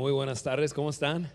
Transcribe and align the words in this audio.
Muy 0.00 0.12
buenas 0.12 0.42
tardes, 0.42 0.72
¿cómo 0.72 0.88
están? 0.88 1.30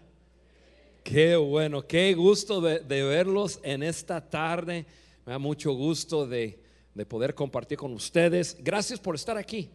Qué 1.04 1.36
bueno, 1.36 1.86
qué 1.86 2.16
gusto 2.16 2.60
de, 2.62 2.80
verlos 3.04 3.60
en 3.62 3.84
esta 3.84 4.28
tarde. 4.28 4.88
Me 5.24 5.34
da 5.34 5.38
mucho 5.38 5.74
gusto 5.74 6.26
de, 6.26 6.58
poder 7.08 7.36
compartir 7.36 7.78
con 7.78 7.94
ustedes. 7.94 8.58
Gracias 8.60 9.00
por 9.00 9.14
estar 9.14 9.38
aquí. 9.38 9.70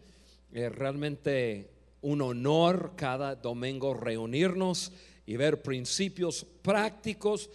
Es 0.51 0.75
realmente 0.75 1.71
un 2.01 2.21
honor 2.21 2.91
cada 2.97 3.33
domingo 3.33 3.93
reunirnos 3.93 4.91
y 5.25 5.37
ver 5.37 5.61
principios 5.61 6.45
prácticos 6.61 7.49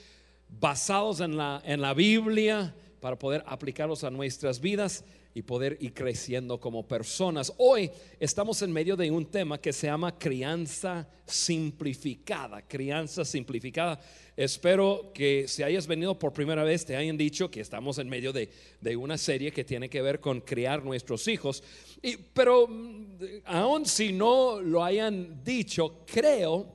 basados 0.49 1.21
en 1.21 1.37
la, 1.37 1.61
en 1.67 1.83
la 1.83 1.93
Biblia 1.93 2.75
para 2.99 3.19
poder 3.19 3.45
aplicarlos 3.47 4.05
a 4.05 4.11
nuestras 4.11 4.59
vidas 4.59 5.05
y 5.37 5.43
poder 5.43 5.77
ir 5.81 5.93
creciendo 5.93 6.59
como 6.59 6.89
personas. 6.89 7.53
Hoy 7.59 7.91
estamos 8.19 8.63
en 8.63 8.73
medio 8.73 8.97
de 8.97 9.11
un 9.11 9.27
tema 9.27 9.61
que 9.61 9.71
se 9.71 9.87
llama 9.87 10.19
crianza 10.19 11.07
simplificada, 11.27 12.63
crianza 12.63 13.23
simplificada. 13.23 14.01
Espero 14.35 15.13
que 15.13 15.47
si 15.47 15.63
hayas 15.63 15.87
venido 15.87 16.19
por 16.19 16.33
primera 16.33 16.65
vez 16.65 16.87
te 16.87 16.97
hayan 16.97 17.19
dicho 17.19 17.51
que 17.51 17.61
estamos 17.61 17.99
en 17.99 18.09
medio 18.09 18.33
de, 18.33 18.49
una 18.97 19.19
serie 19.19 19.53
que 19.53 19.63
tiene 19.63 19.91
que 19.91 20.01
ver 20.01 20.21
con 20.21 20.41
criar 20.41 20.83
nuestros 20.83 21.29
hijos. 21.29 21.63
Y, 22.01 22.17
pero 22.17 22.67
mm, 22.67 23.19
aun 23.45 23.85
si 23.85 24.15
no 24.15 24.63
lo 24.63 24.83
hayan 24.83 25.45
dicho, 25.45 26.07
creo 26.07 26.67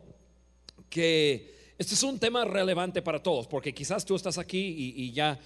que 0.87 1.73
este 1.79 1.95
es 1.95 2.03
un 2.03 2.19
tema 2.19 2.45
relevante 2.45 3.01
para 3.01 3.23
todos, 3.23 3.47
porque 3.47 3.73
quizás 3.73 4.05
tú 4.05 4.15
estás 4.15 4.37
aquí 4.37 4.93
y 4.95 5.11
ya 5.13 5.39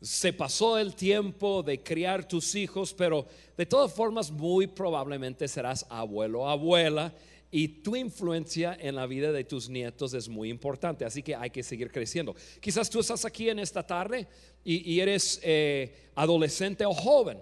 se 0.00 0.32
pasó 0.32 0.78
el 0.78 0.94
tiempo 0.94 1.62
de 1.62 1.82
criar 1.82 2.26
tus 2.28 2.54
hijos, 2.54 2.92
pero 2.92 3.26
de 3.56 3.66
todas 3.66 3.92
formas 3.92 4.30
muy 4.30 4.66
probablemente 4.66 5.48
serás 5.48 5.86
abuelo 5.88 6.42
o 6.42 6.48
abuela 6.48 7.14
y 7.50 7.68
tu 7.68 7.96
influencia 7.96 8.76
en 8.78 8.96
la 8.96 9.06
vida 9.06 9.32
de 9.32 9.44
tus 9.44 9.68
nietos 9.68 10.12
es 10.14 10.28
muy 10.28 10.50
importante, 10.50 11.04
así 11.04 11.22
que 11.22 11.34
hay 11.34 11.50
que 11.50 11.62
seguir 11.62 11.90
creciendo. 11.90 12.34
Quizás 12.60 12.90
tú 12.90 13.00
estás 13.00 13.24
aquí 13.24 13.48
en 13.48 13.58
esta 13.58 13.86
tarde 13.86 14.26
y, 14.64 14.98
eres 15.00 15.40
eh, 15.42 16.10
adolescente 16.16 16.84
o 16.84 16.92
joven. 16.92 17.38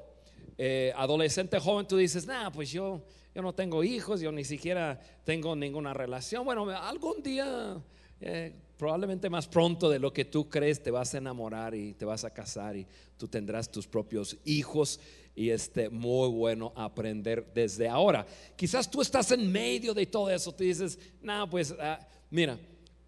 Eh, 0.57 0.93
adolescente 0.95 1.59
joven, 1.59 1.87
tú 1.87 1.97
dices, 1.97 2.27
nah, 2.27 2.51
pues 2.51 2.71
yo, 2.71 3.03
yo 3.35 3.43
no 3.43 3.55
tengo 3.55 3.83
hijos, 3.83 4.21
yo 4.21 4.31
ni 4.31 4.45
siquiera 4.45 5.01
tengo 5.25 5.57
ninguna 5.57 5.95
relación. 5.95 6.45
Bueno, 6.45 6.69
algún 6.71 7.23
día 7.23 7.83
eh, 8.21 8.53
probablemente 8.85 9.31
más 9.31 9.49
pronto 9.49 9.89
de 9.89 9.99
lo 9.99 10.13
que 10.13 10.27
tú 10.27 10.51
crees 10.51 10.83
te 10.83 10.91
vas 10.91 11.15
a 11.15 11.17
enamorar 11.17 11.75
y 11.75 11.95
te 11.95 12.05
vas 12.05 12.23
a 12.23 12.29
casar 12.29 12.77
y 12.77 12.87
tú 13.17 13.27
tendrás 13.27 13.73
tus 13.73 13.87
propios 13.87 14.37
hijos 14.45 15.01
y 15.35 15.49
este 15.49 15.89
muy 15.89 16.29
bueno 16.29 16.71
aprender 16.77 17.51
desde 17.55 17.89
ahora. 17.89 18.27
Quizás 18.55 18.91
tú 18.91 19.01
estás 19.01 19.31
en 19.31 19.51
medio 19.51 19.95
de 19.95 20.05
todo 20.05 20.29
eso, 20.29 20.53
te 20.53 20.65
dices, 20.65 20.99
no, 21.23 21.49
pues 21.49 21.75
ah, 21.81 21.99
mira, 22.29 22.59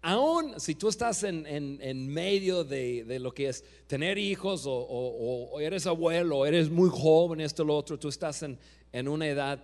aún 0.01 0.59
si 0.59 0.73
tú 0.73 0.89
estás 0.89 1.21
en, 1.21 1.45
en, 1.45 2.07
medio 2.07 2.63
de, 2.63 3.19
lo 3.21 3.31
que 3.31 3.49
es 3.49 3.63
tener 3.85 4.17
hijos 4.17 4.65
o, 4.65 4.73
o, 4.73 5.59
eres 5.59 5.85
abuelo, 5.85 6.47
eres 6.47 6.71
muy 6.71 6.89
joven, 6.91 7.39
esto, 7.39 7.63
lo 7.63 7.77
otro, 7.77 7.99
tú 7.99 8.07
estás 8.07 8.41
en, 8.41 8.57
en 8.91 9.07
una 9.07 9.27
edad, 9.27 9.63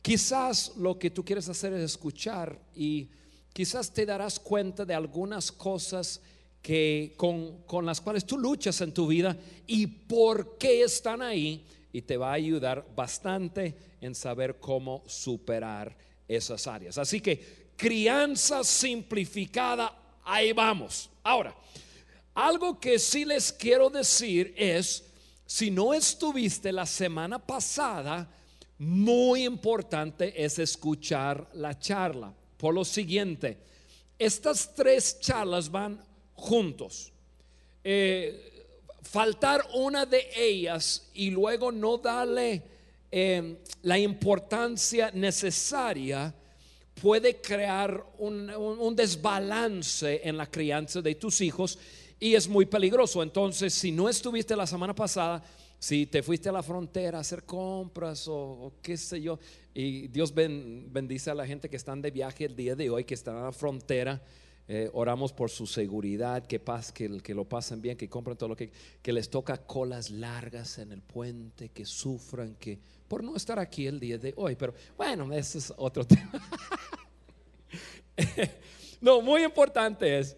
quizás 0.00 0.74
lo 0.78 0.98
que 0.98 1.10
tú 1.10 1.22
quieres 1.22 1.46
hacer 1.50 1.74
es 1.74 1.82
escuchar 1.82 2.58
y 2.74 3.10
quizás 3.56 3.90
te 3.90 4.04
darás 4.04 4.38
cuenta 4.38 4.84
de 4.84 4.92
algunas 4.92 5.50
cosas 5.50 6.20
que 6.60 7.14
con, 7.16 7.62
con, 7.62 7.86
las 7.86 8.02
cuales 8.02 8.26
tú 8.26 8.36
luchas 8.36 8.82
en 8.82 8.92
tu 8.92 9.06
vida 9.06 9.34
y 9.66 9.86
por 9.86 10.58
qué 10.58 10.82
están 10.82 11.22
ahí 11.22 11.64
y 11.90 12.02
te 12.02 12.18
va 12.18 12.32
a 12.32 12.34
ayudar 12.34 12.86
bastante 12.94 13.74
en 14.02 14.14
saber 14.14 14.56
cómo 14.60 15.02
superar 15.06 15.96
esas 16.28 16.66
áreas. 16.66 16.98
Así 16.98 17.22
que 17.22 17.70
crianza 17.78 18.62
simplificada, 18.62 20.18
ahí 20.22 20.52
vamos. 20.52 21.08
Ahora, 21.22 21.56
algo 22.34 22.78
que 22.78 22.98
sí 22.98 23.24
les 23.24 23.50
quiero 23.50 23.88
decir 23.88 24.52
es, 24.54 25.02
si 25.46 25.70
no 25.70 25.94
estuviste 25.94 26.72
la 26.72 26.84
semana 26.84 27.38
pasada, 27.38 28.28
muy 28.76 29.44
importante 29.46 30.44
es 30.44 30.58
escuchar 30.58 31.48
la 31.54 31.78
charla 31.78 32.34
por 32.56 32.74
lo 32.74 32.84
siguiente. 32.84 33.58
Estas 34.18 34.74
tres 34.74 35.20
charlas 35.20 35.70
van 35.70 36.02
juntos. 36.34 37.12
Eh, 37.84 38.68
faltar 39.02 39.66
una 39.74 40.04
de 40.04 40.28
ellas 40.36 41.08
y 41.14 41.30
luego 41.30 41.70
no 41.70 41.98
darle 41.98 42.62
eh, 43.10 43.58
la 43.82 43.98
importancia 43.98 45.10
necesaria 45.14 46.34
puede 47.00 47.40
crear 47.40 48.04
un, 48.18 48.94
desbalance 48.96 50.22
en 50.24 50.36
la 50.36 50.50
crianza 50.50 51.00
de 51.00 51.14
tus 51.14 51.40
hijos 51.40 51.78
y 52.18 52.34
es 52.34 52.48
muy 52.48 52.66
peligroso. 52.66 53.22
Entonces, 53.22 53.74
si 53.74 53.92
no 53.92 54.08
estuviste 54.08 54.56
la 54.56 54.66
semana 54.66 54.94
pasada, 54.94 55.42
si 55.78 56.06
te 56.06 56.22
fuiste 56.22 56.48
a 56.48 56.52
la 56.52 56.62
frontera 56.62 57.18
a 57.18 57.20
hacer 57.20 57.44
compras 57.44 58.26
o, 58.28 58.74
qué 58.82 58.96
sé 58.96 59.20
yo, 59.20 59.38
y 59.74 60.08
Dios 60.08 60.34
bendice 60.34 61.30
a 61.30 61.34
la 61.34 61.46
gente 61.46 61.68
que 61.68 61.76
están 61.76 62.00
de 62.00 62.10
viaje 62.10 62.44
el 62.44 62.56
día 62.56 62.74
de 62.74 62.88
hoy, 62.90 63.04
que 63.04 63.14
están 63.14 63.36
a 63.36 63.44
la 63.44 63.52
frontera. 63.52 64.22
Eh, 64.68 64.90
oramos 64.94 65.32
por 65.32 65.48
su 65.48 65.64
seguridad, 65.64 66.44
que, 66.44 66.58
pas, 66.58 66.90
que, 66.90 67.18
que, 67.18 67.34
lo 67.34 67.44
pasen 67.44 67.80
bien, 67.80 67.96
que 67.96 68.08
compren 68.08 68.36
todo 68.36 68.48
lo 68.48 68.56
que, 68.56 68.72
que 69.00 69.12
les 69.12 69.30
toca 69.30 69.58
colas 69.58 70.10
largas 70.10 70.78
en 70.78 70.90
el 70.90 71.02
puente, 71.02 71.68
que 71.68 71.84
sufran, 71.84 72.56
que 72.56 72.80
por 73.06 73.22
no 73.22 73.36
estar 73.36 73.60
aquí 73.60 73.86
el 73.86 74.00
día 74.00 74.18
de 74.18 74.34
hoy. 74.36 74.56
Pero 74.56 74.74
bueno, 74.96 75.32
ese 75.32 75.58
es 75.58 75.72
otro 75.76 76.04
tema. 76.08 76.32
no, 79.00 79.20
muy 79.20 79.44
importante 79.44 80.18
es 80.18 80.36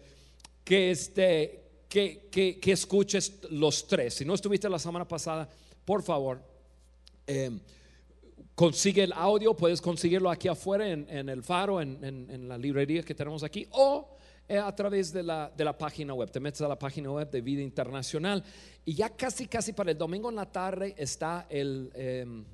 que 0.63 0.91
este, 0.91 1.68
que, 1.89 2.59
escuches 2.65 3.39
los 3.49 3.87
tres. 3.87 4.13
Si 4.13 4.25
no 4.25 4.35
estuviste 4.35 4.69
la 4.69 4.79
semana 4.79 5.07
pasada, 5.07 5.49
por 5.83 6.03
favor, 6.03 6.41
em, 7.25 7.59
consigue 8.53 9.03
el 9.03 9.13
audio, 9.13 9.55
puedes 9.55 9.81
conseguirlo 9.81 10.29
aquí 10.29 10.47
afuera 10.47 10.87
en, 10.87 11.29
el 11.29 11.43
faro, 11.43 11.81
en, 11.81 12.47
la 12.47 12.57
librería 12.57 13.03
que 13.03 13.15
tenemos 13.15 13.43
aquí, 13.43 13.67
o 13.71 14.15
eh, 14.47 14.57
a 14.57 14.73
través 14.75 15.11
de 15.11 15.23
la, 15.23 15.51
de 15.55 15.65
la, 15.65 15.77
página 15.77 16.13
web. 16.13 16.29
Te 16.29 16.39
metes 16.39 16.61
a 16.61 16.67
la 16.67 16.77
página 16.77 17.11
web 17.11 17.29
de 17.29 17.41
Vida 17.41 17.61
Internacional 17.61 18.43
y 18.85 18.93
ya 18.93 19.09
casi, 19.09 19.47
casi 19.47 19.73
para 19.73 19.91
el 19.91 19.97
domingo 19.97 20.29
en 20.29 20.35
la 20.35 20.51
tarde 20.51 20.93
está 20.97 21.47
el, 21.49 21.91
em, 21.95 22.45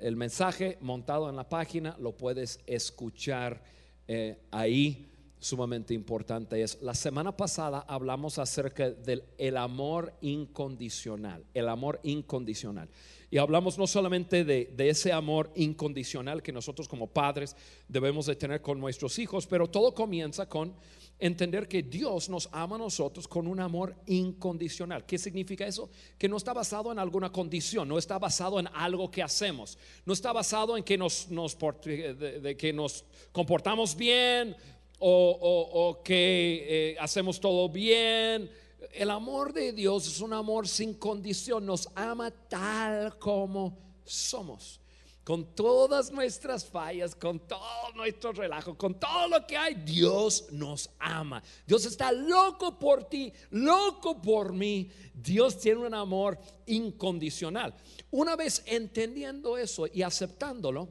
el 0.00 0.16
mensaje 0.16 0.78
montado 0.80 1.28
en 1.28 1.36
la 1.36 1.48
página, 1.48 1.96
lo 1.98 2.16
puedes 2.16 2.60
escuchar 2.66 3.62
eh, 4.06 4.38
ahí 4.52 5.08
sumamente 5.38 5.94
importante 5.94 6.62
es, 6.62 6.80
la 6.82 6.94
semana 6.94 7.36
pasada 7.36 7.84
hablamos 7.88 8.38
acerca 8.38 8.90
del 8.90 9.24
el 9.38 9.56
amor 9.56 10.14
incondicional, 10.20 11.44
el 11.54 11.68
amor 11.68 12.00
incondicional. 12.02 12.88
Y 13.30 13.38
hablamos 13.38 13.76
no 13.76 13.86
solamente 13.86 14.44
de, 14.44 14.72
de, 14.76 14.88
ese 14.88 15.12
amor 15.12 15.50
incondicional 15.56 16.42
que 16.42 16.52
nosotros 16.52 16.86
como 16.88 17.08
padres 17.08 17.56
debemos 17.88 18.26
de 18.26 18.36
tener 18.36 18.62
con 18.62 18.78
nuestros 18.78 19.18
hijos, 19.18 19.46
pero 19.46 19.68
todo 19.68 19.92
comienza 19.94 20.48
con 20.48 20.74
entender 21.18 21.66
que 21.66 21.82
Dios 21.82 22.28
nos 22.28 22.48
ama 22.52 22.76
a 22.76 22.80
nosotros 22.80 23.26
con 23.26 23.46
un 23.46 23.60
amor 23.60 23.94
incondicional. 24.06 25.06
¿Qué 25.06 25.18
significa 25.18 25.66
eso? 25.66 25.90
Que 26.18 26.28
no 26.28 26.36
está 26.36 26.52
basado 26.52 26.92
en 26.92 26.98
alguna 26.98 27.32
condición, 27.32 27.88
no 27.88 27.98
está 27.98 28.18
basado 28.18 28.60
en 28.60 28.68
algo 28.74 29.10
que 29.10 29.22
hacemos, 29.22 29.78
no 30.04 30.12
está 30.12 30.32
basado 30.32 30.76
en 30.76 30.84
que 30.84 30.98
nos, 30.98 31.30
nos, 31.30 31.56
que 31.56 32.72
nos 32.74 33.04
comportamos 33.32 33.96
bien, 33.96 34.54
o, 34.98 36.00
que 36.04 36.66
eh, 36.68 36.96
hacemos 36.98 37.40
todo 37.40 37.68
bien. 37.68 38.50
El 38.92 39.10
amor 39.10 39.52
de 39.52 39.72
Dios 39.72 40.06
es 40.06 40.20
un 40.20 40.32
amor 40.32 40.66
sin 40.66 40.94
condición, 40.94 41.66
nos 41.66 41.88
ama 41.94 42.30
tal 42.30 43.18
como 43.18 43.78
somos. 44.04 44.80
Con 45.22 45.56
todas 45.56 46.12
nuestras 46.12 46.64
fallas, 46.64 47.16
con 47.16 47.40
todo 47.40 47.92
nuestro 47.96 48.30
relajo, 48.32 48.78
con 48.78 48.94
todo 48.94 49.26
lo 49.26 49.44
que 49.44 49.56
hay, 49.56 49.74
Dios 49.74 50.46
nos 50.52 50.88
ama. 51.00 51.42
Dios 51.66 51.84
está 51.84 52.12
loco 52.12 52.78
por 52.78 53.08
ti, 53.08 53.32
loco 53.50 54.22
por 54.22 54.52
mí. 54.52 54.88
Dios 55.12 55.58
tiene 55.58 55.80
un 55.84 55.94
amor 55.94 56.38
incondicional. 56.66 57.74
Una 58.12 58.36
vez 58.36 58.62
entendiendo 58.66 59.58
eso 59.58 59.88
y 59.92 60.02
aceptándolo, 60.02 60.88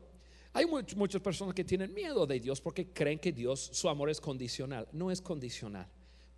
hay 0.55 0.65
muchas 0.65 1.21
personas 1.21 1.53
que 1.53 1.65
tienen 1.65 1.93
miedo 1.93 2.25
de 2.25 2.39
Dios 2.39 2.61
porque 2.61 2.87
creen 2.87 3.19
que 3.19 3.33
Dios, 3.33 3.59
su 3.73 3.89
amor 3.89 4.09
es 4.09 4.21
condicional. 4.21 4.87
No 4.93 5.11
es 5.11 5.19
condicional. 5.19 5.85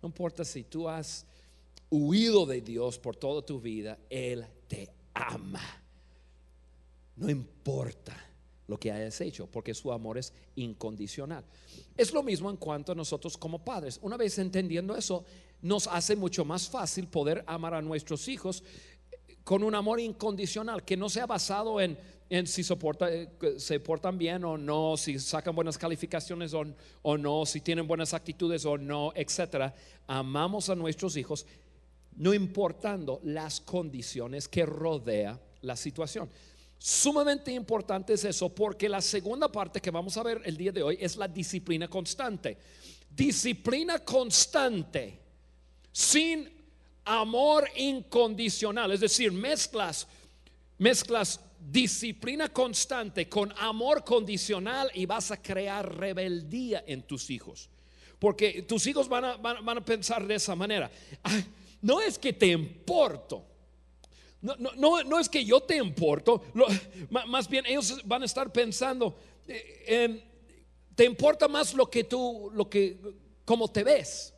No 0.02 0.08
importa 0.08 0.44
si 0.44 0.64
tú 0.64 0.88
has 0.88 1.24
huido 1.88 2.44
de 2.44 2.60
Dios 2.60 2.98
por 2.98 3.14
toda 3.14 3.42
tu 3.42 3.60
vida, 3.60 3.96
Él 4.10 4.44
te 4.66 4.90
ama. 5.14 5.62
No 7.14 7.30
importa 7.30 8.16
lo 8.66 8.76
que 8.76 8.90
hayas 8.90 9.20
hecho, 9.20 9.46
porque 9.46 9.72
su 9.72 9.92
amor 9.92 10.18
es 10.18 10.32
incondicional. 10.56 11.44
Es 11.96 12.12
lo 12.12 12.24
mismo 12.24 12.50
en 12.50 12.56
cuanto 12.56 12.90
a 12.90 12.96
nosotros 12.96 13.38
como 13.38 13.64
padres. 13.64 14.00
Una 14.02 14.16
vez 14.16 14.36
entendiendo 14.40 14.96
eso, 14.96 15.24
nos 15.62 15.86
hace 15.86 16.16
mucho 16.16 16.44
más 16.44 16.68
fácil 16.68 17.06
poder 17.06 17.44
amar 17.46 17.72
a 17.72 17.82
nuestros 17.82 18.26
hijos 18.26 18.64
con 19.44 19.62
un 19.62 19.76
amor 19.76 20.00
incondicional, 20.00 20.84
que 20.84 20.96
no 20.96 21.08
sea 21.08 21.26
basado 21.26 21.80
en 21.80 21.96
en 22.30 22.46
si 22.46 22.62
soporta, 22.62 23.12
eh, 23.12 23.28
se 23.56 23.80
portan 23.80 24.18
bien 24.18 24.44
o 24.44 24.58
no, 24.58 24.96
si 24.96 25.18
sacan 25.18 25.54
buenas 25.54 25.78
calificaciones 25.78 26.52
o, 26.54 27.16
no, 27.16 27.46
si 27.46 27.60
tienen 27.60 27.86
buenas 27.86 28.12
actitudes 28.14 28.64
o 28.66 28.76
no, 28.76 29.12
etcétera. 29.14 29.74
Amamos 30.06 30.68
a 30.68 30.74
nuestros 30.74 31.16
hijos, 31.16 31.46
no 32.16 32.34
importando 32.34 33.20
las 33.24 33.60
condiciones 33.60 34.46
que 34.48 34.66
rodea 34.66 35.40
la 35.62 35.76
situación. 35.76 36.28
Sumamente 36.78 37.50
importante 37.52 38.12
es 38.12 38.24
eso 38.24 38.54
porque 38.54 38.88
la 38.88 39.00
segunda 39.00 39.50
parte 39.50 39.80
que 39.80 39.90
vamos 39.90 40.16
a 40.16 40.22
ver 40.22 40.40
el 40.44 40.56
día 40.56 40.70
de 40.70 40.82
hoy 40.82 40.98
es 41.00 41.16
la 41.16 41.26
disciplina 41.26 41.88
constante. 41.88 42.56
Disciplina 43.10 43.98
constante 44.00 45.18
sin 45.90 46.48
amor 47.04 47.68
incondicional, 47.74 48.92
es 48.92 49.00
decir, 49.00 49.32
mezclas 49.32 50.06
mezclas 50.78 51.40
disciplina 51.58 52.48
constante 52.48 53.28
con 53.28 53.52
amor 53.58 54.04
condicional 54.04 54.90
y 54.94 55.06
vas 55.06 55.30
a 55.30 55.42
crear 55.42 55.96
rebeldía 55.96 56.84
en 56.86 57.02
tus 57.02 57.30
hijos. 57.30 57.68
Porque 58.18 58.62
tus 58.62 58.86
hijos 58.86 59.08
van 59.08 59.24
a, 59.24 59.36
van, 59.36 59.78
a 59.78 59.84
pensar 59.84 60.26
de 60.26 60.34
esa 60.34 60.54
manera. 60.54 60.90
no 61.82 62.00
es 62.00 62.18
que 62.18 62.32
te 62.32 62.46
importo. 62.48 63.44
No, 64.40 64.54
no, 64.56 65.02
no, 65.02 65.18
es 65.18 65.28
que 65.28 65.44
yo 65.44 65.60
te 65.60 65.76
importo. 65.76 66.42
más 67.10 67.48
bien 67.48 67.66
ellos 67.66 68.00
van 68.04 68.22
a 68.22 68.26
estar 68.26 68.52
pensando, 68.52 69.18
eh, 69.46 70.24
te 70.94 71.04
importa 71.04 71.48
más 71.48 71.74
lo 71.74 71.90
que 71.90 72.04
tú, 72.04 72.50
lo 72.52 72.68
que, 72.68 72.98
como 73.44 73.68
te 73.68 73.82
ves. 73.82 74.34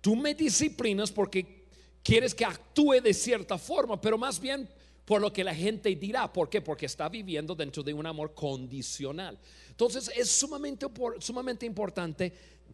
Tú 0.00 0.14
me 0.16 0.34
disciplinas 0.34 1.10
porque 1.10 1.66
quieres 2.02 2.34
que 2.34 2.44
actúe 2.44 3.00
de 3.02 3.12
cierta 3.12 3.58
forma, 3.58 4.00
pero 4.00 4.16
más 4.16 4.38
bien 4.38 4.68
por 5.06 5.22
lo 5.22 5.32
que 5.32 5.44
la 5.44 5.54
gente 5.54 5.94
dirá. 5.94 6.30
¿Por 6.30 6.50
qué? 6.50 6.60
Porque 6.60 6.84
está 6.84 7.08
viviendo 7.08 7.54
dentro 7.54 7.82
de 7.82 7.94
un 7.94 8.04
amor 8.04 8.34
condicional. 8.34 9.38
Entonces 9.70 10.10
es 10.14 10.28
sumamente, 10.30 10.86
sumamente 11.20 11.64
importante 11.64 12.32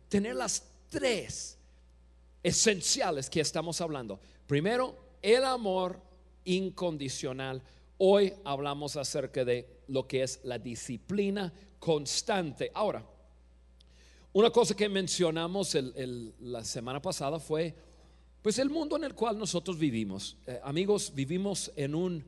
tener 0.09 0.35
las 0.35 0.67
tres 0.89 1.59
esenciales 2.43 3.31
que 3.31 3.41
estamos 3.41 3.81
hablando. 3.81 4.19
Primero, 4.47 4.97
el 5.21 5.45
amor 5.45 6.01
incondicional. 6.45 7.63
Hoy 7.99 8.33
hablamos 8.45 8.97
acerca 8.97 9.45
de 9.45 9.83
lo 9.89 10.09
que 10.09 10.23
es 10.23 10.41
la 10.45 10.59
disciplina 10.59 11.53
constante. 11.79 12.71
Ahora, 12.75 13.05
una 14.33 14.51
cosa 14.51 14.75
que 14.75 14.89
mencionamos 14.89 15.77
la 16.41 16.65
semana 16.65 17.03
pasada 17.03 17.39
fue 17.39 17.75
pues 18.43 18.59
el 18.59 18.71
mundo 18.71 18.97
en 18.97 19.05
el 19.05 19.15
cual 19.15 19.39
nosotros 19.39 19.79
vivimos, 19.79 20.37
eh, 20.49 20.59
amigos, 20.65 21.13
vivimos 21.15 21.73
en 21.77 21.95
un 21.95 22.25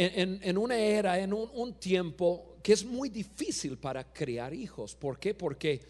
en, 0.00 0.56
una 0.56 0.76
era, 0.76 1.18
en 1.18 1.32
un, 1.32 1.74
tiempo 1.80 2.58
que 2.62 2.72
es 2.72 2.84
muy 2.84 3.08
difícil 3.08 3.78
para 3.78 4.12
crear 4.12 4.54
hijos. 4.54 4.94
¿Por 4.94 5.18
qué? 5.18 5.34
Porque 5.34 5.82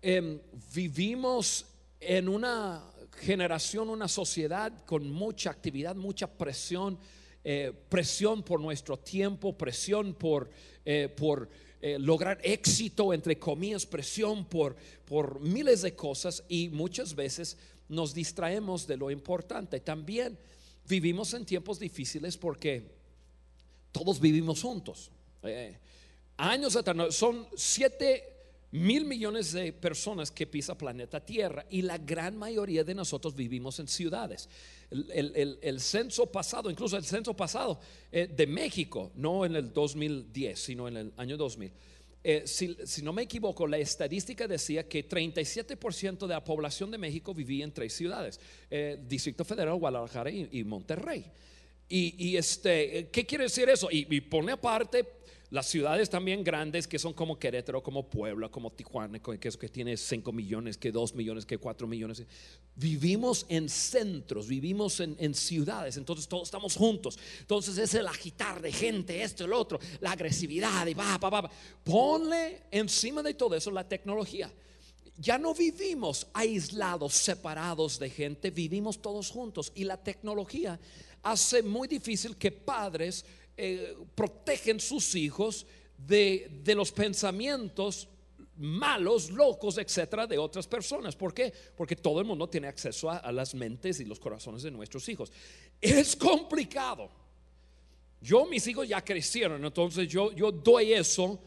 em, 0.00 0.40
vivimos 0.74 1.66
en 2.00 2.26
una 2.26 2.82
generación, 3.20 3.90
una 3.90 4.08
sociedad 4.08 4.72
con 4.86 5.10
mucha 5.10 5.50
actividad, 5.50 5.94
mucha 5.94 6.26
presión, 6.26 6.98
eh, 7.44 7.70
presión 7.90 8.42
por 8.42 8.62
nuestro 8.62 8.98
tiempo, 8.98 9.58
presión 9.58 10.14
por, 10.14 10.48
eh, 10.86 11.12
por 11.14 11.50
lograr 11.98 12.40
éxito, 12.42 13.12
entre 13.12 13.38
comillas, 13.38 13.84
presión 13.84 14.46
por, 14.46 14.74
por 15.04 15.38
miles 15.38 15.82
de 15.82 15.94
cosas 15.94 16.42
y 16.48 16.70
muchas 16.70 17.14
veces 17.14 17.58
nos 17.88 18.14
distraemos 18.14 18.86
de 18.86 18.96
lo 18.96 19.10
importante. 19.10 19.80
También 19.80 20.38
vivimos 20.86 21.34
en 21.34 21.44
tiempos 21.44 21.78
difíciles 21.78 22.36
porque 22.36 22.90
todos 23.92 24.20
vivimos 24.20 24.62
juntos. 24.62 25.10
Eh, 25.42 25.78
años 26.36 26.76
atrás, 26.76 27.14
son 27.14 27.46
7 27.54 28.34
mil 28.70 29.06
millones 29.06 29.52
de 29.52 29.72
personas 29.72 30.30
que 30.30 30.46
pisa 30.46 30.76
planeta 30.76 31.24
Tierra 31.24 31.64
y 31.70 31.82
la 31.82 31.96
gran 31.96 32.36
mayoría 32.36 32.84
de 32.84 32.94
nosotros 32.94 33.34
vivimos 33.34 33.78
en 33.78 33.88
ciudades. 33.88 34.48
El, 34.90 35.80
censo 35.80 36.26
pasado, 36.26 36.70
incluso 36.70 36.96
el 36.96 37.04
censo 37.04 37.34
pasado 37.34 37.80
eh, 38.12 38.26
de 38.26 38.46
México, 38.46 39.10
no 39.14 39.44
en 39.44 39.56
el 39.56 39.72
2010, 39.72 40.58
sino 40.58 40.88
en 40.88 40.96
el 40.96 41.12
año 41.16 41.36
2000 41.36 41.72
eh, 42.24 42.42
si, 42.46 43.02
no 43.02 43.12
me 43.12 43.22
equivoco, 43.22 43.66
la 43.66 43.78
estadística 43.78 44.48
decía 44.48 44.88
que 44.88 45.08
37% 45.08 46.26
de 46.26 46.34
la 46.34 46.44
población 46.44 46.90
de 46.90 46.98
México 46.98 47.32
vivía 47.32 47.64
en 47.64 47.72
tres 47.72 47.92
ciudades, 47.92 48.40
eh, 48.70 48.98
Distrito 49.08 49.44
Federal, 49.44 49.74
Guadalajara 49.76 50.30
y, 50.30 50.64
Monterrey. 50.64 51.24
Y, 51.88 52.36
este, 52.36 53.08
¿qué 53.10 53.24
quiere 53.24 53.44
decir 53.44 53.68
eso? 53.68 53.88
Y, 53.90 54.06
y 54.14 54.20
pone 54.20 54.52
aparte 54.52 55.17
las 55.50 55.66
ciudades 55.66 56.10
también 56.10 56.44
grandes 56.44 56.86
que 56.86 56.98
son 56.98 57.14
como 57.14 57.38
Querétaro, 57.38 57.82
como 57.82 58.10
Puebla, 58.10 58.50
como 58.50 58.70
Tijuana, 58.70 59.18
que, 59.18 59.48
es, 59.48 59.56
que 59.56 59.68
tiene 59.70 59.96
5 59.96 60.30
millones, 60.30 60.76
que 60.76 60.92
2 60.92 61.14
millones, 61.14 61.46
que 61.46 61.56
4 61.56 61.86
millones. 61.86 62.22
Vivimos 62.74 63.46
en 63.48 63.70
centros, 63.70 64.46
vivimos 64.46 65.00
en, 65.00 65.34
ciudades, 65.34 65.96
entonces 65.96 66.28
todos 66.28 66.48
estamos 66.48 66.76
juntos. 66.76 67.18
Entonces 67.40 67.78
es 67.78 67.94
el 67.94 68.06
agitar 68.06 68.60
de 68.60 68.70
gente, 68.72 69.22
esto, 69.22 69.46
el 69.46 69.54
otro, 69.54 69.78
la 70.00 70.12
agresividad 70.12 70.86
y 70.86 70.92
va, 70.92 71.16
va, 71.16 71.30
va. 71.30 71.50
Ponle 71.82 72.64
encima 72.70 73.22
de 73.22 73.32
todo 73.32 73.54
eso 73.54 73.70
la 73.70 73.88
tecnología. 73.88 74.52
Ya 75.16 75.38
no 75.38 75.54
vivimos 75.54 76.26
aislados, 76.34 77.14
separados 77.14 77.98
de 77.98 78.10
gente, 78.10 78.50
vivimos 78.50 79.00
todos 79.00 79.30
juntos. 79.30 79.72
Y 79.74 79.84
la 79.84 79.96
tecnología 79.96 80.78
hace 81.22 81.62
muy 81.62 81.88
difícil 81.88 82.36
que 82.36 82.52
padres 82.52 83.24
eh, 83.60 83.96
protegen 84.14 84.78
sus 84.78 85.16
hijos 85.16 85.66
de, 85.96 86.62
los 86.76 86.92
pensamientos 86.92 88.08
malos, 88.56 89.30
locos, 89.30 89.78
etcétera, 89.78 90.28
de 90.28 90.38
otras 90.38 90.68
personas. 90.68 91.16
¿Por 91.16 91.34
qué? 91.34 91.52
Porque 91.76 91.96
todo 91.96 92.20
el 92.20 92.26
mundo 92.26 92.48
tiene 92.48 92.68
acceso 92.68 93.10
a, 93.10 93.32
las 93.32 93.56
mentes 93.56 93.98
y 93.98 94.04
los 94.04 94.20
corazones 94.20 94.62
de 94.62 94.70
nuestros 94.70 95.08
hijos. 95.08 95.32
Es 95.80 96.14
complicado. 96.14 97.10
Yo, 98.20 98.46
mis 98.46 98.64
hijos 98.68 98.86
ya 98.86 99.04
crecieron, 99.04 99.64
entonces 99.64 100.06
yo, 100.06 100.30
yo 100.30 100.52
doy 100.52 100.92
eso 100.92 101.40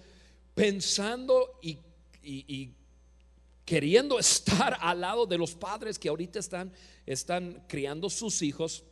pensando 0.53 1.60
y, 1.62 1.77
y, 2.22 2.74
queriendo 3.63 4.20
estar 4.20 4.77
al 4.82 5.00
lado 5.00 5.25
de 5.25 5.38
los 5.38 5.56
padres 5.56 5.98
que 5.98 6.10
ahorita 6.10 6.39
están, 6.39 6.74
están 7.06 7.63
criando 7.70 8.10
sus 8.10 8.41
hijos 8.41 8.84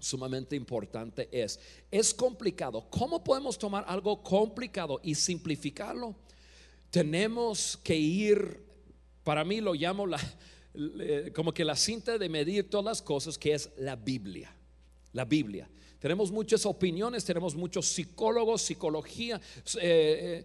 sumamente 0.00 0.56
importante 0.56 1.28
es, 1.30 1.60
es 1.90 2.12
complicado. 2.12 2.88
¿Cómo 2.90 3.22
podemos 3.22 3.58
tomar 3.58 3.84
algo 3.86 4.22
complicado 4.22 5.00
y 5.02 5.14
simplificarlo? 5.14 6.16
Tenemos 6.90 7.78
que 7.82 7.96
ir, 7.96 8.64
para 9.22 9.44
mí 9.44 9.60
lo 9.60 9.74
llamo 9.74 10.06
la, 10.06 10.18
como 11.34 11.52
que 11.52 11.64
la 11.64 11.76
cinta 11.76 12.18
de 12.18 12.28
medir 12.28 12.68
todas 12.68 12.84
las 12.84 13.02
cosas, 13.02 13.38
que 13.38 13.54
es 13.54 13.70
la 13.76 13.96
Biblia. 13.96 14.54
La 15.12 15.24
Biblia. 15.24 15.68
Tenemos 15.98 16.30
muchas 16.30 16.64
opiniones, 16.64 17.24
tenemos 17.24 17.54
muchos 17.54 17.86
psicólogos, 17.86 18.62
psicología, 18.62 19.40
eh, 19.80 20.44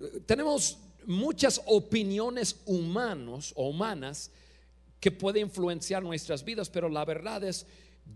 eh, 0.00 0.20
tenemos 0.24 0.78
muchas 1.04 1.60
opiniones 1.66 2.56
humanos 2.64 3.52
o 3.54 3.68
humanas 3.68 4.30
que 5.00 5.10
pueden 5.10 5.42
influenciar 5.42 6.02
nuestras 6.02 6.44
vidas, 6.44 6.70
pero 6.70 6.88
la 6.88 7.04
verdad 7.04 7.44
es 7.44 7.66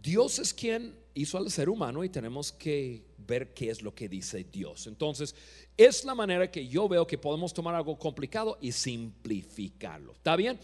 Dios 0.01 0.39
es 0.39 0.55
quien 0.55 0.95
hizo 1.15 1.37
al 1.37 1.51
ser 1.51 1.69
humano 1.69 2.03
y 2.05 2.09
tenemos 2.09 2.53
que 2.53 3.05
ver 3.19 3.53
qué 3.53 3.71
es 3.71 3.83
lo 3.83 3.95
que 3.95 4.09
dice 4.09 4.45
Dios. 4.51 4.87
Entonces, 4.87 5.35
es 5.77 6.05
la 6.05 6.15
manera 6.15 6.51
que 6.51 6.67
yo 6.67 6.89
veo 6.89 7.07
que 7.07 7.19
podemos 7.19 7.53
tomar 7.53 7.75
algo 7.75 7.99
complicado 7.99 8.59
y 8.61 8.73
simplificarlo. 8.73 10.13
¿Está 10.13 10.37
bien? 10.37 10.59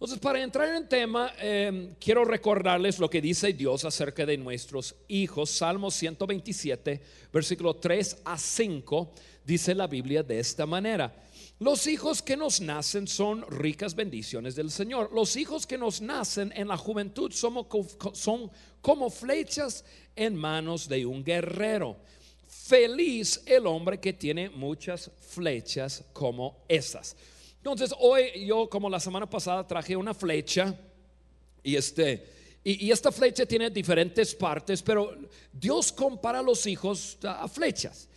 Entonces, 0.00 0.18
para 0.18 0.42
entrar 0.42 0.74
en 0.74 0.88
tema, 0.88 1.32
em, 1.38 1.94
quiero 2.00 2.24
recordarles 2.24 2.98
lo 2.98 3.10
que 3.10 3.20
dice 3.20 3.52
Dios 3.52 3.84
acerca 3.84 4.24
de 4.24 4.38
nuestros 4.38 4.94
hijos. 5.08 5.50
Salmo 5.50 5.90
127, 5.90 7.02
versículo 7.30 7.76
3 7.76 8.22
a 8.24 8.38
5, 8.38 9.12
dice 9.44 9.74
la 9.74 9.86
Biblia 9.86 10.22
de 10.22 10.38
esta 10.38 10.64
manera. 10.64 11.14
Los 11.60 11.86
hijos 11.86 12.22
que 12.22 12.38
nos 12.38 12.62
nacen 12.62 13.06
son 13.06 13.44
ricas 13.50 13.94
bendiciones 13.94 14.54
del 14.54 14.70
Señor. 14.70 15.10
Los 15.12 15.36
hijos 15.36 15.66
que 15.66 15.76
nos 15.76 16.00
nacen 16.00 16.50
en 16.56 16.66
la 16.66 16.78
juventud 16.78 17.30
son 17.32 18.50
como 18.80 19.10
flechas 19.10 19.84
en 20.16 20.36
manos 20.36 20.88
de 20.88 21.04
un 21.04 21.22
guerrero. 21.22 21.98
Feliz 22.48 23.42
el 23.44 23.66
hombre 23.66 24.00
que 24.00 24.14
tiene 24.14 24.48
muchas 24.48 25.10
flechas 25.20 26.02
como 26.14 26.64
esas. 26.66 27.14
Entonces, 27.58 27.94
hoy 27.98 28.46
yo, 28.46 28.66
como 28.70 28.88
la 28.88 28.98
semana 28.98 29.28
pasada, 29.28 29.66
traje 29.66 29.94
una 29.94 30.14
flecha 30.14 30.74
y 31.62 31.76
este. 31.76 32.40
Y, 32.64 32.90
esta 32.90 33.12
flecha 33.12 33.44
tiene 33.44 33.68
diferentes 33.68 34.34
partes, 34.34 34.80
pero 34.80 35.14
Dios 35.52 35.92
compara 35.92 36.38
a 36.38 36.42
los 36.42 36.66
hijos 36.66 37.18
a 37.22 37.46
flechas. 37.48 38.08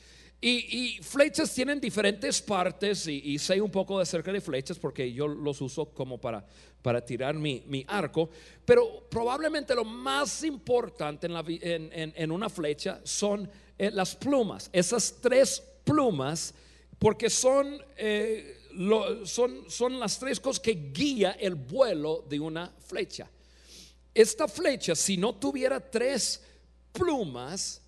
Y, 0.46 1.00
flechas 1.02 1.54
tienen 1.56 1.80
diferentes 1.80 2.42
partes 2.42 3.08
y, 3.08 3.40
sé 3.40 3.62
un 3.62 3.72
poco 3.72 3.98
acerca 3.98 4.30
de 4.34 4.42
flechas 4.42 4.78
porque 4.78 5.14
yo 5.14 5.26
los 5.26 5.62
uso 5.62 5.86
como 5.86 6.20
para, 6.20 6.46
para 6.82 7.00
tirar 7.00 7.34
mi, 7.34 7.86
arco. 7.88 8.30
Pero 8.66 9.08
probablemente 9.10 9.74
lo 9.74 9.86
más 9.86 10.44
importante 10.44 11.28
en, 11.28 11.34
la, 11.34 11.46
en, 11.48 12.30
una 12.30 12.50
flecha 12.50 13.00
son 13.06 13.50
eh, 13.78 13.90
las 13.90 14.18
plumas. 14.18 14.70
Esas 14.74 15.16
tres 15.22 15.64
plumas 15.86 16.54
porque 17.00 17.30
son, 17.30 17.82
eh, 17.96 18.58
son, 19.24 19.64
son 19.70 19.98
las 19.98 20.20
tres 20.20 20.42
cosas 20.42 20.60
que 20.60 20.92
guía 20.92 21.38
el 21.40 21.56
vuelo 21.56 22.26
de 22.28 22.42
una 22.42 22.70
flecha. 22.86 23.30
Esta 24.14 24.50
flecha, 24.50 24.94
si 24.94 25.16
no 25.16 25.36
tuviera 25.36 25.80
tres 25.80 26.44
plumas, 26.92 27.83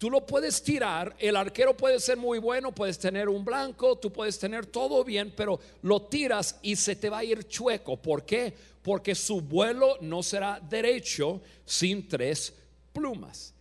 Tú 0.00 0.08
lo 0.08 0.24
puedes 0.24 0.62
tirar, 0.62 1.14
el 1.18 1.36
arquero 1.36 1.76
puede 1.76 2.00
ser 2.00 2.16
muy 2.16 2.38
bueno, 2.38 2.74
puedes 2.74 2.98
tener 2.98 3.28
un 3.28 3.44
blanco, 3.44 3.98
tú 3.98 4.10
puedes 4.10 4.38
tener 4.38 4.64
todo 4.64 5.04
bien, 5.04 5.30
pero 5.36 5.60
lo 5.82 6.00
tiras 6.00 6.58
y 6.62 6.74
se 6.74 6.96
te 6.96 7.10
va 7.10 7.18
a 7.18 7.24
ir 7.24 7.46
chueco. 7.46 7.98
¿Por 7.98 8.24
qué? 8.24 8.50
Porque 8.80 9.14
su 9.14 9.42
vuelo 9.42 9.98
no 10.00 10.22
será 10.22 10.58
derecho 10.58 11.42
sin 11.66 12.08
tres 12.08 12.50
plumas. 12.94 13.52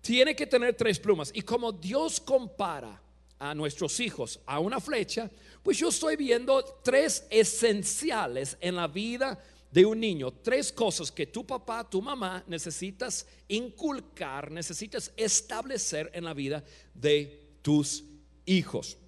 Tiene 0.00 0.34
que 0.34 0.48
tener 0.48 0.74
tres 0.74 0.98
plumas. 0.98 1.30
Y 1.32 1.42
como 1.42 1.70
Dios 1.70 2.18
compara 2.18 3.00
a 3.38 3.54
nuestros 3.54 4.00
hijos 4.00 4.40
a 4.44 4.58
una 4.58 4.80
flecha, 4.80 5.30
pues 5.62 5.78
yo 5.78 5.90
estoy 5.90 6.16
viendo 6.16 6.80
tres 6.82 7.24
esenciales 7.30 8.56
en 8.60 8.74
la 8.74 8.88
vida 8.88 9.40
de 9.72 9.86
un 9.86 9.98
niño, 9.98 10.30
tres 10.30 10.70
cosas 10.70 11.10
que 11.10 11.26
tu 11.26 11.46
papá, 11.46 11.88
tu 11.88 12.02
mamá 12.02 12.44
necesitas 12.46 13.26
inculcar, 13.48 14.50
necesitas 14.50 15.10
establecer 15.16 16.10
en 16.12 16.24
la 16.24 16.34
vida 16.34 16.62
de 16.92 17.56
tus 17.62 18.04
hijos. 18.44 18.98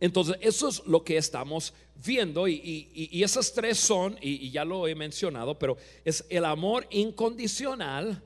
Entonces, 0.00 0.36
eso 0.40 0.68
es 0.68 0.84
lo 0.84 1.04
que 1.04 1.16
estamos 1.16 1.72
viendo 2.04 2.48
y, 2.48 3.22
esas 3.22 3.52
tres 3.52 3.78
son, 3.78 4.18
y, 4.20 4.50
ya 4.50 4.64
lo 4.64 4.88
he 4.88 4.96
mencionado, 4.96 5.56
pero 5.56 5.76
es 6.04 6.24
el 6.28 6.44
amor 6.44 6.84
incondicional, 6.90 8.20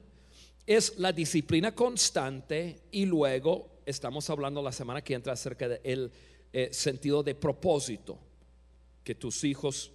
es 0.66 0.98
la 0.98 1.12
disciplina 1.12 1.74
constante 1.74 2.80
y 2.90 3.04
luego 3.04 3.82
estamos 3.84 4.30
hablando 4.30 4.62
la 4.62 4.72
semana 4.72 5.04
que 5.04 5.12
entra 5.12 5.34
acerca 5.34 5.68
del 5.68 6.10
eh, 6.50 6.70
sentido 6.72 7.22
de 7.22 7.34
propósito 7.34 8.18
que 9.04 9.14
tus 9.14 9.44
hijos 9.44 9.92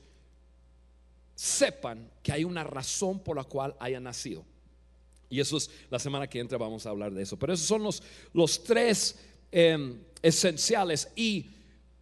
sepan 1.41 2.07
que 2.21 2.31
hay 2.31 2.43
una 2.43 2.63
razón 2.63 3.19
por 3.19 3.36
la 3.36 3.43
cual 3.43 3.75
hayan 3.79 4.03
nacido. 4.03 4.45
Y 5.27 5.39
eso 5.39 5.57
es 5.57 5.71
la 5.89 5.98
semana 5.98 6.27
que 6.27 6.39
entra, 6.39 6.60
vamos 6.60 6.86
a 6.86 6.91
hablar 6.91 7.12
de 7.12 7.24
eso. 7.24 7.36
Pero 7.39 7.53
esos 7.53 7.65
son 7.65 7.81
los, 7.81 8.03
los 8.31 8.63
tres 8.63 9.17
em, 9.51 10.03
esenciales. 10.21 11.10
Y 11.15 11.50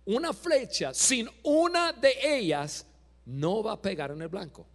una 0.03 0.34
flecha 0.34 0.93
sin 0.93 1.29
una 1.41 1.93
de 1.93 2.15
ellas 2.22 2.86
no 3.24 3.63
va 3.63 3.74
a 3.74 3.81
pegar 3.81 4.12
en 4.12 4.22
el 4.22 4.27
blanco. 4.27 4.67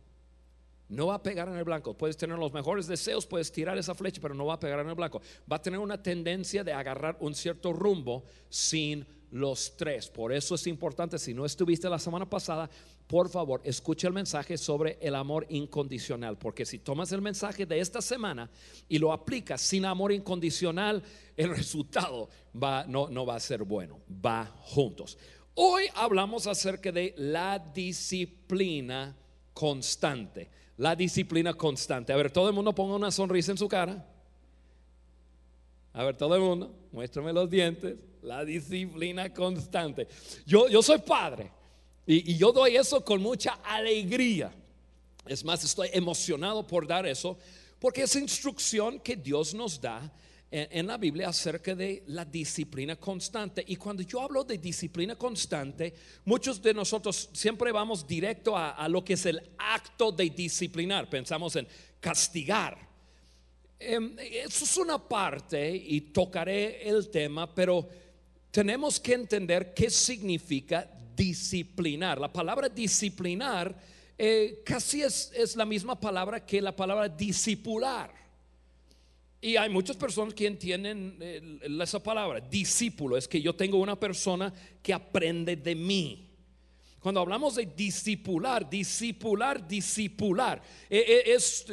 No 0.89 1.09
va 1.09 1.17
a 1.17 1.23
pegar 1.23 1.47
en 1.49 1.57
el 1.57 1.65
blanco. 1.65 1.95
Puedes 1.95 2.17
tener 2.17 2.39
los 2.39 2.55
mejores 2.55 2.87
deseos, 2.87 3.27
puedes 3.27 3.53
tirar 3.53 3.77
esa 3.77 3.95
flecha, 3.95 4.23
pero 4.23 4.33
no 4.33 4.47
va 4.47 4.55
a 4.55 4.61
pegar 4.61 4.81
en 4.81 4.89
el 4.89 4.95
blanco. 4.95 5.21
Va 5.51 5.57
a 5.57 5.63
tener 5.63 5.79
una 5.79 6.03
tendencia 6.03 6.65
de 6.65 6.73
agarrar 6.73 7.19
un 7.21 7.35
cierto 7.35 7.75
rumbo 7.75 8.25
sin 8.49 9.07
los 9.35 9.77
tres. 9.77 10.09
Por 10.09 10.33
eso 10.33 10.55
es 10.55 10.67
importante, 10.69 11.19
si 11.19 11.35
no 11.35 11.45
estuviste 11.45 11.91
la 11.91 11.99
semana 11.99 12.31
pasada, 12.31 12.71
por 13.09 13.29
favor, 13.29 13.61
escucha 13.65 14.07
el 14.07 14.15
mensaje 14.15 14.57
sobre 14.57 14.97
el 15.01 15.17
amor 15.17 15.45
incondicional, 15.49 16.39
porque 16.39 16.65
si 16.65 16.79
tomas 16.79 17.11
el 17.11 17.21
mensaje 17.21 17.67
de 17.67 17.81
esta 17.81 18.01
semana 18.01 18.49
y 18.89 18.99
lo 18.99 19.13
aplicas 19.13 19.61
sin 19.61 19.87
amor 19.87 20.13
incondicional, 20.13 21.03
el 21.37 21.51
resultado 21.57 22.29
va, 22.55 22.85
no, 22.87 23.09
no 23.09 23.27
va 23.27 23.35
a 23.35 23.41
ser 23.41 23.65
bueno, 23.65 23.99
va 24.25 24.47
juntos. 24.63 25.19
Hoy 25.55 25.87
hablamos 25.97 26.47
acerca 26.47 26.93
de 26.93 27.13
la 27.17 27.59
disciplina 27.59 29.17
constante. 29.53 30.49
La 30.77 30.95
disciplina 30.95 31.55
constante. 31.55 32.13
A 32.13 32.17
ver, 32.17 32.31
todo 32.31 32.49
el 32.49 32.55
mundo 32.55 32.73
ponga 32.73 32.95
una 32.95 33.11
sonrisa 33.11 33.51
en 33.51 33.59
su 33.59 33.67
cara. 33.67 34.07
A 35.93 36.05
ver, 36.05 36.17
todo 36.17 36.37
el 36.37 36.41
mundo, 36.41 36.73
muéstrame 36.93 37.33
los 37.33 37.51
dientes. 37.51 37.97
La 38.25 38.45
disciplina 38.45 39.33
constante. 39.33 40.09
Yo, 40.47 40.69
yo 40.69 40.83
soy 40.83 40.99
padre. 40.99 41.51
Y, 42.07 42.37
yo 42.37 42.53
doy 42.53 42.77
eso 42.77 43.05
con 43.05 43.21
mucha 43.21 43.61
alegría. 43.63 44.51
Es 45.27 45.45
más, 45.45 45.63
estoy 45.63 45.91
emocionado 45.93 46.67
por 46.67 46.87
dar 46.87 47.07
eso, 47.07 47.39
porque 47.79 48.03
es 48.03 48.17
instrucción 48.17 49.01
que 49.01 49.17
Dios 49.17 49.55
nos 49.55 49.79
da 49.81 50.11
en, 50.51 50.87
la 50.87 50.97
Biblia 50.97 51.29
acerca 51.29 51.75
de 51.75 52.03
la 52.07 52.25
disciplina 52.25 52.97
constante. 52.97 53.63
Y 53.67 53.77
cuando 53.77 54.03
yo 54.03 54.21
hablo 54.23 54.43
de 54.43 54.57
disciplina 54.57 55.17
constante, 55.17 55.93
muchos 56.25 56.63
de 56.63 56.73
nosotros 56.73 57.29
siempre 57.33 57.73
vamos 57.73 58.07
directo 58.07 58.57
a, 58.57 58.71
a 58.71 58.89
lo 58.89 59.05
que 59.05 59.15
es 59.15 59.27
el 59.27 59.51
acto 59.59 60.13
de 60.13 60.31
disciplinar. 60.31 61.11
Pensamos 61.11 61.57
en 61.57 61.67
castigar. 62.01 62.95
Em, 63.79 64.17
eso 64.19 64.65
es 64.65 64.77
una 64.79 64.99
parte 64.99 65.75
y 65.75 66.01
tocaré 66.01 66.89
el 66.89 67.11
tema, 67.11 67.53
pero 67.55 67.87
tenemos 68.55 69.01
que 69.01 69.15
entender 69.15 69.75
qué 69.75 69.91
significa 69.91 70.89
disciplinar. 71.17 72.21
La 72.21 72.33
palabra 72.33 72.69
disciplinar 72.69 73.77
eh, 74.17 74.63
casi 74.65 75.03
es, 75.03 75.33
es, 75.35 75.57
la 75.57 75.65
misma 75.65 75.99
palabra 75.99 76.47
que 76.47 76.63
la 76.63 76.77
palabra 76.77 77.09
discipular. 77.09 78.15
Y 79.41 79.57
hay 79.57 79.69
muchas 79.69 79.97
personas 79.97 80.35
que 80.35 80.47
entienden 80.47 81.19
eh, 81.21 81.59
esa 81.83 82.01
palabra, 82.01 82.39
discípulo, 82.39 83.17
es 83.17 83.27
que 83.27 83.43
yo 83.43 83.57
tengo 83.57 83.79
una 83.79 83.99
persona 83.99 84.55
que 84.81 84.95
aprende 84.95 85.57
de 85.57 85.75
mí. 85.75 86.31
Cuando 87.01 87.23
hablamos 87.23 87.57
de 87.57 87.67
discipular, 87.67 88.71
discipular, 88.71 89.67
discipular, 89.67 90.63
eh, 90.89 91.25
es 91.27 91.67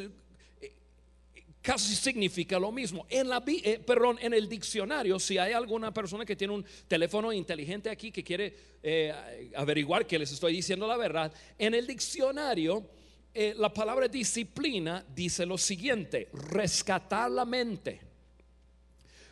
casi 1.61 1.95
significa 1.95 2.57
lo 2.57 2.71
mismo. 2.71 3.05
En 3.09 3.29
la, 3.29 3.43
eh, 3.47 3.83
en 4.19 4.33
el 4.33 4.49
diccionario, 4.49 5.19
si 5.19 5.37
hay 5.37 5.53
alguna 5.53 5.93
persona 5.93 6.25
que 6.25 6.35
tiene 6.35 6.53
un 6.53 6.65
teléfono 6.87 7.31
inteligente 7.31 7.89
aquí 7.89 8.11
que 8.11 8.23
quiere 8.23 8.55
eh, 8.81 9.51
averiguar 9.55 10.07
que 10.07 10.17
les 10.17 10.31
estoy 10.31 10.53
diciendo 10.53 10.87
la 10.87 10.97
verdad, 10.97 11.31
en 11.57 11.73
el 11.73 11.85
diccionario 11.85 12.85
eh, 13.33 13.53
la 13.57 13.73
palabra 13.73 14.09
disciplina 14.09 15.05
dice 15.15 15.45
lo 15.45 15.57
siguiente, 15.57 16.29
rescatar 16.33 17.31
la 17.31 17.45
mente, 17.45 18.01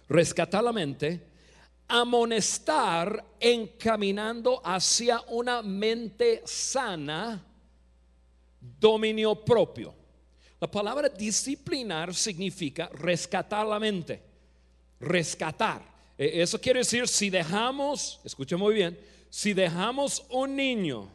rescatar 0.08 0.64
la 0.64 0.72
mente, 0.72 1.20
amonestar 1.86 3.26
encaminando 3.40 4.62
hacia 4.64 5.22
una 5.28 5.62
mente 5.62 6.44
sana, 6.46 7.44
dominio 8.62 9.44
propio. 9.44 9.99
La 10.60 10.70
palabra 10.70 11.08
disciplinar 11.08 12.14
significa 12.14 12.90
rescatar 12.94 13.66
la 13.66 13.80
mente. 13.80 14.22
Rescatar. 15.00 15.82
E, 16.18 16.42
eso 16.42 16.60
quiere 16.60 16.80
decir, 16.80 17.08
si 17.08 17.30
dejamos, 17.30 18.20
escuche 18.24 18.58
muy 18.58 18.74
bien, 18.74 19.00
si 19.30 19.54
dejamos 19.54 20.26
un 20.30 20.56
niño 20.56 21.10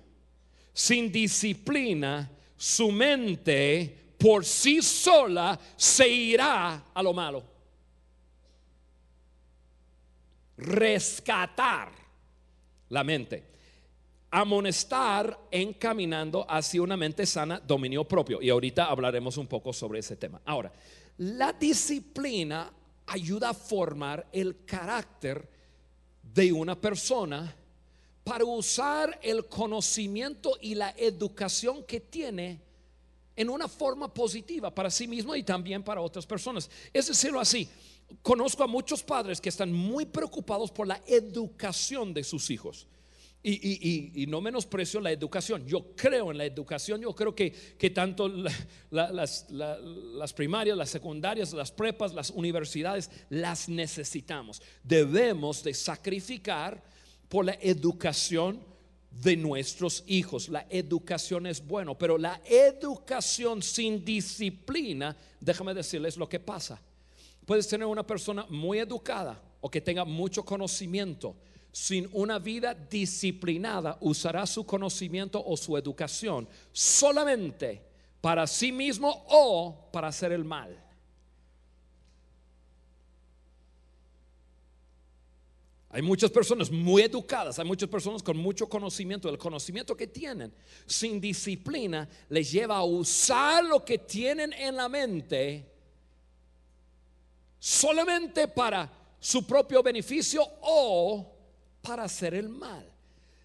sin 0.73 1.13
disciplina, 1.13 2.31
su 2.57 2.91
mente 2.91 4.15
por 4.19 4.45
sí 4.45 4.81
sola 4.81 5.59
se 5.77 6.09
irá 6.09 6.87
a 6.95 7.03
lo 7.03 7.13
malo. 7.13 7.45
Rescatar 10.57 11.93
la 12.89 13.05
mente 13.05 13.54
amonestar 14.37 15.47
encaminando 15.49 16.45
hacia 16.49 16.83
una 16.83 16.97
mente 16.97 17.25
sana, 17.25 17.61
dominio 17.65 18.03
propio. 18.03 18.43
Y 18.43 18.51
ahorita 18.51 18.87
hablaremos 18.87 19.37
un 19.37 19.47
poco 19.47 19.73
sobre 19.73 20.01
ese 20.01 20.17
tema. 20.17 20.43
Ahora, 20.45 20.73
la 21.19 21.53
disciplina 21.53 22.73
ayuda 23.07 23.51
a 23.51 23.55
formar 23.55 24.27
el 24.33 24.65
carácter 24.65 25.49
de 26.21 26.53
una 26.53 26.75
persona 26.75 27.55
para 28.25 28.45
usar 28.45 29.21
el 29.23 29.47
conocimiento 29.47 30.59
y 30.61 30.75
la 30.75 30.93
educación 30.97 31.85
que 31.85 32.01
tiene 32.01 32.61
en 33.37 33.49
una 33.49 33.69
forma 33.69 34.13
positiva 34.13 34.75
para 34.75 34.91
sí 34.91 35.07
mismo 35.07 35.37
y 35.37 35.45
también 35.45 35.85
para 35.85 36.01
otras 36.01 36.27
personas. 36.27 36.69
Es 36.93 37.07
decirlo 37.07 37.39
así, 37.39 37.69
conozco 38.21 38.65
a 38.65 38.67
muchos 38.67 39.01
padres 39.05 39.41
que 39.41 39.51
están 39.51 39.73
muy 39.73 40.05
preocupados 40.05 40.73
por 40.73 40.89
la 40.89 41.01
educación 41.07 42.13
de 42.13 42.25
sus 42.25 42.51
hijos. 42.51 42.89
Y, 43.47 44.25
no 44.27 44.41
menosprecio 44.41 45.01
la 45.01 45.13
educación. 45.13 45.67
Yo 45.67 45.95
creo 45.95 46.31
en 46.31 46.39
la 46.39 46.47
educación. 46.47 47.03
Yo 47.03 47.15
creo 47.15 47.35
que, 47.35 47.51
tanto 47.95 48.27
las, 48.91 49.47
las, 49.51 50.33
primarias, 50.33 50.77
las 50.77 50.89
secundarias, 50.89 51.53
las 51.53 51.71
prepas, 51.71 52.15
las 52.15 52.31
universidades 52.31 53.11
las 53.29 53.69
necesitamos. 53.69 54.63
Debemos 54.83 55.63
de 55.63 55.75
sacrificar 55.75 56.83
por 57.29 57.45
la 57.45 57.59
educación 57.61 58.61
de 59.11 59.37
nuestros 59.37 60.05
hijos. 60.07 60.49
La 60.49 60.67
educación 60.71 61.47
es 61.47 61.65
bueno, 61.67 61.97
pero 61.97 62.17
la 62.17 62.41
educación 62.47 63.63
sin 63.63 64.05
disciplina, 64.05 65.17
déjame 65.39 65.75
decirles 65.75 66.17
lo 66.17 66.29
que 66.29 66.41
pasa. 66.41 66.81
Puedes 67.45 67.69
tener 67.69 67.87
una 67.87 68.07
persona 68.07 68.47
muy 68.49 68.79
educada 68.79 69.41
o 69.61 69.71
que 69.71 69.81
tenga 69.81 70.05
mucho 70.05 70.45
conocimiento, 70.45 71.37
sin 71.75 72.09
una 72.13 72.39
vida 72.39 72.73
disciplinada, 72.73 73.99
usará 74.01 74.47
su 74.47 74.65
conocimiento 74.65 75.43
o 75.45 75.57
su 75.57 75.77
educación 75.77 76.49
solamente 76.71 77.83
para 78.21 78.47
sí 78.47 78.71
mismo 78.71 79.27
o 79.29 79.91
para 79.93 80.07
hacer 80.07 80.31
el 80.31 80.45
mal. 80.45 80.81
Hay 85.91 86.01
muchas 86.01 86.31
personas 86.31 86.71
muy 86.71 87.03
educadas, 87.03 87.59
hay 87.59 87.65
muchas 87.65 87.89
personas 87.89 88.23
con 88.23 88.37
mucho 88.37 88.69
conocimiento. 88.69 89.29
El 89.29 89.37
conocimiento 89.37 89.97
que 89.97 90.07
tienen 90.07 90.55
sin 90.87 91.21
disciplina 91.21 92.09
les 92.29 92.53
lleva 92.53 92.77
a 92.77 92.85
usar 92.85 93.65
lo 93.65 93.85
que 93.85 93.99
tienen 93.99 94.53
en 94.53 94.77
la 94.77 94.89
mente 94.89 95.73
solamente 97.59 98.47
para 98.47 98.89
su 99.19 99.45
propio 99.45 99.83
beneficio 99.83 100.47
o 100.61 101.34
para 101.85 102.05
hacer 102.05 102.35
el 102.35 102.49
mal. 102.49 102.91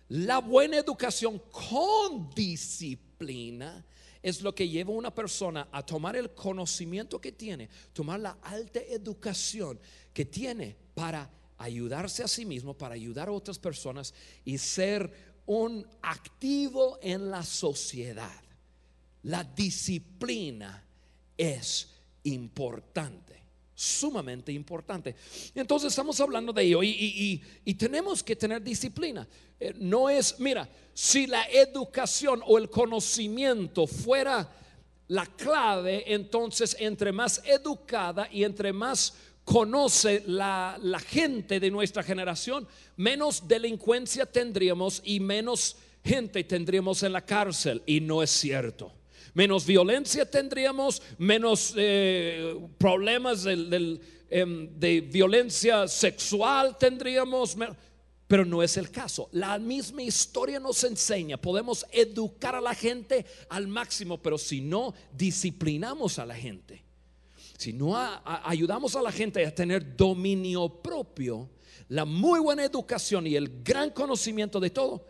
La 0.08 0.39
buena 0.39 0.77
educación 0.77 1.39
con 1.51 2.34
disciplina 2.34 3.86
es 4.24 4.41
lo 4.41 4.55
que 4.55 4.67
lleva 4.67 4.91
a 4.91 4.98
una 4.98 5.13
persona 5.13 5.67
a 5.72 5.86
tomar 5.86 6.15
el 6.15 6.31
conocimiento 6.31 7.19
que 7.22 7.34
tiene, 7.34 7.69
tomar 7.93 8.19
la 8.19 8.38
alta 8.41 8.79
educación 8.79 9.79
que 10.13 10.25
tiene 10.25 10.75
para 10.96 11.29
ayudarse 11.58 12.24
a 12.24 12.27
sí 12.27 12.46
mismo, 12.46 12.74
para 12.74 12.96
ayudar 12.96 13.27
a 13.27 13.34
otras 13.34 13.60
personas 13.60 14.13
y 14.46 14.58
ser 14.58 15.12
un 15.46 15.86
activo 16.01 16.98
en 17.01 17.29
la 17.29 17.43
sociedad. 17.43 18.41
La 19.24 19.43
disciplina 19.43 20.86
es 21.38 21.89
importante, 22.24 23.43
sumamente 23.79 24.51
importante. 24.51 25.15
Entonces 25.55 25.93
estamos 25.93 26.19
hablando 26.19 26.51
de 26.51 26.63
ello 26.63 26.83
y, 26.83 27.41
tenemos 27.77 28.21
que 28.21 28.36
tener 28.36 28.62
disciplina. 28.62 29.25
Eh, 29.57 29.74
no 29.77 30.09
es, 30.09 30.38
mira, 30.39 30.67
si 30.93 31.27
la 31.27 31.45
educación 31.45 32.41
o 32.45 32.57
el 32.57 32.69
conocimiento 32.69 33.88
fuera 33.88 34.53
la 35.07 35.25
clave, 35.25 36.03
entonces 36.13 36.75
entre 36.79 37.13
más 37.13 37.41
educada 37.45 38.27
y 38.29 38.43
entre 38.43 38.74
más 38.74 39.13
conoce 39.45 40.24
la, 40.27 40.77
gente 41.07 41.62
de 41.62 41.71
nuestra 41.71 42.03
generación, 42.03 42.67
menos 42.98 43.48
delincuencia 43.48 44.25
tendríamos 44.25 45.01
y 45.05 45.21
menos 45.21 45.77
gente 46.03 46.43
tendríamos 46.43 47.01
en 47.03 47.13
la 47.13 47.25
cárcel. 47.25 47.81
Y 47.86 48.01
no 48.01 48.21
es 48.21 48.29
cierto. 48.29 48.99
Menos 49.33 49.65
violencia 49.65 50.29
tendríamos, 50.29 51.01
menos 51.17 51.74
eh, 51.77 52.57
problemas 52.77 53.45
em, 53.45 54.79
de, 54.79 55.01
violencia 55.01 55.88
sexual 55.88 56.77
tendríamos. 56.77 57.55
Pero 58.27 58.45
no 58.45 58.62
es 58.62 58.77
el 58.77 58.91
caso. 58.91 59.27
La 59.31 59.57
misma 59.57 60.03
historia 60.03 60.59
nos 60.59 60.83
enseña, 60.83 61.38
podemos 61.38 61.86
educar 61.91 62.55
a 62.55 62.62
la 62.62 62.75
gente 62.75 63.25
al 63.50 63.67
máximo, 63.67 64.21
pero 64.21 64.38
si 64.38 64.62
no 64.62 64.93
disciplinamos 65.12 66.19
a 66.19 66.27
la 66.27 66.36
gente, 66.36 66.83
si 67.57 67.74
no 67.74 67.95
ayudamos 68.25 68.95
a 68.95 69.01
la 69.01 69.12
gente 69.12 69.45
a 69.45 69.53
tener 69.53 69.95
dominio 69.98 70.69
propio, 70.69 71.50
la 71.88 72.05
muy 72.05 72.39
buena 72.39 72.63
educación 72.63 73.25
y 73.25 73.36
el 73.36 73.63
gran 73.63 73.89
conocimiento 73.89 74.59
de 74.59 74.69
todo, 74.69 75.05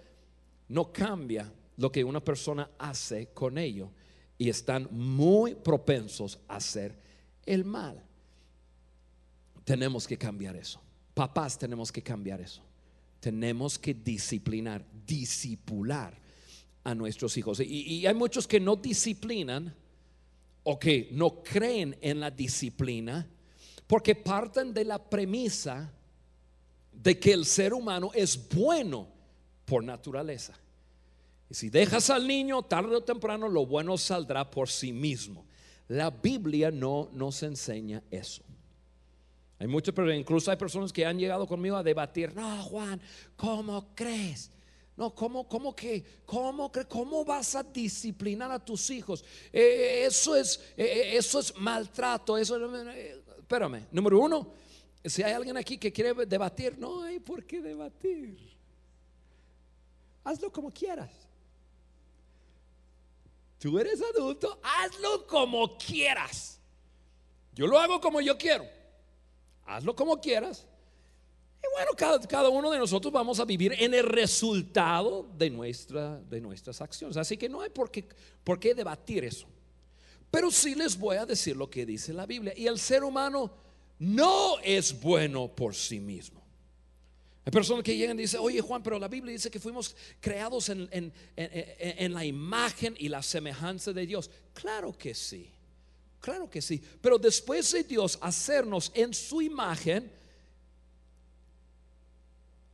no 0.69 0.93
cambia 0.93 1.51
lo 1.75 1.91
que 1.91 2.03
una 2.03 2.23
persona 2.23 2.71
hace 2.77 3.27
con 3.33 3.57
ello 3.57 3.91
y 4.39 4.49
están 4.49 4.87
muy 4.89 5.53
propensos 5.53 6.39
a 6.47 6.55
hacer 6.55 6.95
el 7.45 7.63
mal. 7.65 8.01
Tenemos 9.63 10.07
que 10.07 10.17
cambiar 10.17 10.55
eso. 10.55 10.81
Papás 11.13 11.59
tenemos 11.59 11.91
que 11.91 12.01
cambiar 12.01 12.41
eso. 12.41 12.63
Tenemos 13.19 13.77
que 13.77 13.93
disciplinar, 13.93 14.83
disipular 15.05 16.17
a 16.83 16.95
nuestros 16.95 17.37
hijos. 17.37 17.59
y 17.59 18.07
hay 18.07 18.15
muchos 18.15 18.47
que 18.47 18.59
no 18.59 18.77
disciplinan 18.77 19.75
o 20.63 20.79
que 20.79 21.09
no 21.11 21.43
creen 21.43 21.97
en 22.01 22.21
la 22.21 22.31
disciplina 22.31 23.27
porque 23.85 24.15
parten 24.15 24.73
de 24.73 24.85
la 24.85 24.97
premisa 24.97 25.91
de 26.93 27.19
que 27.19 27.33
el 27.33 27.45
ser 27.45 27.73
humano 27.73 28.11
es 28.13 28.47
bueno 28.49 29.07
por 29.65 29.83
naturaleza. 29.83 30.53
Y 31.49 31.55
si 31.55 31.69
dejas 31.69 32.09
al 32.09 32.27
niño 32.27 32.61
tarde 32.63 32.95
o 32.95 33.01
temprano, 33.01 33.49
lo 33.49 33.65
bueno 33.65 33.97
saldrá 33.97 34.49
por 34.49 34.69
sí 34.69 34.93
mismo. 34.93 35.45
La 35.87 36.11
Biblia 36.11 36.69
no 36.69 37.09
nos 37.11 37.41
enseña 37.41 38.03
eso. 38.11 38.43
Hay 39.57 39.67
muchos, 39.67 39.93
pero 39.93 40.13
incluso 40.13 40.51
hay 40.51 40.57
personas 40.57 40.93
que 40.93 41.05
han 41.05 41.17
llegado 41.17 41.47
conmigo 41.47 41.75
a 41.75 41.83
debatir, 41.83 42.33
no, 42.33 42.63
Juan, 42.63 43.01
¿cómo 43.35 43.89
crees? 43.95 44.51
No, 44.95 45.15
¿cómo, 45.15 45.47
cómo 45.47 45.75
que, 45.75 46.03
cómo, 46.25 46.71
cómo 46.87 47.25
vas 47.25 47.55
a 47.55 47.63
disciplinar 47.63 48.51
a 48.51 48.63
tus 48.63 48.89
hijos? 48.89 49.23
Eh, 49.51 50.03
eso, 50.05 50.35
es, 50.35 50.59
eh, 50.77 50.83
eh, 50.85 51.17
eso 51.17 51.39
es 51.39 51.55
maltrato. 51.57 52.37
Espérame, 52.37 53.87
número 53.91 54.19
uno, 54.19 54.53
si 55.03 55.23
hay 55.23 55.33
alguien 55.33 55.57
aquí 55.57 55.77
que 55.77 55.91
quiere 55.91 56.25
debatir, 56.25 56.77
no 56.77 57.03
hay 57.03 57.19
por 57.19 57.45
qué 57.45 57.61
debatir. 57.61 58.37
Hazlo 60.23 60.51
como 60.51 60.71
quieras. 60.71 61.28
Tú 63.59 63.77
eres 63.77 64.01
adulto, 64.01 64.59
hazlo 64.63 65.27
como 65.27 65.77
quieras. 65.77 66.59
Yo 67.53 67.67
lo 67.67 67.77
hago 67.77 67.99
como 67.99 68.21
yo 68.21 68.37
quiero. 68.37 68.65
Hazlo 69.65 69.93
como 69.95 70.19
quieras. 70.19 70.65
Y 71.61 71.67
bueno, 71.73 71.91
cada, 72.27 72.49
uno 72.49 72.71
de 72.71 72.79
nosotros 72.79 73.11
vamos 73.11 73.39
a 73.41 73.45
vivir 73.45 73.75
en 73.77 73.93
el 73.93 74.05
resultado 74.05 75.29
de, 75.37 75.49
nuestra, 75.49 76.21
de 76.21 76.39
nuestras 76.39 76.79
acciones. 76.79 77.17
Así 77.17 77.35
que 77.35 77.49
no 77.49 77.59
hay 77.59 77.69
por 77.69 77.91
qué, 77.91 78.07
por 78.45 78.59
qué 78.59 78.73
debatir 78.73 79.25
eso. 79.25 79.45
Pero 80.31 80.51
sí 80.51 80.73
les 80.73 80.97
voy 80.97 81.17
a 81.17 81.25
decir 81.25 81.57
lo 81.57 81.69
que 81.69 81.85
dice 81.85 82.13
la 82.13 82.25
Biblia. 82.25 82.53
Y 82.55 82.67
el 82.67 82.79
ser 82.79 83.03
humano 83.03 83.51
no 83.97 84.57
es 84.63 84.97
bueno 85.01 85.53
por 85.53 85.75
sí 85.75 85.99
mismo. 85.99 86.38
Hay 87.49 87.51
personas 87.51 87.83
que 87.83 87.97
llegan 87.97 88.15
y 88.19 88.21
dicen, 88.21 88.41
oye 88.43 88.61
Juan, 88.61 88.83
pero 88.83 88.99
la 88.99 89.07
Biblia 89.07 89.33
dice 89.33 89.49
que 89.49 89.59
fuimos 89.59 89.95
creados 90.21 90.69
en, 90.69 91.11
en, 91.35 92.13
la 92.13 92.23
imagen 92.23 92.95
y 92.99 93.09
la 93.09 93.23
semejanza 93.23 93.91
de 93.91 94.05
Dios. 94.05 94.29
Claro 94.53 94.95
que 94.95 95.15
sí, 95.15 95.49
claro 96.21 96.47
que 96.47 96.61
sí. 96.61 96.79
Pero 97.01 97.17
después 97.17 97.71
de 97.71 97.83
Dios 97.83 98.19
hacernos 98.21 98.91
en 98.93 99.15
su 99.15 99.41
imagen, 99.41 100.11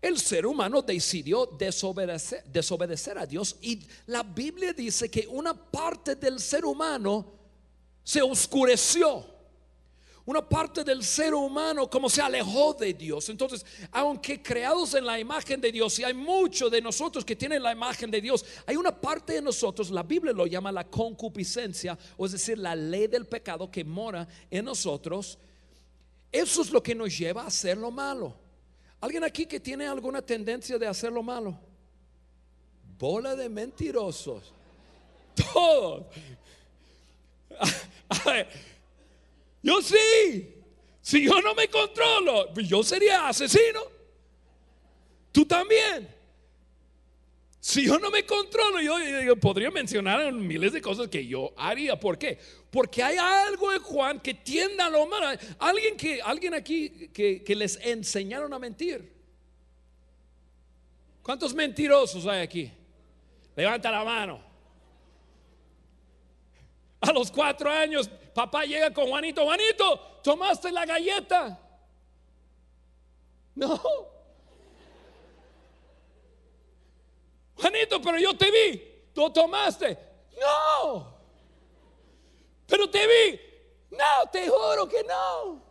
el 0.01 0.19
ser 0.19 0.45
humano 0.45 0.81
decidió 0.81 1.45
desobedecer, 1.45 2.43
desobedecer, 2.43 3.17
a 3.17 3.25
Dios 3.25 3.55
y 3.61 3.79
la 4.07 4.23
Biblia 4.23 4.73
dice 4.73 5.09
que 5.09 5.25
una 5.25 5.53
parte 5.53 6.15
del 6.15 6.37
ser 6.41 6.65
humano 6.65 7.31
se 8.03 8.21
oscureció. 8.21 9.34
Una 10.25 10.41
parte 10.41 10.83
del 10.83 11.03
ser 11.03 11.35
humano 11.35 11.87
como 11.87 12.09
se 12.09 12.19
alejó 12.19 12.73
de 12.73 12.95
Dios. 12.95 13.29
Entonces, 13.29 13.63
aunque 13.91 14.41
creados 14.41 14.95
en 14.95 15.05
la 15.05 15.19
imagen 15.19 15.61
de 15.61 15.71
Dios, 15.71 15.99
y 15.99 16.03
hay 16.03 16.15
muchos 16.15 16.71
de 16.71 16.81
nosotros 16.81 17.23
que 17.23 17.35
tienen 17.35 17.61
la 17.61 17.71
imagen 17.71 18.09
de 18.09 18.19
Dios, 18.19 18.43
hay 18.65 18.75
una 18.75 18.99
parte 18.99 19.33
de 19.33 19.41
nosotros, 19.43 19.91
la 19.91 20.01
Biblia 20.01 20.33
lo 20.33 20.47
llama 20.47 20.71
la 20.71 20.89
concupiscencia, 20.89 21.95
o 22.17 22.25
es 22.25 22.31
decir, 22.31 22.57
la 22.57 22.75
ley 22.75 23.05
del 23.05 23.27
pecado 23.27 23.69
que 23.69 23.83
mora 23.83 24.27
en 24.49 24.65
nosotros. 24.65 25.37
Eso 26.31 26.61
es 26.63 26.71
lo 26.71 26.81
que 26.81 26.95
nos 26.95 27.15
lleva 27.15 27.43
a 27.43 27.47
hacer 27.47 27.77
lo 27.77 27.91
malo. 27.91 28.35
¿Alguien 29.01 29.23
aquí 29.23 29.45
que 29.45 29.59
tiene 29.59 29.85
alguna 29.85 30.23
tendencia 30.23 30.79
de 30.79 30.87
hacer 30.87 31.11
lo 31.11 31.21
malo? 31.21 31.55
Bola 32.97 33.35
de 33.35 33.47
mentirosos. 33.47 34.51
Todos. 35.53 36.07
Yo 39.65 39.81
sí. 39.81 40.53
Si 41.01 41.25
yo 41.25 41.41
no 41.41 41.55
me 41.55 41.67
controlo, 41.67 42.53
pues 42.53 42.67
yo 42.69 42.83
sería 42.83 43.27
asesino. 43.27 43.81
Tú 45.31 45.43
también. 45.43 46.07
Si 47.59 47.87
yo 47.87 47.97
no 47.97 48.11
me 48.11 48.23
controlo, 48.27 48.79
yo, 48.79 49.35
podría 49.37 49.71
mencionar 49.71 50.31
miles 50.33 50.71
de 50.71 50.81
cosas 50.83 51.07
que 51.07 51.25
yo 51.25 51.51
haría. 51.57 51.99
¿Por 51.99 52.19
qué? 52.19 52.37
Porque 52.69 53.01
hay 53.01 53.17
algo 53.17 53.73
en 53.73 53.81
Juan 53.81 54.19
que 54.19 54.35
tiende 54.35 54.83
a 54.83 54.89
lo 54.89 55.07
malo. 55.07 55.35
Alguien, 55.57 55.97
que, 55.97 56.21
alguien 56.21 56.53
aquí 56.53 57.09
que, 57.11 57.43
que 57.43 57.55
les 57.55 57.79
enseñaron 57.81 58.53
a 58.53 58.59
mentir. 58.59 59.11
¿Cuántos 61.23 61.55
mentirosos 61.55 62.27
hay 62.27 62.43
aquí? 62.43 62.71
Levanta 63.55 63.89
la 63.89 64.03
mano. 64.03 64.54
A 67.05 67.11
los 67.13 67.31
cuatro 67.31 67.69
años, 67.69 68.09
papá 68.33 68.63
llega 68.65 68.91
con 68.93 69.07
Juanito. 69.07 69.43
Juanito, 69.43 70.19
¿tomaste 70.23 70.71
la 70.71 70.85
galleta? 70.85 71.59
No. 73.55 73.81
Juanito, 77.55 78.01
pero 78.01 78.17
yo 78.17 78.35
te 78.35 78.51
vi. 78.51 78.81
¿Tú 79.13 79.29
tomaste? 79.29 79.97
No. 80.39 81.15
Pero 82.67 82.89
te 82.89 83.07
vi. 83.07 83.39
No, 83.91 84.29
te 84.31 84.49
juro 84.49 84.87
que 84.87 85.03
no. 85.03 85.63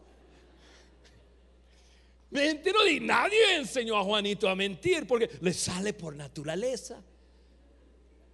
Mentira, 2.30 2.78
y 2.88 3.00
nadie 3.00 3.56
enseñó 3.56 3.96
a 3.96 4.02
Juanito 4.02 4.48
a 4.48 4.54
mentir 4.54 5.06
porque 5.06 5.30
le 5.40 5.52
sale 5.52 5.92
por 5.92 6.16
naturaleza. 6.16 7.02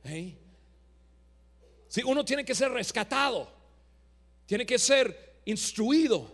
¿Eh? 0.04 0.34
Si 1.90 2.04
uno 2.04 2.24
tiene 2.24 2.44
que 2.44 2.54
ser 2.54 2.70
rescatado, 2.70 3.50
tiene 4.46 4.64
que 4.64 4.78
ser 4.78 5.40
instruido. 5.44 6.30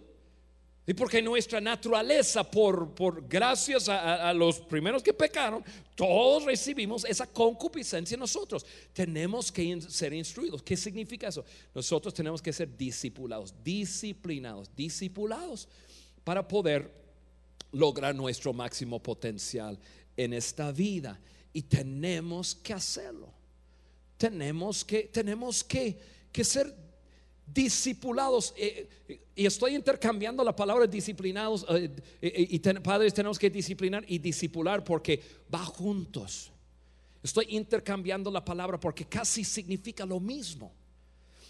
Y 0.87 0.92
porque 0.92 1.23
nuestra 1.23 1.62
naturaleza, 1.62 2.45
por, 2.45 2.95
por 2.95 3.27
gracias 3.27 3.88
a, 3.88 4.35
los 4.35 4.61
primeros 4.61 5.03
que 5.03 5.14
pecaron, 5.14 5.64
todos 5.95 6.45
recibimos 6.45 7.07
esa 7.07 7.27
concupiscencia 7.27 8.16
en 8.16 8.21
nosotros. 8.21 8.66
Tenemos 8.92 9.51
que 9.51 9.81
ser 9.81 10.12
instruidos. 10.12 10.62
¿Qué 10.62 10.77
significa 10.77 11.29
eso? 11.29 11.42
Nosotros 11.75 12.12
tenemos 12.12 12.42
que 12.42 12.53
ser 12.53 12.77
discipulados, 12.77 13.55
disciplinados, 13.64 14.71
discipulados 14.77 15.69
para 16.23 16.47
poder 16.47 16.92
lograr 17.73 18.14
nuestro 18.14 18.53
máximo 18.53 19.03
potencial 19.03 19.79
en 20.19 20.35
esta 20.35 20.71
vida. 20.71 21.19
Y 21.55 21.62
tenemos 21.62 22.55
que 22.55 22.75
hacerlo. 22.75 23.33
Tenemos 24.16 24.85
que, 24.85 25.05
tenemos 25.05 25.62
que, 25.62 25.98
que 26.33 26.44
ser 26.44 26.74
discipulados. 27.46 28.52
Eh, 28.57 28.88
eh, 29.09 29.20
y 29.35 29.46
estoy 29.46 29.74
intercambiando 29.74 30.42
la 30.42 30.55
palabra 30.55 30.87
disciplinados. 30.87 31.64
Eh, 31.68 31.94
y 32.22 32.59
padres 32.59 33.14
tenemos 33.14 33.38
que 33.38 33.50
disciplinar 33.50 34.05
y 34.09 34.18
discipular 34.18 34.83
porque 34.83 35.22
va 35.52 35.64
juntos. 35.64 36.50
Estoy 37.22 37.46
intercambiando 37.50 38.31
la 38.31 38.44
palabra 38.44 38.79
porque 38.79 39.05
casi 39.05 39.44
significa 39.44 40.05
lo 40.05 40.20
mismo. 40.20 40.72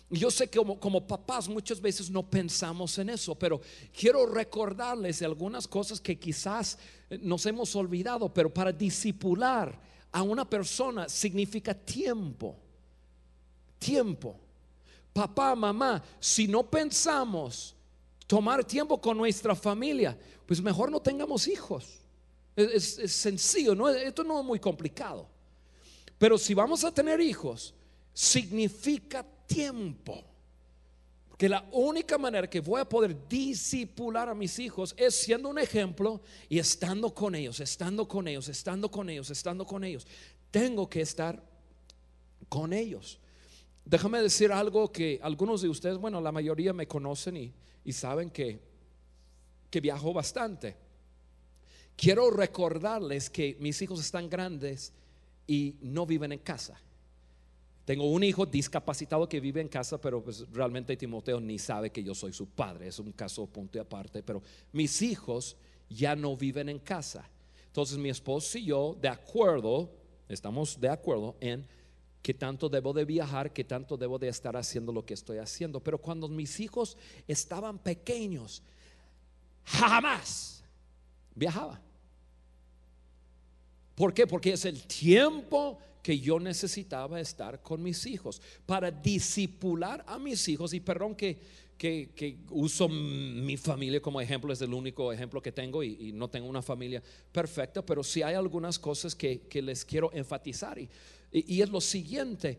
Yo 0.08 0.30
sé 0.30 0.48
que 0.48 0.58
como, 0.58 0.78
como, 0.78 1.04
papás 1.04 1.48
muchas 1.48 1.80
veces 1.80 2.08
no 2.10 2.30
pensamos 2.30 2.96
en 2.98 3.10
eso, 3.10 3.34
pero 3.34 3.60
quiero 3.92 4.24
recordarles 4.24 5.20
algunas 5.22 5.66
cosas 5.66 6.00
que 6.00 6.16
quizás 6.16 6.78
nos 7.20 7.44
hemos 7.44 7.74
olvidado, 7.74 8.32
pero 8.32 8.54
para 8.54 8.70
discipular 8.70 9.76
a 10.16 10.22
una 10.22 10.48
persona 10.48 11.08
significa 11.08 11.74
tiempo. 11.74 12.56
Tiempo 13.78 14.46
papá, 15.16 15.56
mamá, 15.56 16.02
si 16.20 16.46
no 16.46 16.62
pensamos 16.62 17.74
tomar 18.26 18.62
tiempo 18.62 19.00
con 19.00 19.16
nuestra 19.16 19.54
familia, 19.54 20.16
pues 20.44 20.60
mejor 20.60 20.90
no 20.90 21.00
tengamos 21.00 21.48
hijos. 21.48 22.00
Es, 22.54 22.96
sencillo, 23.12 23.74
¿no? 23.74 23.88
esto 23.88 24.22
no 24.22 24.40
es 24.40 24.44
muy 24.44 24.60
complicado. 24.60 25.26
Pero 26.18 26.36
si 26.36 26.52
vamos 26.52 26.84
a 26.84 26.92
tener 26.92 27.18
hijos, 27.20 27.74
significa 28.12 29.24
tiempo. 29.46 30.22
Que 31.36 31.48
la 31.48 31.68
única 31.72 32.16
manera 32.16 32.48
que 32.48 32.60
voy 32.60 32.80
a 32.80 32.88
poder 32.88 33.28
disipular 33.28 34.28
a 34.28 34.34
mis 34.34 34.58
hijos 34.58 34.94
es 34.96 35.14
siendo 35.14 35.50
un 35.50 35.58
ejemplo 35.58 36.22
y 36.48 36.58
estando 36.58 37.12
con 37.12 37.34
ellos, 37.34 37.60
estando 37.60 38.08
con 38.08 38.26
ellos, 38.26 38.48
estando 38.48 38.90
con 38.90 39.10
ellos, 39.10 39.28
estando 39.28 39.66
con 39.66 39.84
ellos. 39.84 40.06
Tengo 40.50 40.88
que 40.88 41.02
estar 41.02 41.42
con 42.48 42.72
ellos. 42.72 43.18
Déjame 43.84 44.22
decir 44.22 44.50
algo 44.50 44.90
que 44.90 45.20
algunos 45.22 45.60
de 45.60 45.68
ustedes, 45.68 45.98
bueno, 45.98 46.20
la 46.20 46.32
mayoría 46.32 46.72
me 46.72 46.88
conocen 46.88 47.36
y, 47.84 47.92
saben 47.92 48.30
que, 48.30 48.58
que 49.70 49.80
viajo 49.80 50.12
bastante. 50.14 50.74
Quiero 51.96 52.30
recordarles 52.30 53.28
que 53.28 53.56
mis 53.60 53.80
hijos 53.82 54.00
están 54.00 54.28
grandes 54.28 54.92
y 55.46 55.76
no 55.82 56.06
viven 56.06 56.32
en 56.32 56.38
casa. 56.40 56.80
Tengo 57.86 58.10
un 58.10 58.24
hijo 58.24 58.44
discapacitado 58.44 59.28
que 59.28 59.38
vive 59.38 59.60
en 59.60 59.68
casa, 59.68 60.00
pero 60.00 60.20
pues 60.20 60.44
realmente 60.52 60.96
Timoteo 60.96 61.40
ni 61.40 61.56
sabe 61.56 61.90
que 61.90 62.02
yo 62.02 62.16
soy 62.16 62.32
su 62.32 62.48
padre. 62.48 62.88
Es 62.88 62.98
un 62.98 63.12
caso 63.12 63.46
punto 63.46 63.78
y 63.78 63.80
aparte. 63.80 64.24
Pero 64.24 64.42
mis 64.72 65.00
hijos 65.02 65.56
ya 65.88 66.16
no 66.16 66.36
viven 66.36 66.68
en 66.68 66.80
casa. 66.80 67.30
Entonces 67.68 67.96
mi 67.96 68.08
esposo 68.08 68.58
y 68.58 68.64
yo, 68.64 68.98
de 69.00 69.08
acuerdo, 69.08 69.88
estamos 70.28 70.80
de 70.80 70.88
acuerdo 70.88 71.36
en 71.38 71.64
que 72.22 72.34
tanto 72.34 72.68
debo 72.68 72.92
de 72.92 73.04
viajar, 73.04 73.52
que 73.52 73.62
tanto 73.62 73.96
debo 73.96 74.18
de 74.18 74.26
estar 74.26 74.56
haciendo 74.56 74.90
lo 74.90 75.06
que 75.06 75.14
estoy 75.14 75.38
haciendo. 75.38 75.78
Pero 75.78 75.98
cuando 75.98 76.26
mis 76.26 76.58
hijos 76.58 76.96
estaban 77.28 77.78
pequeños, 77.78 78.64
jamás 79.62 80.64
viajaba. 81.36 81.80
¿Por 83.94 84.12
qué? 84.12 84.26
Porque 84.26 84.54
es 84.54 84.64
el 84.64 84.82
tiempo 84.88 85.78
que 86.06 86.20
yo 86.20 86.38
necesitaba 86.38 87.20
estar 87.20 87.60
con 87.64 87.82
mis 87.82 88.06
hijos 88.06 88.40
para 88.64 88.92
disipular 88.92 90.04
a 90.06 90.20
mis 90.20 90.46
hijos. 90.46 90.72
Y 90.72 90.78
perdón 90.78 91.16
que, 91.16 91.36
que, 91.76 92.36
uso 92.50 92.88
mi 92.88 93.56
familia 93.56 94.00
como 94.00 94.20
ejemplo, 94.20 94.52
es 94.52 94.62
el 94.62 94.72
único 94.72 95.12
ejemplo 95.12 95.42
que 95.42 95.50
tengo 95.50 95.82
y, 95.82 96.12
no 96.12 96.30
tengo 96.30 96.48
una 96.48 96.62
familia 96.62 97.02
perfecta, 97.32 97.84
pero 97.84 98.04
sí 98.04 98.22
hay 98.22 98.36
algunas 98.36 98.78
cosas 98.78 99.16
que, 99.16 99.40
que 99.48 99.60
les 99.60 99.84
quiero 99.84 100.12
enfatizar. 100.12 100.78
Y 100.78 100.88
y, 101.32 101.60
es 101.60 101.70
lo 101.70 101.80
siguiente, 101.80 102.56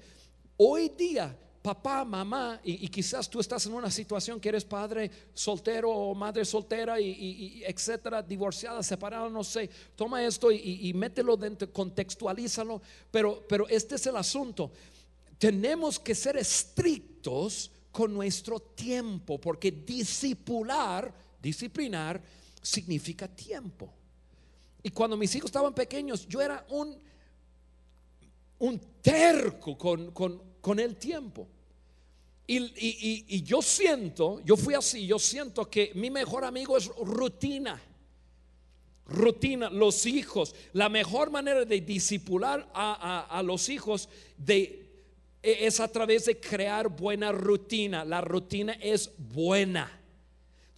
hoy 0.57 0.91
día 0.97 1.33
papá, 1.67 2.05
mamá, 2.05 2.61
y, 2.63 2.87
quizás 2.87 3.29
tú 3.29 3.41
estás 3.41 3.65
en 3.65 3.73
una 3.73 3.91
situación 3.91 4.39
que 4.39 4.47
eres 4.47 4.63
padre 4.63 5.11
soltero 5.33 5.91
o 5.91 6.15
madre 6.15 6.45
soltera, 6.45 6.97
y, 6.97 7.61
etcétera, 7.65 8.23
divorciada, 8.23 8.81
separada, 8.81 9.27
no 9.27 9.43
sé, 9.43 9.69
toma 9.97 10.23
esto 10.23 10.49
y, 10.49 10.93
mételo 10.93 11.35
dentro, 11.35 11.69
contextualízalo, 11.73 12.81
pero, 13.11 13.43
pero 13.49 13.67
este 13.67 13.95
es 13.95 14.07
el 14.07 14.15
asunto. 14.15 14.71
Tenemos 15.37 15.99
que 15.99 16.15
ser 16.15 16.37
estrictos 16.37 17.69
con 17.91 18.13
nuestro 18.13 18.61
tiempo, 18.61 19.37
porque 19.37 19.69
discipular, 19.69 21.13
disciplinar, 21.41 22.21
significa 22.61 23.27
tiempo. 23.27 23.93
Y 24.81 24.89
cuando 24.91 25.17
mis 25.17 25.35
hijos 25.35 25.49
estaban 25.49 25.73
pequeños, 25.73 26.25
yo 26.29 26.39
era 26.41 26.65
un 26.69 26.97
un 28.59 28.79
terco 29.01 29.77
con, 29.77 30.79
el 30.79 30.95
tiempo. 30.95 31.47
Y, 32.49 33.43
yo 33.43 33.61
siento, 33.61 34.39
yo 34.45 34.55
fui 34.55 34.73
así, 34.73 35.05
yo 35.05 35.19
siento 35.19 35.69
que 35.69 35.91
mi 35.95 36.09
mejor 36.09 36.45
amigo 36.45 36.77
es 36.77 36.87
rutina. 36.95 37.81
Rutina, 39.05 39.69
los 39.69 40.05
hijos. 40.05 40.55
La 40.71 40.87
mejor 40.87 41.29
manera 41.29 41.65
de 41.65 41.81
disipular 41.81 42.69
a, 42.73 43.41
los 43.43 43.67
hijos 43.67 44.07
de, 44.37 44.85
e, 45.43 45.67
es 45.67 45.81
a 45.81 45.89
través 45.89 46.25
de 46.25 46.39
crear 46.39 46.87
buena 46.87 47.33
rutina. 47.33 48.05
La 48.05 48.21
rutina 48.21 48.73
es 48.73 49.11
buena. 49.17 49.91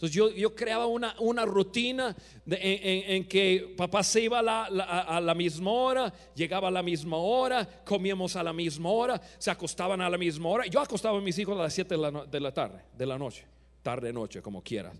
Entonces 0.00 0.34
yo, 0.34 0.54
creaba 0.54 0.86
una, 0.86 1.14
una 1.18 1.44
rutina 1.44 2.16
en, 2.46 3.28
que 3.28 3.74
papá 3.76 4.02
se 4.02 4.22
iba 4.22 4.38
a 4.38 5.20
la, 5.20 5.34
misma 5.34 5.70
hora, 5.70 6.10
llegaba 6.34 6.68
a 6.68 6.70
la 6.70 6.82
misma 6.82 7.18
hora, 7.18 7.68
comíamos 7.84 8.34
a 8.34 8.42
la 8.42 8.54
misma 8.54 8.88
hora, 8.88 9.20
se 9.36 9.50
acostaban 9.50 10.00
a 10.00 10.08
la 10.08 10.16
misma 10.16 10.48
hora. 10.48 10.66
Yo 10.68 10.80
acostaba 10.80 11.18
a 11.18 11.20
mis 11.20 11.38
hijos 11.38 11.54
a 11.58 11.64
las 11.64 11.74
7 11.74 11.96
de 12.30 12.40
la, 12.40 12.54
tarde, 12.54 12.80
de 12.96 13.04
la 13.04 13.18
noche, 13.18 13.44
tarde, 13.82 14.10
noche, 14.10 14.40
como 14.40 14.62
quieras. 14.62 14.96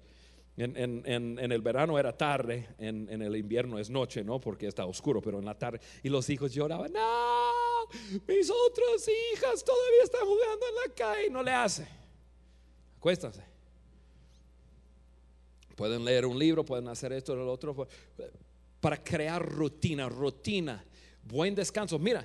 En, 0.58 1.38
el 1.38 1.62
verano 1.62 1.98
era 1.98 2.14
tarde, 2.14 2.68
en, 2.76 3.08
el 3.22 3.36
invierno 3.36 3.78
es 3.78 3.88
noche, 3.88 4.22
¿no? 4.22 4.38
Porque 4.38 4.66
está 4.66 4.84
oscuro, 4.84 5.22
pero 5.22 5.38
en 5.38 5.46
la 5.46 5.54
tarde. 5.54 5.80
Y 6.02 6.10
los 6.10 6.28
hijos 6.28 6.52
lloraban, 6.52 6.92
no, 6.92 7.88
mis 8.28 8.50
otras 8.50 9.08
hijas 9.32 9.64
todavía 9.64 10.02
están 10.04 10.26
jugando 10.26 10.66
en 10.68 10.74
la 10.74 10.94
calle, 10.94 11.30
no 11.30 11.42
le 11.42 11.52
hace. 11.52 11.88
Acuéstanse 12.98 13.49
pueden 15.80 16.04
leer 16.04 16.26
un 16.26 16.38
libro, 16.38 16.62
pueden 16.62 16.88
hacer 16.88 17.10
esto 17.14 17.34
lo 17.34 17.50
otro, 17.50 17.88
para 18.82 19.02
crear 19.02 19.42
rutina, 19.42 20.10
rutina, 20.10 20.84
buen 21.22 21.54
descanso. 21.54 21.98
Mira, 21.98 22.22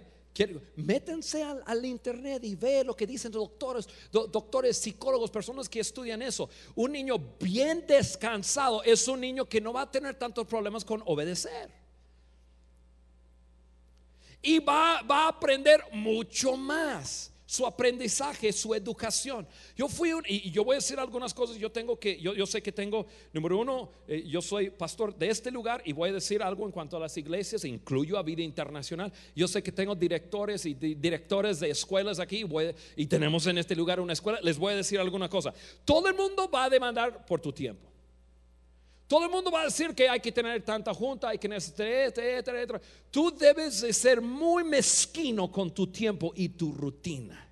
métense 0.76 1.42
al, 1.42 1.86
internet 1.86 2.44
y 2.44 2.54
ve 2.54 2.84
lo 2.84 2.94
que 2.98 3.08
dicen 3.08 3.32
doctores, 3.32 3.88
doctores, 4.12 4.76
psicólogos, 4.76 5.32
personas 5.32 5.70
que 5.70 5.80
estudian 5.80 6.22
eso. 6.22 6.50
Un 6.76 6.92
niño 6.92 7.16
bien 7.40 7.86
descansado 7.88 8.84
es 8.84 9.08
un 9.08 9.22
niño 9.22 9.46
que 9.46 9.62
no 9.62 9.72
va 9.72 9.84
a 9.84 9.90
tener 9.90 10.16
tantos 10.16 10.46
problemas 10.46 10.84
con 10.84 11.02
obedecer. 11.06 11.72
Y 14.42 14.60
va, 14.60 15.02
va 15.02 15.24
a 15.24 15.30
aprender 15.30 15.82
mucho 15.94 16.58
más 16.58 17.32
su 17.46 17.66
aprendizaje, 17.66 18.52
su 18.52 18.74
educación. 18.74 19.48
Yo 19.76 19.88
fui 19.88 20.14
un, 20.14 20.24
y 20.28 20.52
yo 20.52 20.64
voy 20.64 20.76
a 20.76 20.78
decir 20.78 21.00
algunas 21.00 21.34
cosas, 21.34 21.58
yo 21.58 21.72
tengo 21.72 22.00
que, 22.00 22.20
yo, 22.20 22.34
yo 22.34 22.46
sé 22.46 22.62
que 22.62 22.72
tengo, 22.72 23.06
número 23.34 23.60
uno, 23.60 23.90
eh, 24.08 24.24
yo 24.28 24.42
soy 24.42 24.70
pastor 24.70 25.16
de 25.16 25.30
este 25.30 25.52
lugar 25.52 25.82
y 25.86 25.94
voy 25.94 26.10
a 26.10 26.14
decir 26.14 26.42
algo 26.42 26.66
en 26.66 26.72
cuanto 26.72 26.98
a 26.98 27.00
las 27.00 27.16
iglesias, 27.18 27.66
incluyo 27.66 28.18
a 28.18 28.24
vida 28.24 28.42
internacional. 28.42 29.12
Yo 29.36 29.48
sé 29.48 29.62
que 29.62 29.72
tengo 29.72 29.96
directores 29.96 30.66
y 30.66 30.74
directores 30.74 31.60
de 31.60 31.70
escuelas 31.70 32.20
aquí 32.20 32.46
y 32.96 33.06
tenemos 33.06 33.46
en 33.48 33.58
este 33.58 33.76
lugar 33.76 34.00
una 34.00 34.14
escuela, 34.14 34.40
les 34.42 34.58
voy 34.58 34.74
a 34.74 34.78
decir 34.78 35.00
alguna 35.00 35.30
cosa. 35.30 35.54
Todo 35.84 36.08
el 36.08 36.16
mundo 36.16 36.50
va 36.50 36.66
a 36.66 36.70
demandar 36.70 37.26
por 37.26 37.40
tu 37.40 37.52
tiempo. 37.52 37.95
Todo 39.08 39.26
el 39.26 39.32
mundo 39.32 39.52
va 39.52 39.62
a 39.62 39.66
decir 39.66 39.94
que 39.94 40.10
hay 40.10 40.20
que 40.20 40.32
tener 40.32 40.64
tanta 40.64 40.94
junta, 40.94 41.30
hay 41.30 41.38
que 41.38 41.48
necesitar, 41.48 41.88
etcétera, 41.88 42.58
etcétera. 42.58 42.82
Tú 43.12 43.32
debes 43.32 43.82
de 43.82 43.94
ser 43.94 44.20
muy 44.20 44.64
mezquino 44.64 45.52
con 45.52 45.72
tu 45.72 45.88
tiempo 45.88 46.34
y 46.36 46.50
tu 46.50 46.72
rutina. 46.72 47.48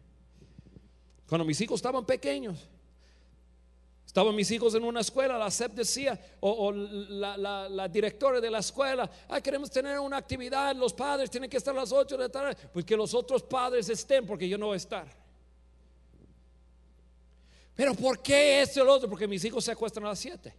Cuando 1.28 1.46
mis 1.46 1.60
hijos 1.62 1.78
estaban 1.78 2.06
pequeños, 2.06 2.68
Estaban 4.14 4.36
mis 4.36 4.52
hijos 4.52 4.76
en 4.76 4.84
una 4.84 5.00
escuela, 5.00 5.40
la 5.40 5.50
SEP 5.50 5.72
decía, 5.72 6.20
o, 6.40 6.72
la, 6.72 7.88
directora 7.92 8.40
de 8.40 8.52
la 8.52 8.60
escuela, 8.60 9.10
ah, 9.28 9.42
queremos 9.42 9.72
tener 9.72 9.98
una 9.98 10.18
actividad, 10.18 10.76
los 10.76 10.94
padres 10.94 11.32
tienen 11.32 11.50
que 11.50 11.58
estar 11.58 11.76
a 11.76 11.80
las 11.80 11.92
8 11.92 12.16
de 12.16 12.24
la 12.26 12.30
tarde, 12.30 12.56
pues 12.72 12.86
que 12.86 12.96
los 12.96 13.12
otros 13.16 13.42
padres 13.42 13.90
estén, 13.90 14.28
porque 14.28 14.48
yo 14.48 14.56
no 14.56 14.68
voy 14.68 14.76
a 14.76 14.78
estar. 14.78 15.08
Pero 17.74 17.96
¿por 17.96 18.22
qué 18.22 18.62
este 18.62 18.82
o 18.82 18.84
el 18.84 18.90
otro? 18.90 19.10
Porque 19.10 19.28
mis 19.28 19.44
hijos 19.46 19.66
se 19.66 19.72
acuestan 19.72 20.06
a 20.06 20.10
las 20.10 20.20
7. 20.20 20.54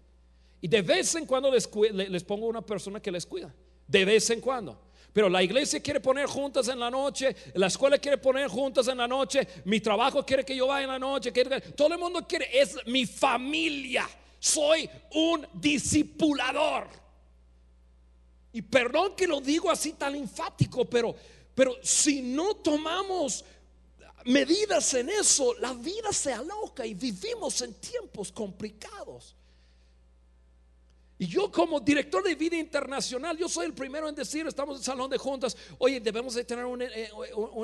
Y 0.64 0.68
de 0.68 0.80
vez 0.80 1.14
en 1.14 1.26
cuando 1.26 1.50
les, 1.50 1.68
les 1.92 2.24
pongo 2.24 2.46
una 2.46 2.62
persona 2.62 2.98
que 2.98 3.12
les 3.12 3.26
cuida. 3.26 3.54
De 3.86 4.02
vez 4.02 4.30
en 4.30 4.40
cuando. 4.40 4.80
Pero 5.12 5.28
la 5.28 5.42
iglesia 5.42 5.78
quiere 5.78 6.00
poner 6.00 6.24
juntas 6.24 6.68
en 6.68 6.80
la 6.80 6.90
noche, 6.90 7.36
la 7.52 7.66
escuela 7.66 7.98
quiere 7.98 8.16
poner 8.16 8.48
juntas 8.48 8.88
en 8.88 8.96
la 8.96 9.06
noche, 9.06 9.46
mi 9.66 9.80
trabajo 9.80 10.24
quiere 10.24 10.42
que 10.42 10.56
yo 10.56 10.68
vaya 10.68 10.84
en 10.84 10.90
la 10.92 10.98
noche, 10.98 11.32
todo 11.76 11.92
el 11.92 12.00
mundo 12.00 12.26
quiere, 12.26 12.48
es 12.50 12.78
mi 12.86 13.04
familia. 13.04 14.08
Soy 14.38 14.88
un 15.12 15.46
discipulador. 15.52 16.88
Y 18.54 18.62
perdón 18.62 19.14
que 19.14 19.26
lo 19.26 19.42
digo 19.42 19.70
así 19.70 19.92
tan 19.92 20.14
enfático, 20.14 20.86
pero, 20.86 21.14
pero 21.54 21.76
si 21.82 22.22
no 22.22 22.54
tomamos 22.54 23.44
medidas 24.24 24.94
en 24.94 25.10
eso, 25.10 25.52
la 25.60 25.74
vida 25.74 26.10
se 26.10 26.32
aloca 26.32 26.86
y 26.86 26.94
vivimos 26.94 27.60
en 27.60 27.74
tiempos 27.74 28.32
complicados. 28.32 29.36
Y 31.18 31.26
yo 31.26 31.50
como 31.50 31.78
director 31.78 32.24
de 32.24 32.34
vida 32.34 32.56
internacional, 32.56 33.38
yo 33.38 33.48
soy 33.48 33.66
el 33.66 33.74
primero 33.74 34.08
en 34.08 34.14
decir, 34.14 34.46
estamos 34.46 34.76
en 34.76 34.78
el 34.80 34.84
salón 34.84 35.08
de 35.08 35.16
juntas, 35.16 35.56
oye, 35.78 36.00
debemos 36.00 36.34
de 36.34 36.44
tener 36.44 36.64
un, 36.64 36.82
eh, 36.82 37.10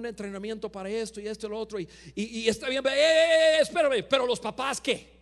entrenamiento 0.04 0.70
para 0.70 0.88
esto 0.88 1.20
y 1.20 1.26
esto 1.26 1.48
y 1.48 1.50
lo 1.50 1.58
otro. 1.58 1.80
Y, 1.80 2.48
está 2.48 2.68
bien, 2.68 2.86
eh, 2.86 2.90
eh, 2.90 3.58
espérame, 3.60 4.04
pero 4.08 4.24
los 4.24 4.38
papás, 4.38 4.80
¿qué? 4.80 5.18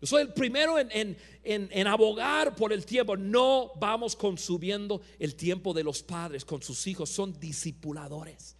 Yo 0.00 0.06
soy 0.06 0.22
el 0.22 0.32
primero 0.32 0.78
en, 0.78 1.16
en, 1.42 1.86
abogar 1.86 2.54
por 2.54 2.72
el 2.72 2.84
tiempo. 2.84 3.16
No 3.16 3.72
vamos 3.76 4.14
consumiendo 4.14 5.00
el 5.18 5.34
tiempo 5.34 5.74
de 5.74 5.82
los 5.82 6.02
padres 6.02 6.44
con 6.44 6.62
sus 6.62 6.86
hijos. 6.86 7.10
Son 7.10 7.38
discipuladores. 7.40 8.54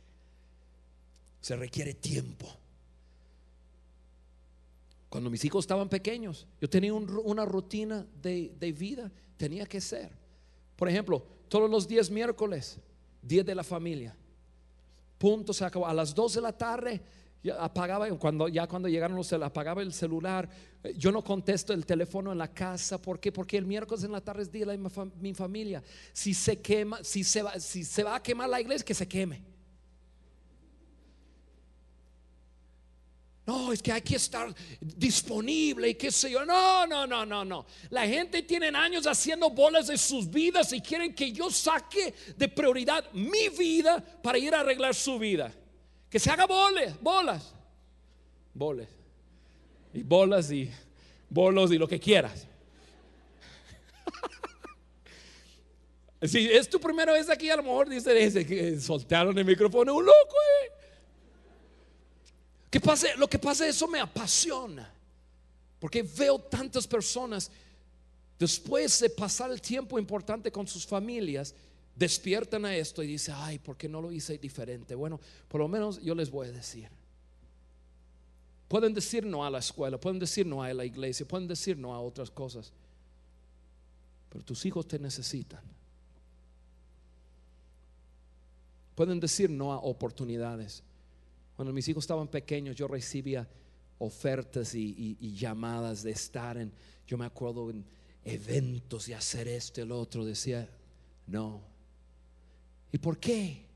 Se 1.40 1.54
requiere 1.54 1.94
tiempo. 1.94 2.58
Cuando 5.08 5.30
mis 5.30 5.44
hijos 5.44 5.64
estaban 5.64 5.88
pequeños, 5.88 6.46
yo 6.60 6.68
tenía 6.68 6.92
una 6.92 7.44
rutina 7.44 8.06
de, 8.20 8.74
vida, 8.78 9.10
tenía 9.36 9.64
que 9.64 9.80
ser. 9.80 10.10
Por 10.76 10.88
ejemplo, 10.88 11.24
todos 11.48 11.70
los 11.70 11.88
días 11.88 12.10
miércoles, 12.10 12.78
día 13.22 13.42
de 13.42 13.54
la 13.54 13.64
familia. 13.64 14.14
Punto, 15.16 15.52
se 15.52 15.64
acabó. 15.64 15.86
A 15.86 15.94
las 15.94 16.14
2 16.14 16.34
de 16.34 16.40
la 16.42 16.52
tarde, 16.52 17.00
ya 17.42 17.62
apagaba, 17.62 18.08
cuando, 18.18 18.48
ya 18.48 18.66
cuando 18.66 18.88
llegaron 18.88 19.16
los 19.16 19.32
apagaba 19.32 19.80
el 19.80 19.94
celular. 19.94 20.48
Yo 20.96 21.10
no 21.10 21.24
contesto 21.24 21.72
el 21.72 21.86
teléfono 21.86 22.30
en 22.30 22.38
la 22.38 22.52
casa. 22.52 23.00
¿Por 23.00 23.18
qué? 23.18 23.32
Porque 23.32 23.56
el 23.56 23.64
miércoles 23.64 24.04
en 24.04 24.12
la 24.12 24.20
tarde 24.20 24.42
es 24.42 24.52
día 24.52 24.66
de 24.66 24.78
mi 24.78 25.32
familia. 25.32 25.82
Si 26.12 26.34
se 26.34 26.60
quema, 26.60 27.02
si 27.02 27.24
se 27.24 27.42
va, 27.42 27.58
si 27.58 27.82
se 27.82 28.02
va 28.02 28.16
a 28.16 28.22
quemar 28.22 28.50
la 28.50 28.60
iglesia, 28.60 28.84
que 28.84 28.94
se 28.94 29.08
queme. 29.08 29.42
No, 33.48 33.72
es 33.72 33.80
que 33.80 33.90
hay 33.90 34.02
que 34.02 34.16
estar 34.16 34.54
disponible 34.78 35.88
y 35.88 35.94
qué 35.94 36.12
sé 36.12 36.30
yo. 36.30 36.44
No, 36.44 36.86
no, 36.86 37.06
no, 37.06 37.24
no, 37.24 37.46
no. 37.46 37.64
La 37.88 38.06
gente 38.06 38.42
tiene 38.42 38.68
años 38.68 39.06
haciendo 39.06 39.48
bolas 39.48 39.86
de 39.86 39.96
sus 39.96 40.30
vidas 40.30 40.70
y 40.74 40.82
quieren 40.82 41.14
que 41.14 41.32
yo 41.32 41.50
saque 41.50 42.12
de 42.36 42.46
prioridad 42.46 43.10
mi 43.14 43.48
vida 43.48 44.04
para 44.22 44.36
ir 44.36 44.54
a 44.54 44.60
arreglar 44.60 44.94
su 44.94 45.18
vida. 45.18 45.50
Que 46.10 46.20
se 46.20 46.30
haga 46.30 46.44
bolas, 46.44 47.00
bolas, 47.00 47.54
bolas. 48.52 48.88
Y 49.94 50.02
bolas 50.02 50.52
y 50.52 50.70
bolos 51.30 51.72
y 51.72 51.78
lo 51.78 51.88
que 51.88 51.98
quieras. 51.98 52.46
Si 56.20 56.50
es 56.50 56.68
tu 56.68 56.80
primera 56.80 57.12
vez 57.12 57.30
aquí, 57.30 57.48
a 57.48 57.54
lo 57.54 57.62
mejor 57.62 57.88
dice 57.88 58.44
que 58.44 58.80
soltaron 58.80 59.38
el 59.38 59.44
micrófono, 59.44 59.94
un 59.94 60.04
loco, 60.04 60.36
eh 60.64 60.77
pase, 62.80 63.16
lo 63.16 63.28
que 63.28 63.38
pasa, 63.38 63.66
eso 63.66 63.88
me 63.88 64.00
apasiona. 64.00 64.92
Porque 65.80 66.02
veo 66.02 66.38
tantas 66.38 66.86
personas, 66.86 67.50
después 68.38 69.00
de 69.00 69.10
pasar 69.10 69.50
el 69.50 69.60
tiempo 69.60 69.98
importante 69.98 70.52
con 70.52 70.66
sus 70.66 70.86
familias, 70.86 71.54
despiertan 71.94 72.64
a 72.64 72.76
esto 72.76 73.02
y 73.02 73.06
dicen, 73.06 73.34
ay, 73.38 73.58
¿por 73.58 73.76
qué 73.76 73.88
no 73.88 74.00
lo 74.00 74.12
hice 74.12 74.38
diferente? 74.38 74.94
Bueno, 74.94 75.18
por 75.48 75.60
lo 75.60 75.68
menos 75.68 76.00
yo 76.02 76.14
les 76.14 76.30
voy 76.30 76.48
a 76.48 76.52
decir. 76.52 76.88
Pueden 78.68 78.92
decir 78.92 79.24
no 79.24 79.44
a 79.44 79.50
la 79.50 79.58
escuela, 79.58 79.98
pueden 79.98 80.18
decir 80.18 80.46
no 80.46 80.62
a 80.62 80.72
la 80.74 80.84
iglesia, 80.84 81.26
pueden 81.26 81.48
decir 81.48 81.78
no 81.78 81.94
a 81.94 82.00
otras 82.00 82.30
cosas. 82.30 82.72
Pero 84.28 84.44
tus 84.44 84.66
hijos 84.66 84.86
te 84.86 84.98
necesitan. 84.98 85.62
Pueden 88.94 89.18
decir 89.20 89.48
no 89.48 89.72
a 89.72 89.78
oportunidades. 89.78 90.82
Cuando 91.58 91.72
mis 91.72 91.88
hijos 91.88 92.04
estaban 92.04 92.28
pequeños, 92.28 92.76
yo 92.76 92.86
recibía 92.86 93.44
ofertas 93.98 94.76
y, 94.76 95.16
llamadas 95.34 96.04
de 96.04 96.12
estar 96.12 96.56
en, 96.56 96.72
yo 97.04 97.18
me 97.18 97.26
acuerdo 97.26 97.68
en 97.70 97.84
eventos 98.22 99.08
y 99.08 99.12
hacer 99.12 99.48
esto 99.48 99.80
y 99.80 99.82
el 99.82 99.90
otro. 99.90 100.24
Decía, 100.24 100.70
no. 101.26 101.60
¿Y 102.92 102.98
por 102.98 103.18
qué? 103.18 103.66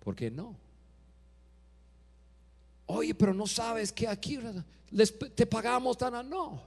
Porque 0.00 0.30
no. 0.30 0.56
Oye, 2.86 3.14
pero 3.14 3.34
no 3.34 3.46
sabes 3.46 3.92
que 3.92 4.08
aquí 4.08 4.38
te 5.34 5.44
pagamos 5.44 5.98
tan. 5.98 6.30
No. 6.30 6.62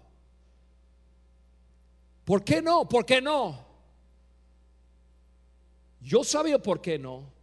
¿Por 2.23 2.43
qué 2.43 2.61
no? 2.61 2.87
¿Por 2.87 3.03
qué 3.03 3.19
no? 3.19 3.65
Yo 6.01 6.23
sabía 6.23 6.61
por 6.61 6.79
qué 6.79 6.99
no 6.99 7.38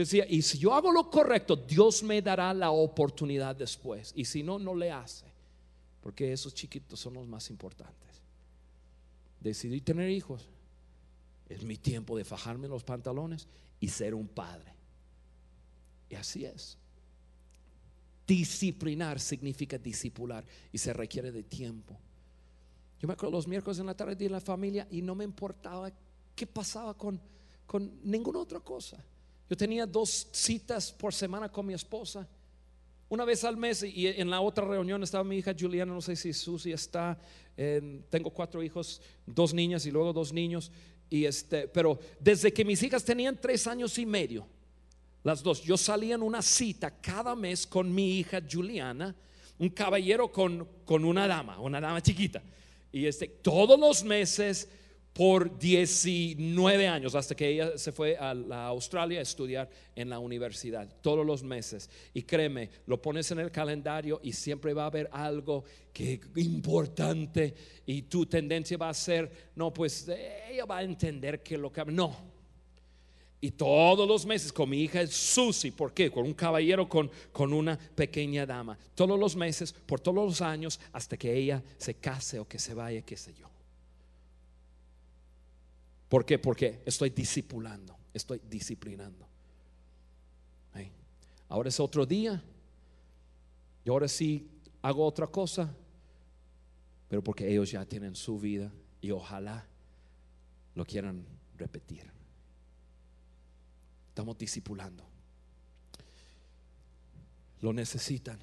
decía, 0.00 0.26
y 0.28 0.42
si 0.42 0.58
yo 0.58 0.74
hago 0.74 0.92
lo 0.92 1.10
correcto, 1.10 1.56
Dios 1.56 2.02
me 2.02 2.20
dará 2.20 2.52
la 2.52 2.70
oportunidad 2.70 3.56
después. 3.56 4.12
Y 4.14 4.26
si 4.26 4.42
no, 4.42 4.58
no 4.58 4.74
le 4.74 4.92
hace. 4.92 5.24
Porque 6.02 6.32
esos 6.32 6.54
chiquitos 6.54 7.00
son 7.00 7.14
los 7.14 7.26
más 7.26 7.48
importantes. 7.50 8.22
Decidí 9.40 9.80
tener 9.80 10.10
hijos. 10.10 10.48
Es 11.48 11.64
mi 11.64 11.76
tiempo 11.76 12.16
de 12.16 12.24
fajarme 12.24 12.68
los 12.68 12.84
pantalones 12.84 13.48
y 13.80 13.88
ser 13.88 14.14
un 14.14 14.28
padre. 14.28 14.74
Y 16.10 16.14
así 16.14 16.44
es. 16.44 16.76
Disciplinar 18.26 19.18
significa 19.18 19.78
discipular 19.78 20.44
y 20.72 20.78
se 20.78 20.92
requiere 20.92 21.32
de 21.32 21.44
tiempo. 21.44 21.96
Yo 23.00 23.08
me 23.08 23.14
acuerdo 23.14 23.36
los 23.36 23.46
miércoles 23.46 23.78
en 23.78 23.86
la 23.86 23.96
tarde 23.96 24.16
de 24.16 24.28
la 24.28 24.40
familia 24.40 24.86
y 24.90 25.00
no 25.00 25.14
me 25.14 25.24
importaba 25.24 25.90
qué 26.34 26.46
pasaba 26.46 26.94
con, 26.94 27.20
con 27.66 28.00
ninguna 28.02 28.40
otra 28.40 28.60
cosa. 28.60 29.02
Yo 29.48 29.56
tenía 29.56 29.86
dos 29.86 30.28
citas 30.32 30.92
por 30.92 31.14
semana 31.14 31.50
con 31.50 31.66
mi 31.66 31.74
esposa. 31.74 32.28
Una 33.08 33.24
vez 33.24 33.44
al 33.44 33.56
mes 33.56 33.84
y 33.84 34.08
en 34.08 34.30
la 34.30 34.40
otra 34.40 34.66
reunión 34.66 35.02
estaba 35.02 35.22
mi 35.22 35.36
hija 35.36 35.54
Juliana, 35.58 35.94
no 35.94 36.00
sé 36.00 36.16
si 36.16 36.32
Susi 36.32 36.72
está, 36.72 37.16
tengo 38.10 38.30
cuatro 38.30 38.62
hijos, 38.62 39.00
dos 39.24 39.54
niñas 39.54 39.86
y 39.86 39.92
luego 39.92 40.12
dos 40.12 40.32
niños. 40.32 40.72
Y 41.08 41.24
este, 41.24 41.68
pero 41.68 42.00
desde 42.18 42.52
que 42.52 42.64
mis 42.64 42.82
hijas 42.82 43.04
tenían 43.04 43.38
tres 43.40 43.68
años 43.68 43.96
y 43.98 44.06
medio, 44.06 44.46
las 45.22 45.42
dos, 45.42 45.62
yo 45.62 45.76
salía 45.76 46.16
en 46.16 46.22
una 46.22 46.42
cita 46.42 46.90
cada 47.00 47.36
mes 47.36 47.64
con 47.66 47.94
mi 47.94 48.18
hija 48.18 48.42
Juliana, 48.50 49.14
un 49.58 49.68
caballero 49.70 50.30
con, 50.32 50.68
con 50.84 51.04
una 51.04 51.28
dama, 51.28 51.60
una 51.60 51.80
dama 51.80 52.02
chiquita. 52.02 52.42
Y 52.90 53.06
este, 53.06 53.28
todos 53.28 53.78
los 53.78 54.02
meses 54.02 54.68
por 55.16 55.58
19 55.58 56.86
años, 56.86 57.14
hasta 57.14 57.34
que 57.34 57.48
ella 57.48 57.78
se 57.78 57.90
fue 57.90 58.18
a, 58.18 58.32
Australia 58.66 59.20
a 59.20 59.22
estudiar 59.22 59.66
en 59.94 60.10
la 60.10 60.18
universidad, 60.18 60.86
todos 61.00 61.24
los 61.24 61.42
meses. 61.42 61.88
Y 62.12 62.20
créeme, 62.20 62.68
lo 62.86 63.00
pones 63.00 63.30
en 63.30 63.38
el 63.38 63.50
calendario 63.50 64.20
y 64.22 64.34
siempre 64.34 64.74
va 64.74 64.82
a 64.82 64.86
haber 64.88 65.08
algo 65.10 65.64
que 65.90 66.20
importante 66.36 67.54
y 67.86 68.02
tu 68.02 68.26
tendencia 68.26 68.76
va 68.76 68.90
a 68.90 68.94
ser, 68.94 69.30
no, 69.54 69.72
pues 69.72 70.06
ella 70.50 70.66
va 70.66 70.78
a 70.78 70.82
entender 70.82 71.42
que 71.42 71.56
lo 71.56 71.72
que... 71.72 71.82
No. 71.86 72.14
Y 73.40 73.52
todos 73.52 74.06
los 74.06 74.26
meses 74.26 74.52
con 74.52 74.68
mi 74.68 74.82
hija 74.82 75.00
es 75.00 75.14
Susi, 75.14 75.70
¿por 75.70 75.94
qué? 75.94 76.10
Con 76.10 76.26
un 76.26 76.34
caballero, 76.34 76.86
con, 76.86 77.10
con 77.32 77.54
una 77.54 77.78
pequeña 77.78 78.44
dama. 78.44 78.78
Todos 78.94 79.18
los 79.18 79.34
meses, 79.34 79.72
por 79.72 79.98
todos 79.98 80.16
los 80.16 80.42
años, 80.42 80.78
hasta 80.92 81.16
que 81.16 81.34
ella 81.34 81.62
se 81.78 81.94
case 81.94 82.38
o 82.38 82.46
que 82.46 82.58
se 82.58 82.74
vaya, 82.74 83.00
qué 83.00 83.16
sé 83.16 83.32
yo. 83.32 83.55
¿Por 86.16 86.24
qué? 86.24 86.38
Porque 86.38 86.80
estoy 86.86 87.10
discipulando, 87.10 87.94
estoy 88.14 88.40
disciplinando. 88.48 89.28
Ahora 91.46 91.68
es 91.68 91.78
otro 91.78 92.06
día. 92.06 92.42
Y 93.84 93.90
ahora 93.90 94.08
sí 94.08 94.48
hago 94.80 95.04
otra 95.04 95.26
cosa. 95.26 95.76
Pero 97.10 97.22
porque 97.22 97.46
ellos 97.46 97.70
ya 97.70 97.84
tienen 97.84 98.16
su 98.16 98.40
vida 98.40 98.72
y 99.02 99.10
ojalá 99.10 99.66
lo 100.74 100.86
quieran 100.86 101.22
repetir. 101.58 102.10
Estamos 104.08 104.38
discipulando. 104.38 105.04
Lo 107.60 107.74
necesitan. 107.74 108.38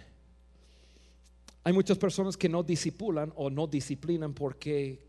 Hay 1.64 1.74
muchas 1.74 1.98
personas 1.98 2.38
que 2.38 2.50
no 2.50 2.62
disipulan 2.62 3.34
o 3.36 3.50
no 3.50 3.66
disciplinan 3.66 4.36
porque 4.36 5.08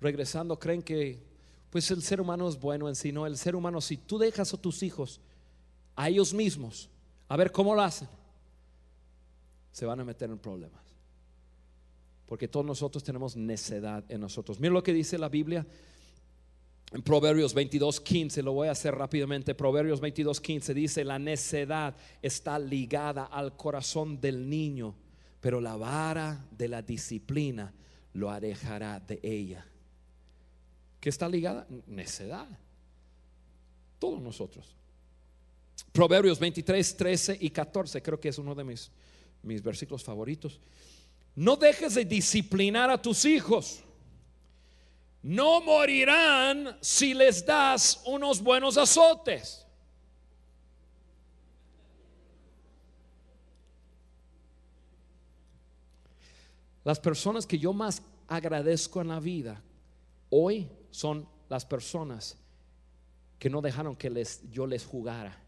regresando 0.00 0.58
creen 0.58 0.82
que 0.82 1.27
pues 1.70 1.90
el 1.90 2.02
ser 2.02 2.20
humano 2.20 2.48
es 2.48 2.58
bueno 2.58 2.88
en 2.88 2.94
sí, 2.94 3.12
no, 3.12 3.26
el 3.26 3.36
ser 3.36 3.54
humano 3.54 3.80
si 3.80 3.96
tú 3.96 4.18
dejas 4.18 4.52
a 4.54 4.56
tus 4.56 4.82
hijos 4.82 5.20
a 5.96 6.08
ellos 6.08 6.32
mismos, 6.32 6.88
a 7.28 7.36
ver 7.36 7.52
cómo 7.52 7.74
lo 7.74 7.82
hacen, 7.82 8.08
se 9.72 9.84
van 9.84 10.00
a 10.00 10.04
meter 10.04 10.30
en 10.30 10.38
problemas. 10.38 10.82
Porque 12.26 12.48
todos 12.48 12.64
nosotros 12.64 13.02
tenemos 13.02 13.36
necedad 13.36 14.04
en 14.08 14.20
nosotros. 14.20 14.60
Mira 14.60 14.72
lo 14.72 14.82
que 14.82 14.92
dice 14.92 15.18
la 15.18 15.28
Biblia 15.28 15.66
en 16.92 17.02
Proverbios 17.02 17.52
22, 17.52 18.00
15, 18.00 18.42
lo 18.42 18.52
voy 18.52 18.68
a 18.68 18.72
hacer 18.72 18.94
rápidamente. 18.94 19.54
Proverbios 19.54 20.00
22, 20.00 20.40
15 20.40 20.74
dice, 20.74 21.04
la 21.04 21.18
necedad 21.18 21.94
está 22.22 22.58
ligada 22.58 23.24
al 23.24 23.56
corazón 23.56 24.20
del 24.20 24.48
niño, 24.48 24.94
pero 25.40 25.60
la 25.60 25.76
vara 25.76 26.46
de 26.50 26.68
la 26.68 26.80
disciplina 26.80 27.74
lo 28.14 28.30
alejará 28.30 29.00
de 29.00 29.20
ella. 29.22 29.66
¿Qué 31.00 31.08
está 31.08 31.28
ligada? 31.28 31.66
Necedad. 31.86 32.48
Todos 33.98 34.20
nosotros. 34.20 34.74
Proverbios 35.92 36.38
23, 36.38 36.96
13 36.96 37.38
y 37.40 37.50
14, 37.50 38.02
creo 38.02 38.20
que 38.20 38.28
es 38.28 38.38
uno 38.38 38.54
de 38.54 38.64
mis, 38.64 38.90
mis 39.42 39.62
versículos 39.62 40.02
favoritos. 40.02 40.60
No 41.34 41.56
dejes 41.56 41.94
de 41.94 42.04
disciplinar 42.04 42.90
a 42.90 43.00
tus 43.00 43.24
hijos. 43.24 43.84
No 45.22 45.60
morirán 45.60 46.78
si 46.80 47.14
les 47.14 47.44
das 47.44 48.02
unos 48.06 48.42
buenos 48.42 48.76
azotes. 48.76 49.64
Las 56.84 56.98
personas 56.98 57.46
que 57.46 57.58
yo 57.58 57.72
más 57.72 58.02
agradezco 58.26 59.00
en 59.00 59.08
la 59.08 59.20
vida 59.20 59.62
hoy 60.30 60.68
son 60.90 61.28
las 61.48 61.64
personas 61.64 62.36
que 63.38 63.50
no 63.50 63.60
dejaron 63.60 63.96
que 63.96 64.10
les, 64.10 64.42
yo 64.50 64.66
les 64.66 64.84
jugara 64.84 65.38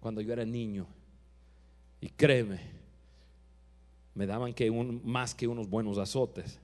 cuando 0.00 0.20
yo 0.20 0.32
era 0.32 0.44
niño. 0.44 0.86
Y 2.00 2.08
créeme, 2.10 2.60
me 4.14 4.26
daban 4.26 4.52
que 4.52 4.68
un, 4.68 5.00
más 5.04 5.34
que 5.34 5.46
unos 5.46 5.68
buenos 5.68 5.98
azotes. 5.98 6.60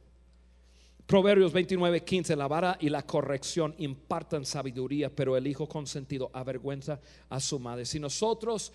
Proverbios 1.07 1.53
29, 1.53 2.05
15, 2.05 2.37
la 2.37 2.47
vara 2.47 2.77
y 2.81 2.89
la 2.89 3.05
corrección 3.05 3.75
impartan 3.79 4.45
sabiduría, 4.45 5.15
pero 5.15 5.37
el 5.37 5.47
hijo 5.47 5.69
consentido 5.69 6.31
avergüenza 6.33 7.01
a 7.29 7.41
su 7.41 7.59
madre. 7.59 7.85
Si 7.85 7.99
nosotros, 7.99 8.73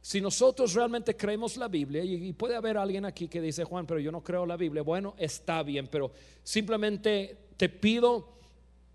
si 0.00 0.20
nosotros 0.20 0.74
realmente 0.74 1.16
creemos 1.16 1.56
la 1.56 1.68
Biblia, 1.68 2.04
y, 2.04 2.32
puede 2.32 2.54
haber 2.54 2.78
alguien 2.78 3.04
aquí 3.04 3.28
que 3.28 3.40
dice, 3.40 3.64
Juan, 3.64 3.86
pero 3.86 4.00
yo 4.00 4.12
no 4.12 4.22
creo 4.22 4.46
la 4.46 4.56
Biblia, 4.56 4.82
bueno, 4.82 5.14
está 5.18 5.62
bien, 5.62 5.88
pero 5.88 6.12
simplemente 6.42 7.36
te 7.56 7.68
pido 7.68 8.38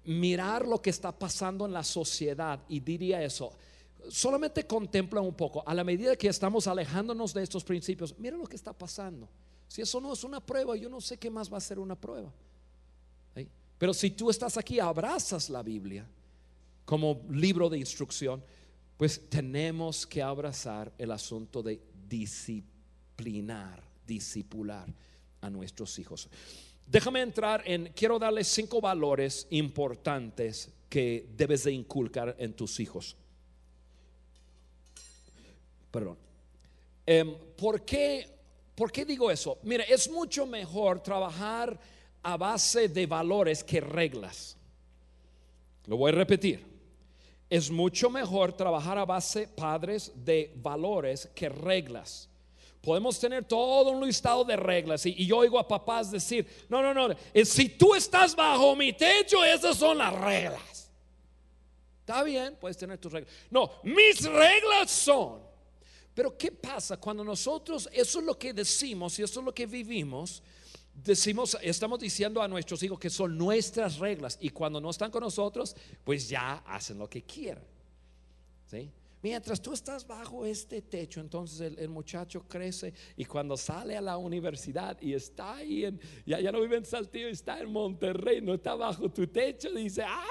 mirar 0.06 0.68
lo 0.68 0.82
que 0.82 0.90
está 0.90 1.12
pasando 1.12 1.66
en 1.66 1.74
la 1.74 1.84
sociedad 1.84 2.60
y 2.68 2.80
diría 2.80 3.22
eso 3.24 3.54
solamente 4.10 4.66
contempla 4.66 5.22
un 5.22 5.34
poco, 5.34 5.64
a 5.66 5.74
la 5.74 5.84
medida 5.84 6.16
que 6.16 6.28
estamos 6.28 6.68
alejándonos 6.68 7.34
de 7.34 7.44
estos 7.44 7.64
principios, 7.64 8.18
mira 8.18 8.38
lo 8.38 8.46
que 8.46 8.56
está 8.56 8.74
pasando. 8.74 9.30
Si 9.68 9.82
eso 9.82 10.00
no 10.00 10.14
es 10.14 10.24
una 10.24 10.40
prueba, 10.40 10.76
yo 10.76 10.90
no 10.90 11.02
sé 11.02 11.18
qué 11.18 11.30
más 11.30 11.52
va 11.52 11.58
a 11.58 11.62
ser 11.62 11.80
una 11.80 11.96
prueba. 11.96 12.32
Pero 13.78 13.94
si 13.94 14.12
tú 14.12 14.30
estás 14.30 14.58
aquí, 14.58 14.80
abrazas 14.80 15.50
la 15.50 15.64
Biblia 15.64 16.08
como 16.86 17.22
libro 17.30 17.70
de 17.70 17.78
instrucción, 17.78 18.44
pues 18.98 19.30
tenemos 19.30 20.06
que 20.06 20.22
abrazar 20.22 20.92
el 20.98 21.12
asunto 21.12 21.62
de 21.64 21.82
disciplinar, 22.08 23.84
discipular 24.06 24.88
a 25.42 25.50
nuestros 25.50 25.98
hijos. 26.00 26.30
Déjame 26.88 27.22
entrar 27.22 27.64
en, 27.66 27.92
quiero 27.96 28.20
darles 28.20 28.48
cinco 28.48 28.82
valores 28.82 29.48
importantes 29.50 30.70
que 30.90 31.28
debes 31.36 31.64
de 31.64 31.72
inculcar 31.72 32.36
en 32.38 32.54
tus 32.54 32.80
hijos 32.80 33.18
perdón. 35.94 36.18
Em, 37.06 37.36
¿por, 37.56 37.86
qué, 37.86 38.28
¿Por 38.74 38.92
qué 38.92 39.06
digo 39.06 39.30
eso? 39.30 39.60
Mire, 39.62 39.86
es 39.88 40.10
mucho 40.10 40.48
mejor 40.48 41.04
trabajar 41.04 41.80
a 42.24 42.36
base 42.36 42.90
de 42.90 43.06
valores 43.06 43.64
que 43.64 43.80
reglas. 43.80 44.58
Lo 45.86 45.98
voy 45.98 46.12
a 46.12 46.16
repetir. 46.16 46.73
Es 47.54 47.70
mucho 47.70 48.10
mejor 48.10 48.52
trabajar 48.54 48.98
a 48.98 49.06
base, 49.06 49.48
padres, 49.48 50.12
de 50.16 50.52
valores 50.56 51.30
que 51.36 51.50
reglas. 51.50 52.28
Podemos 52.82 53.20
tener 53.20 53.46
todo 53.46 53.92
un 53.92 54.04
listado 54.04 54.44
de 54.44 54.56
reglas 54.56 55.06
y, 55.06 55.28
yo 55.28 55.38
oigo 55.38 55.60
a 55.60 55.68
papás 55.68 56.10
decir, 56.10 56.48
no, 56.68 56.82
no, 56.82 56.96
no, 56.96 57.16
si 57.46 57.70
tú 57.70 57.94
estás 57.94 58.36
bajo 58.36 58.76
mi 58.76 58.92
techo, 58.94 59.46
esas 59.46 59.78
son 59.78 60.00
las 60.00 60.16
reglas. 60.16 60.90
Está 62.00 62.24
bien, 62.24 62.58
puedes 62.60 62.76
tener 62.76 62.98
tus 62.98 63.12
reglas. 63.12 63.32
No, 63.52 63.70
mis 63.84 64.24
reglas 64.24 64.90
son 64.90 65.54
pero 66.14 66.38
¿qué 66.38 66.52
pasa 66.52 66.98
cuando 66.98 67.24
nosotros, 67.24 67.90
eso 67.92 68.20
es 68.20 68.26
lo 68.26 68.38
que 68.38 68.54
decimos 68.54 69.18
y 69.18 69.24
eso 69.24 69.40
es 69.40 69.46
lo 69.46 69.54
que 69.54 69.66
vivimos? 69.66 70.44
Decimos, 70.94 71.58
estamos 71.62 72.00
diciendo 72.00 72.42
a 72.42 72.48
nuestros 72.48 72.82
hijos 72.84 73.00
que 73.00 73.10
son 73.10 73.38
nuestras 73.38 73.98
reglas 73.98 74.38
y 74.40 74.50
cuando 74.50 74.80
no 74.80 74.90
están 74.90 75.10
con 75.10 75.24
nosotros, 75.24 75.76
pues 76.04 76.30
ya 76.30 76.58
hacen 76.68 77.00
lo 77.00 77.10
que 77.10 77.24
quieren. 77.24 77.64
¿Sí? 78.66 78.92
Mientras 79.24 79.62
tú 79.62 79.72
estás 79.72 80.06
bajo 80.06 80.46
este 80.46 80.82
techo, 80.82 81.22
entonces 81.22 81.74
el, 81.78 81.88
muchacho 81.88 82.44
crece 82.46 82.94
y 83.16 83.24
cuando 83.24 83.56
sale 83.56 83.96
a 83.96 84.02
la 84.02 84.18
universidad 84.18 84.98
y 85.00 85.14
está 85.14 85.56
ahí, 85.56 85.88
ya, 86.26 86.42
ya 86.42 86.52
no 86.52 86.60
vive 86.60 86.76
en 86.76 86.86
Saltillo, 86.86 87.30
está 87.30 87.58
en 87.62 87.72
Monterrey, 87.72 88.42
no 88.42 88.54
está 88.54 88.76
bajo 88.76 89.10
tu 89.10 89.26
techo, 89.28 89.72
dice, 89.72 90.04
ah, 90.06 90.26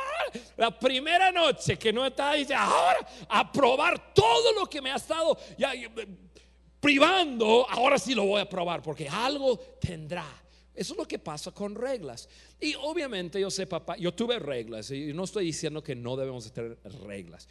la 0.58 0.78
primera 0.78 1.32
noche 1.32 1.78
que 1.78 1.90
no 1.90 2.04
está, 2.04 2.34
dice, 2.34 2.52
ahora 2.52 2.98
a 3.30 3.50
probar 3.50 4.12
todo 4.12 4.52
lo 4.52 4.68
que 4.68 4.82
me 4.82 4.92
ha 4.92 4.96
estado 4.96 5.38
ya, 5.56 5.72
privando, 6.78 7.66
ahora 7.70 7.98
sí 7.98 8.14
lo 8.14 8.26
voy 8.26 8.42
a 8.42 8.48
probar 8.48 8.82
porque 8.82 9.08
algo 9.08 9.58
tendrá. 9.80 10.41
Eso 10.74 10.94
es 10.94 10.98
lo 10.98 11.06
que 11.06 11.18
pasa 11.18 11.50
con 11.50 11.74
reglas. 11.74 12.28
Y 12.58 12.74
obviamente 12.74 13.40
yo 13.40 13.50
sé, 13.50 13.66
papá, 13.66 13.96
yo 13.96 14.14
tuve 14.14 14.38
reglas 14.38 14.90
y 14.90 15.12
no 15.12 15.24
estoy 15.24 15.46
diciendo 15.46 15.82
que 15.82 15.94
no 15.94 16.16
debemos 16.16 16.50
tener 16.52 16.78
reglas. 17.06 17.46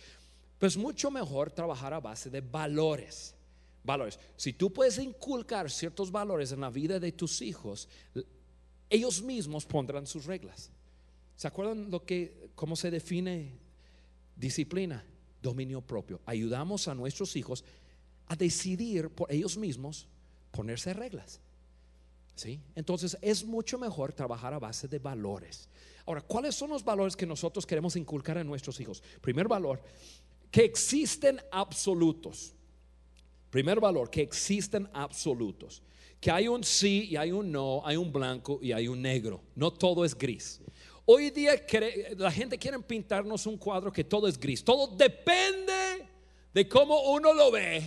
Pues 0.57 0.77
mucho 0.77 1.12
mejor 1.12 1.51
trabajar 1.51 1.93
a 1.93 1.99
base 1.99 2.29
de 2.29 2.41
valores. 2.41 3.36
Valores. 3.84 4.19
Si 4.38 4.53
tú 4.53 4.71
puedes 4.71 4.97
inculcar 4.99 5.69
ciertos 5.69 6.12
valores 6.12 6.51
en 6.51 6.62
la 6.62 6.69
vida 6.69 6.99
de 6.99 7.12
tus 7.12 7.41
hijos, 7.41 7.89
ellos 8.89 9.21
mismos 9.21 9.65
pondrán 9.65 10.05
sus 10.05 10.25
reglas. 10.25 10.71
¿Se 11.36 11.47
acuerdan 11.47 11.89
lo 11.89 12.05
que 12.05 12.49
cómo 12.55 12.75
se 12.75 12.91
define 12.91 13.53
disciplina? 14.36 15.03
Dominio 15.41 15.81
propio. 15.81 16.21
Ayudamos 16.25 16.88
a 16.88 16.93
nuestros 16.93 17.36
hijos 17.36 17.63
a 18.27 18.36
decidir 18.36 19.10
por 19.10 19.31
ellos 19.31 19.57
mismos 19.57 20.07
ponerse 20.51 20.93
reglas. 20.93 21.39
¿Sí? 22.36 22.60
Entonces 22.76 23.17
es 23.22 23.46
mucho 23.46 23.78
mejor 23.78 24.13
trabajar 24.13 24.54
a 24.54 24.60
base 24.60 24.88
de 24.88 25.00
valores. 25.00 25.70
Ahora, 26.06 26.22
¿cuáles 26.22 26.56
son 26.56 26.70
los 26.70 26.84
valores 26.84 27.15
que 27.15 27.26
nosotros 27.26 27.65
queremos 27.65 27.96
inculcar 27.96 28.38
a 28.38 28.44
nuestros 28.44 28.80
hijos? 28.80 29.04
Primer 29.22 29.48
valor, 29.48 29.82
que 30.50 30.63
existen 30.63 31.39
absolutos. 31.52 32.54
Primer 33.50 33.80
valor, 33.80 34.10
que 34.10 34.22
existen 34.22 34.89
absolutos. 34.94 35.84
Que 36.19 36.32
hay 36.32 36.48
un 36.48 36.63
sí 36.63 37.10
y 37.12 37.15
hay 37.15 37.32
un 37.32 37.52
no, 37.52 37.82
hay 37.86 37.98
un 37.98 38.12
blanco 38.12 38.60
y 38.62 38.71
hay 38.71 38.88
un 38.88 39.02
negro. 39.02 39.42
No 39.56 39.71
todo 39.71 40.06
es 40.06 40.17
gris. 40.17 40.62
Hoy 41.06 41.32
día 41.32 41.54
la 42.17 42.32
gente 42.32 42.58
quiere 42.58 42.79
pintarnos 42.79 43.46
un 43.46 43.58
cuadro 43.58 43.92
que 43.92 44.04
todo 44.04 44.27
es 44.27 44.40
gris. 44.40 44.63
Todo 44.63 44.88
depende 44.88 46.08
de 46.54 46.67
cómo 46.67 47.12
uno 47.12 47.34
lo 47.34 47.52
ve. 47.52 47.82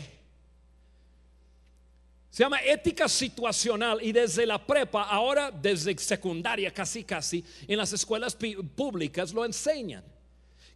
Se 2.35 2.43
llama 2.43 2.61
ética 2.65 3.09
situacional 3.09 4.03
y 4.03 4.11
desde 4.11 4.45
la 4.45 4.59
prepa, 4.59 5.05
ahora 5.05 5.53
desde 5.53 5.97
secundaria 5.97 6.75
casi 6.75 7.05
casi, 7.05 7.45
en 7.69 7.79
las 7.79 7.93
escuelas 7.93 8.37
públicas 8.75 9.33
lo 9.33 9.45
enseñan 9.45 10.03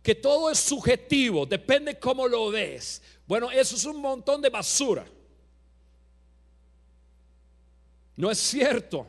que 0.00 0.14
todo 0.14 0.52
es 0.52 0.60
subjetivo, 0.60 1.44
depende 1.46 1.98
cómo 1.98 2.28
lo 2.28 2.52
ves. 2.52 3.02
Bueno, 3.26 3.50
eso 3.50 3.74
es 3.74 3.84
un 3.86 4.00
montón 4.00 4.40
de 4.40 4.50
basura. 4.50 5.04
No 8.14 8.30
es 8.30 8.38
cierto. 8.38 9.08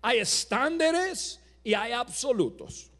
Hay 0.00 0.20
estándares 0.20 1.40
y 1.64 1.74
hay 1.74 1.90
absolutos. 1.90 2.92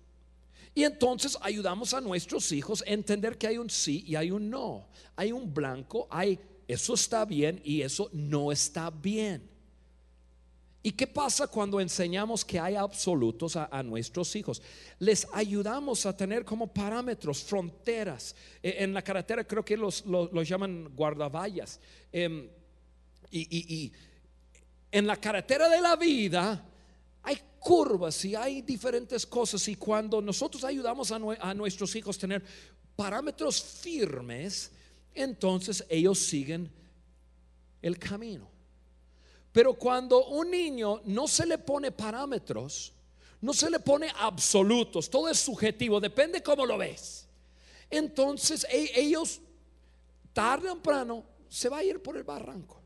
Y 0.74 0.83
entonces 0.83 1.39
ayudamos 1.41 1.95
a 1.95 2.01
nuestros 2.01 2.51
hijos 2.51 2.83
a 2.85 2.91
entender 2.91 3.39
que 3.39 3.47
hay 3.47 3.59
un 3.59 3.70
sí 3.70 4.03
y 4.09 4.16
hay 4.16 4.33
un 4.33 4.51
no. 4.51 4.89
Hay 5.14 5.30
un 5.30 5.55
blanco, 5.55 6.09
hay 6.11 6.37
eso 6.68 6.94
está 6.94 7.24
bien 7.24 7.60
y 7.64 7.82
eso 7.82 8.08
no 8.12 8.52
está 8.52 8.90
bien. 8.90 9.52
¿Y 10.84 10.92
qué 10.92 11.06
pasa 11.06 11.46
cuando 11.46 11.80
enseñamos 11.80 12.44
que 12.44 12.58
hay 12.58 12.74
absolutos 12.74 13.54
a, 13.54 13.82
nuestros 13.84 14.34
hijos? 14.34 14.60
Les 14.98 15.28
ayudamos 15.32 16.04
a 16.06 16.16
tener 16.16 16.44
como 16.44 16.66
parámetros, 16.66 17.44
fronteras. 17.44 18.34
E, 18.60 18.82
en 18.82 18.92
la 18.92 19.02
carretera 19.02 19.44
creo 19.44 19.64
que 19.64 19.76
los, 19.76 20.04
los, 20.04 20.48
llaman 20.48 20.92
guardavallas. 20.96 21.78
Em, 22.10 22.48
y, 23.30 23.92
en 24.90 25.06
la 25.06 25.16
carretera 25.16 25.68
de 25.68 25.80
la 25.80 25.96
vida 25.96 26.68
hay 27.22 27.38
curvas 27.60 28.24
y 28.24 28.34
hay 28.34 28.60
diferentes 28.60 29.24
cosas 29.24 29.66
y 29.68 29.76
cuando 29.76 30.20
nosotros 30.20 30.64
ayudamos 30.64 31.12
a, 31.12 31.20
a 31.40 31.54
nuestros 31.54 31.94
hijos 31.94 32.18
a 32.18 32.20
tener 32.20 32.42
parámetros 32.96 33.62
firmes, 33.62 34.72
entonces 35.14 35.84
ellos 35.88 36.18
siguen 36.18 36.70
el 37.80 37.98
camino. 37.98 38.48
Pero 39.52 39.74
cuando 39.74 40.26
un 40.26 40.50
niño 40.50 41.02
no 41.04 41.28
se 41.28 41.46
le 41.46 41.58
pone 41.58 41.92
parámetros, 41.92 42.92
no 43.40 43.52
se 43.52 43.70
le 43.70 43.80
pone 43.80 44.10
absolutos, 44.18 45.10
todo 45.10 45.28
es 45.28 45.38
subjetivo, 45.38 46.00
depende 46.00 46.42
cómo 46.42 46.64
lo 46.64 46.78
ves. 46.78 47.28
Entonces 47.90 48.66
e, 48.70 48.90
ellos 48.94 49.40
tarde 50.32 50.70
o 50.70 50.74
temprano 50.74 51.24
se 51.48 51.68
va 51.68 51.78
a 51.78 51.84
ir 51.84 52.02
por 52.02 52.16
el 52.16 52.24
barranco. 52.24 52.82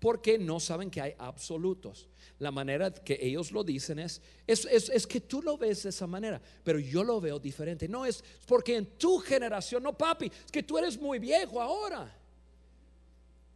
Porque 0.00 0.38
no 0.38 0.58
saben 0.58 0.90
que 0.90 1.00
hay 1.00 1.14
absolutos. 1.18 2.08
La 2.38 2.50
manera 2.50 2.92
que 2.92 3.18
ellos 3.20 3.52
lo 3.52 3.62
dicen 3.62 3.98
es, 3.98 4.22
es, 4.46 4.64
es, 4.64 5.06
que 5.06 5.20
tú 5.20 5.42
lo 5.42 5.58
ves 5.58 5.82
de 5.82 5.90
esa 5.90 6.06
manera, 6.06 6.40
pero 6.64 6.78
yo 6.78 7.04
lo 7.04 7.20
veo 7.20 7.38
diferente. 7.38 7.86
No 7.86 8.06
es 8.06 8.24
porque 8.46 8.76
en 8.76 8.86
tu 8.96 9.18
generación, 9.18 9.82
no 9.82 9.96
papi, 9.96 10.26
es 10.26 10.50
que 10.50 10.62
tú 10.62 10.78
eres 10.78 10.98
muy 10.98 11.18
viejo 11.18 11.60
ahora. 11.60 12.16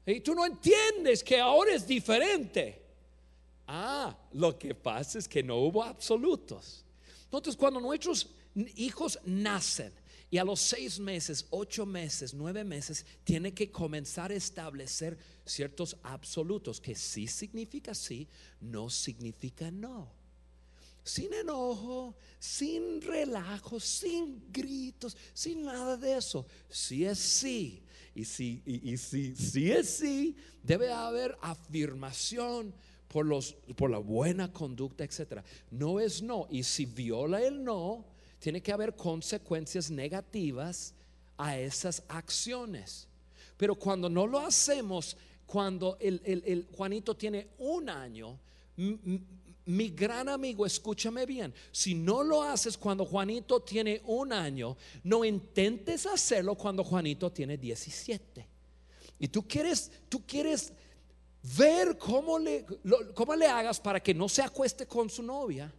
Y 0.04 0.20
tú 0.20 0.34
no 0.34 0.44
entiendes 0.44 1.24
que 1.24 1.40
ahora 1.40 1.74
es 1.74 1.86
diferente. 1.86 2.82
Ah, 3.66 4.14
lo 4.34 4.58
que 4.58 4.74
pasa 4.74 5.18
es 5.18 5.26
que 5.26 5.42
no 5.42 5.56
hubo 5.56 5.82
absolutos. 5.82 6.84
Entonces, 7.24 7.56
cuando 7.56 7.80
nuestros 7.80 8.28
hijos 8.76 9.18
nacen, 9.24 9.92
y 10.30 10.38
a 10.38 10.44
los 10.44 10.60
seis 10.60 10.98
meses, 10.98 11.46
ocho 11.50 11.86
meses, 11.86 12.34
nueve 12.34 12.64
meses, 12.64 13.06
tiene 13.22 13.54
que 13.54 13.70
comenzar 13.70 14.32
a 14.32 14.34
establecer 14.34 15.16
ciertos 15.44 15.96
absolutos, 16.02 16.80
que 16.80 16.94
sí 16.94 17.26
significa 17.26 17.94
sí, 17.94 18.28
no 18.60 18.90
significa 18.90 19.70
no. 19.70 20.12
Sin 21.02 21.34
enojo, 21.34 22.16
sin 22.38 23.02
relajo, 23.02 23.78
sin 23.78 24.50
gritos, 24.50 25.16
sin 25.34 25.64
nada 25.64 25.96
de 25.98 26.16
eso. 26.16 26.46
Si 26.70 27.04
es 27.04 27.18
sí, 27.18 27.82
y 28.14 28.24
si, 28.24 28.62
y, 28.64 28.96
si, 28.96 29.70
es 29.70 29.90
sí, 29.90 30.36
debe 30.62 30.90
haber 30.90 31.36
afirmación 31.42 32.74
por, 33.08 33.26
los, 33.26 33.54
por 33.76 33.90
la 33.90 33.98
buena 33.98 34.50
conducta, 34.50 35.04
etc. 35.04 35.42
No 35.70 36.00
es 36.00 36.22
no. 36.22 36.46
Y 36.48 36.62
si 36.62 36.86
viola 36.86 37.42
el 37.42 37.62
no, 37.62 38.06
tiene 38.38 38.62
que 38.62 38.72
haber 38.72 38.94
consecuencias 38.94 39.90
negativas 39.90 40.94
a 41.36 41.58
esas 41.58 42.02
acciones. 42.08 43.08
Pero 43.56 43.74
cuando 43.74 44.08
no 44.08 44.26
lo 44.26 44.38
hacemos, 44.38 45.16
cuando 45.46 45.96
el, 46.00 46.66
Juanito 46.72 47.16
tiene 47.16 47.48
un 47.58 47.88
año, 47.88 48.38
mi 49.66 49.88
gran 49.90 50.28
amigo, 50.28 50.66
escúchame 50.66 51.24
bien, 51.26 51.54
si 51.70 51.94
no 51.94 52.22
lo 52.22 52.42
haces 52.42 52.76
cuando 52.76 53.04
Juanito 53.04 53.60
tiene 53.60 54.02
un 54.04 54.32
año, 54.32 54.76
no 55.02 55.24
intentes 55.24 56.06
hacerlo 56.06 56.54
cuando 56.54 56.84
Juanito 56.84 57.30
tiene 57.32 57.56
17. 57.56 58.46
Y 59.18 59.28
tú 59.28 59.46
quieres, 59.46 59.90
tú 60.08 60.24
quieres 60.26 60.72
ver 61.56 61.96
cómo 61.98 62.38
le, 62.38 62.64
cómo 63.14 63.34
le 63.34 63.46
hagas 63.46 63.80
para 63.80 64.00
que 64.00 64.12
no 64.12 64.28
se 64.28 64.42
acueste 64.42 64.86
con 64.86 65.08
su 65.08 65.22
novia 65.22 65.72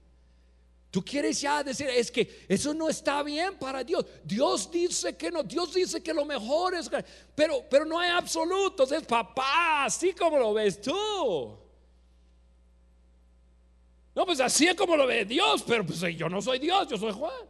Tú 0.95 1.03
quieres 1.03 1.41
ya 1.41 1.61
decir, 1.61 1.89
es 1.89 2.09
que 2.09 2.45
eso 2.47 2.73
no 2.73 2.87
está 2.87 3.21
bien 3.21 3.59
para 3.59 3.83
Dios. 3.83 4.05
Dios 4.23 4.71
dice 4.71 5.17
que 5.17 5.29
no, 5.29 5.43
Dios 5.43 5.73
dice 5.73 6.01
que 6.01 6.13
lo 6.13 6.23
mejor 6.23 6.73
es, 6.73 6.89
pero, 7.35 7.65
pero 7.69 7.83
no 7.83 7.99
hay 7.99 8.11
absolutos, 8.11 8.93
es 8.93 9.03
papá, 9.03 9.83
así 9.83 10.13
como 10.13 10.37
lo 10.37 10.53
ves 10.53 10.79
tú. 10.79 11.59
No, 14.15 14.25
pues 14.25 14.39
así 14.39 14.67
es 14.67 14.75
como 14.75 14.95
lo 14.95 15.05
ve 15.05 15.25
Dios, 15.25 15.65
pero 15.67 15.85
pues 15.85 15.99
yo 16.15 16.29
no 16.29 16.41
soy 16.41 16.59
Dios, 16.59 16.87
yo 16.87 16.95
soy 16.95 17.11
Juan. 17.11 17.43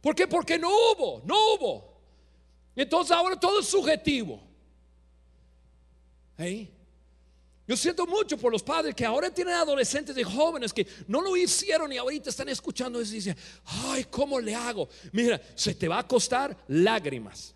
¿Por 0.00 0.16
qué? 0.16 0.26
Porque 0.26 0.58
no 0.58 0.68
hubo, 0.68 1.22
no 1.24 1.36
hubo. 1.54 2.00
Entonces 2.74 3.16
ahora 3.16 3.38
todo 3.38 3.60
es 3.60 3.68
subjetivo. 3.68 4.42
¿Eh? 6.38 6.75
Yo 7.66 7.76
siento 7.76 8.06
mucho 8.06 8.38
por 8.38 8.52
los 8.52 8.62
padres 8.62 8.94
que 8.94 9.04
ahora 9.04 9.28
tienen 9.28 9.54
adolescentes 9.54 10.16
y 10.16 10.22
jóvenes 10.22 10.72
que 10.72 10.86
no 11.08 11.20
lo 11.20 11.36
hicieron 11.36 11.92
y 11.92 11.96
ahorita 11.96 12.30
están 12.30 12.48
escuchando 12.48 13.00
eso 13.00 13.10
y 13.12 13.16
dicen, 13.16 13.36
ay, 13.64 14.04
¿cómo 14.04 14.38
le 14.38 14.54
hago? 14.54 14.88
Mira, 15.10 15.40
se 15.56 15.74
te 15.74 15.88
va 15.88 15.98
a 15.98 16.06
costar 16.06 16.56
lágrimas, 16.68 17.54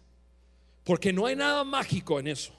porque 0.82 1.12
no 1.12 1.26
hay 1.26 1.36
nada 1.36 1.62
mágico 1.62 2.18
en 2.18 2.26
eso. 2.26 2.52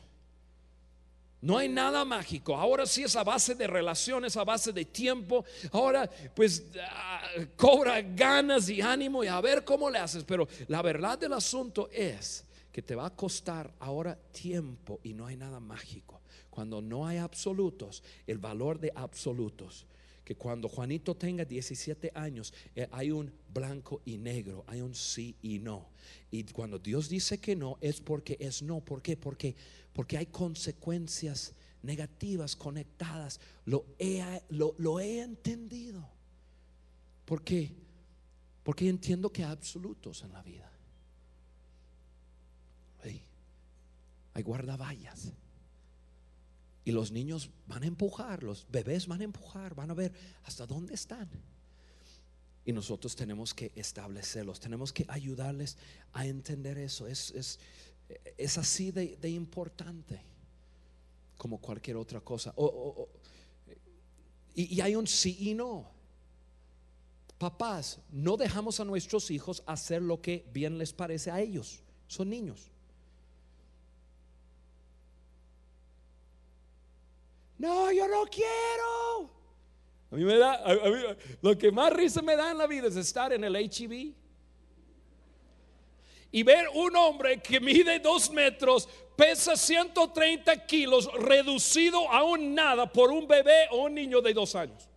No 1.41 1.58
hay 1.58 1.68
nada 1.68 2.06
mágico. 2.06 2.56
Ahora 2.56 2.86
sí 2.86 3.04
es 3.04 3.16
a 3.16 3.24
base 3.24 3.56
de 3.56 3.66
relaciones, 3.66 4.38
a 4.38 4.43
base 4.43 4.72
de 4.72 4.86
tiempo. 4.86 5.43
Ahora 5.72 6.10
pues 6.36 6.64
ah, 6.80 7.22
cobra 7.58 7.99
ganas 8.02 8.70
y 8.70 8.80
ánimo 8.80 9.24
y 9.24 9.28
a 9.28 9.41
ver 9.41 9.66
cómo 9.66 9.89
le 9.89 9.97
haces. 9.97 10.24
Pero 10.24 10.47
la 10.68 10.84
verdad 10.84 11.18
del 11.18 11.34
asunto 11.34 11.89
es 11.91 12.45
que 12.72 12.84
te 12.84 12.95
va 12.95 13.08
a 13.08 13.16
costar 13.16 13.74
ahora 13.80 14.16
tiempo 14.32 14.99
y 15.04 15.16
no 15.16 15.26
hay 15.26 15.36
nada 15.36 15.60
mágico 15.60 16.20
cuando 16.52 16.82
no 16.82 17.08
hay 17.08 17.18
absolutos, 17.18 18.04
el 18.28 18.38
valor 18.38 18.80
de 18.80 18.91
absolutos. 18.93 19.88
Que 20.24 20.36
cuando 20.36 20.70
Juanito 20.70 21.16
tenga 21.16 21.45
17 21.45 22.12
años, 22.14 22.54
eh, 22.76 22.88
hay 22.91 23.10
un 23.10 23.34
blanco 23.52 24.02
y 24.06 24.18
negro, 24.18 24.64
hay 24.68 24.82
un 24.82 24.93
sí 24.93 25.36
y 25.41 25.58
no. 25.58 25.89
Y 26.30 26.43
cuando 26.43 26.78
Dios 26.78 27.10
dice 27.10 27.39
que 27.39 27.56
no, 27.56 27.78
es 27.82 28.02
porque 28.02 28.38
es 28.39 28.62
no. 28.62 28.82
¿Por 28.82 29.02
qué? 29.02 29.18
Porque, 29.18 29.56
porque 29.93 30.18
hay 30.18 30.28
consecuencias 30.28 31.56
negativas 31.82 32.56
conectadas. 32.56 33.39
Lo 33.66 33.86
he, 33.97 34.22
lo, 34.49 34.99
he 34.99 35.22
entendido. 35.22 36.08
¿Por 37.26 37.43
qué? 37.43 37.74
Porque 38.62 38.89
entiendo 38.89 39.32
que 39.32 39.43
hay 39.43 39.52
absolutos 39.52 40.22
en 40.22 40.34
la 40.34 40.43
vida. 40.43 40.68
hay 44.34 44.43
guardaballas. 44.43 45.34
Y 46.84 46.91
los 46.91 47.11
niños 47.11 47.49
van 47.67 47.84
a 47.84 47.88
empujar, 47.88 48.43
los 48.43 48.65
bebés 48.69 49.07
van 49.07 49.21
a 49.21 49.23
empujar, 49.23 49.75
van 49.75 49.91
a 49.91 49.93
ver 49.93 50.11
hasta 50.43 50.65
dónde 50.65 50.95
están. 50.95 51.29
Y 52.65 52.73
nosotros 52.73 53.15
tenemos 53.15 53.53
que 53.53 53.71
establecerlos, 53.75 54.59
tenemos 54.59 54.91
que 54.91 55.05
ayudarles 55.07 55.77
a 56.13 56.25
entender 56.25 56.77
eso. 56.77 57.07
Es, 57.07 57.32
es, 57.32 57.59
es 58.38 58.57
así 58.57 58.91
de, 58.91 59.29
importante 59.29 60.21
como 61.38 61.59
cualquier 61.59 61.97
otra 61.97 62.21
cosa. 62.21 62.53
y, 64.55 64.75
y 64.75 64.82
hay 64.82 64.95
un 64.95 65.07
sí 65.07 65.38
y 65.39 65.53
no. 65.53 65.89
Papás, 67.38 67.99
no 68.11 68.38
dejamos 68.38 68.79
a 68.79 68.86
nuestros 68.86 69.32
hijos 69.32 69.63
hacer 69.65 70.01
lo 70.01 70.21
que 70.21 70.47
bien 70.53 70.77
les 70.77 70.93
parece 70.93 71.32
a 71.32 71.41
ellos. 71.41 71.82
Son 72.07 72.29
niños. 72.29 72.70
No, 77.62 77.91
yo 77.91 78.07
no 78.07 78.26
quiero. 78.26 79.30
A 80.09 80.16
mí 80.16 80.26
me 80.26 80.36
da, 80.36 80.64
lo 81.43 81.55
que 81.55 81.72
más 81.72 81.93
risa 81.93 82.24
me 82.24 82.36
da 82.36 82.49
en 82.49 82.57
la 82.57 82.66
vida 82.66 82.88
es 82.88 82.95
estar 82.95 83.32
en 83.32 83.43
el 83.43 83.55
HIV 83.55 84.16
y 86.32 86.41
ver 86.41 86.68
un 86.74 86.95
hombre 86.95 87.39
que 87.39 87.59
mide 87.59 87.99
dos 87.99 88.32
metros, 88.32 88.89
pesa 89.16 89.55
130 89.55 90.66
kilos, 90.66 91.07
reducido 91.14 92.09
a 92.09 92.24
un 92.24 92.55
nada 92.55 92.91
por 92.91 93.12
un 93.12 93.28
bebé 93.28 93.68
o 93.70 93.84
un 93.84 93.93
niño 93.93 94.22
de 94.22 94.34
dos 94.34 94.55
años. 94.55 94.89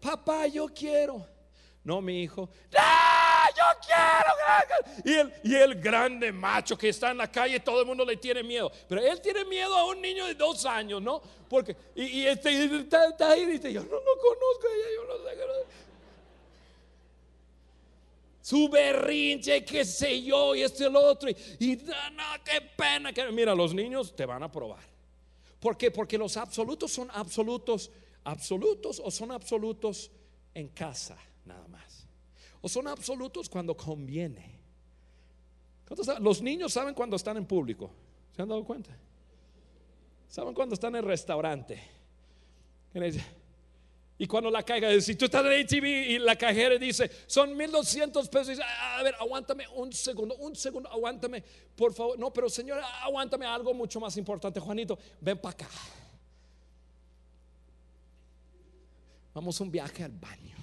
Papá, 0.00 0.46
yo 0.46 0.68
quiero. 0.68 1.26
No, 1.82 2.00
mi 2.00 2.22
hijo. 2.22 2.48
¡Ah, 2.76 3.17
yo 3.58 3.64
quiero! 3.84 5.04
Y 5.04 5.12
el, 5.14 5.32
y 5.44 5.54
el 5.54 5.80
grande 5.80 6.32
macho 6.32 6.76
que 6.76 6.88
está 6.88 7.10
en 7.10 7.18
la 7.18 7.30
calle, 7.30 7.60
todo 7.60 7.80
el 7.80 7.86
mundo 7.86 8.04
le 8.04 8.16
tiene 8.16 8.42
miedo. 8.42 8.70
Pero 8.88 9.00
él 9.00 9.20
tiene 9.20 9.44
miedo 9.44 9.74
a 9.74 9.84
un 9.86 10.00
niño 10.00 10.26
de 10.26 10.34
dos 10.34 10.64
años, 10.64 11.02
¿no? 11.02 11.20
Porque, 11.48 11.76
y, 11.94 12.24
este 12.24 12.64
está, 12.64 13.30
ahí 13.30 13.42
y 13.42 13.46
dice: 13.46 13.72
Yo 13.72 13.82
no 13.82 13.88
lo 13.88 14.18
conozco, 14.20 14.66
yo 14.94 15.04
no 15.08 15.24
sé. 15.24 15.28
Su 18.48 18.68
berrinche, 18.70 19.62
qué 19.62 19.84
sé 19.84 20.22
yo, 20.22 20.54
y 20.54 20.62
este 20.62 20.86
el 20.86 20.96
otro. 20.96 21.28
Y, 21.28 21.76
no, 21.76 22.44
qué 22.44 22.62
pena. 22.62 23.12
Que, 23.12 23.30
mira, 23.30 23.54
los 23.54 23.74
niños 23.74 24.16
te 24.16 24.24
van 24.24 24.42
a 24.42 24.50
probar. 24.50 24.82
¿Por 25.60 25.76
qué? 25.76 25.90
Porque 25.90 26.16
los 26.16 26.36
absolutos 26.36 26.90
son 26.92 27.10
absolutos, 27.12 27.90
absolutos 28.24 29.02
o 29.04 29.10
son 29.10 29.32
absolutos 29.32 30.10
en 30.54 30.68
casa 30.68 31.18
nada 31.44 31.66
más. 31.68 31.87
O 32.60 32.68
son 32.68 32.88
absolutos 32.88 33.48
cuando 33.48 33.76
conviene. 33.76 34.58
Los 36.20 36.42
niños 36.42 36.72
saben 36.72 36.94
cuando 36.94 37.16
están 37.16 37.36
en 37.36 37.46
público. 37.46 37.90
¿Se 38.34 38.42
han 38.42 38.48
dado 38.48 38.64
cuenta? 38.64 38.90
Saben 40.28 40.54
cuando 40.54 40.74
están 40.74 40.94
en 40.94 41.02
el 41.02 41.04
restaurante. 41.04 41.80
Y 44.20 44.26
cuando 44.26 44.50
la 44.50 44.64
cajera, 44.64 45.00
si 45.00 45.14
tú 45.14 45.26
estás 45.26 45.46
en 45.46 45.64
ATV 45.64 45.84
y 45.84 46.18
la 46.18 46.34
cajera 46.36 46.76
dice, 46.76 47.08
son 47.26 47.56
1200 47.56 48.28
pesos, 48.28 48.48
dice, 48.48 48.62
a 48.62 49.02
ver, 49.02 49.14
aguántame 49.14 49.66
un 49.76 49.92
segundo, 49.92 50.34
un 50.36 50.56
segundo, 50.56 50.90
aguántame, 50.90 51.44
por 51.76 51.94
favor. 51.94 52.18
No, 52.18 52.32
pero 52.32 52.50
señora, 52.50 52.84
aguántame 53.04 53.46
algo 53.46 53.72
mucho 53.72 54.00
más 54.00 54.16
importante. 54.16 54.58
Juanito, 54.58 54.98
ven 55.20 55.38
para 55.38 55.52
acá. 55.52 55.68
Vamos 59.32 59.60
a 59.60 59.64
un 59.64 59.70
viaje 59.70 60.02
al 60.02 60.10
baño. 60.10 60.57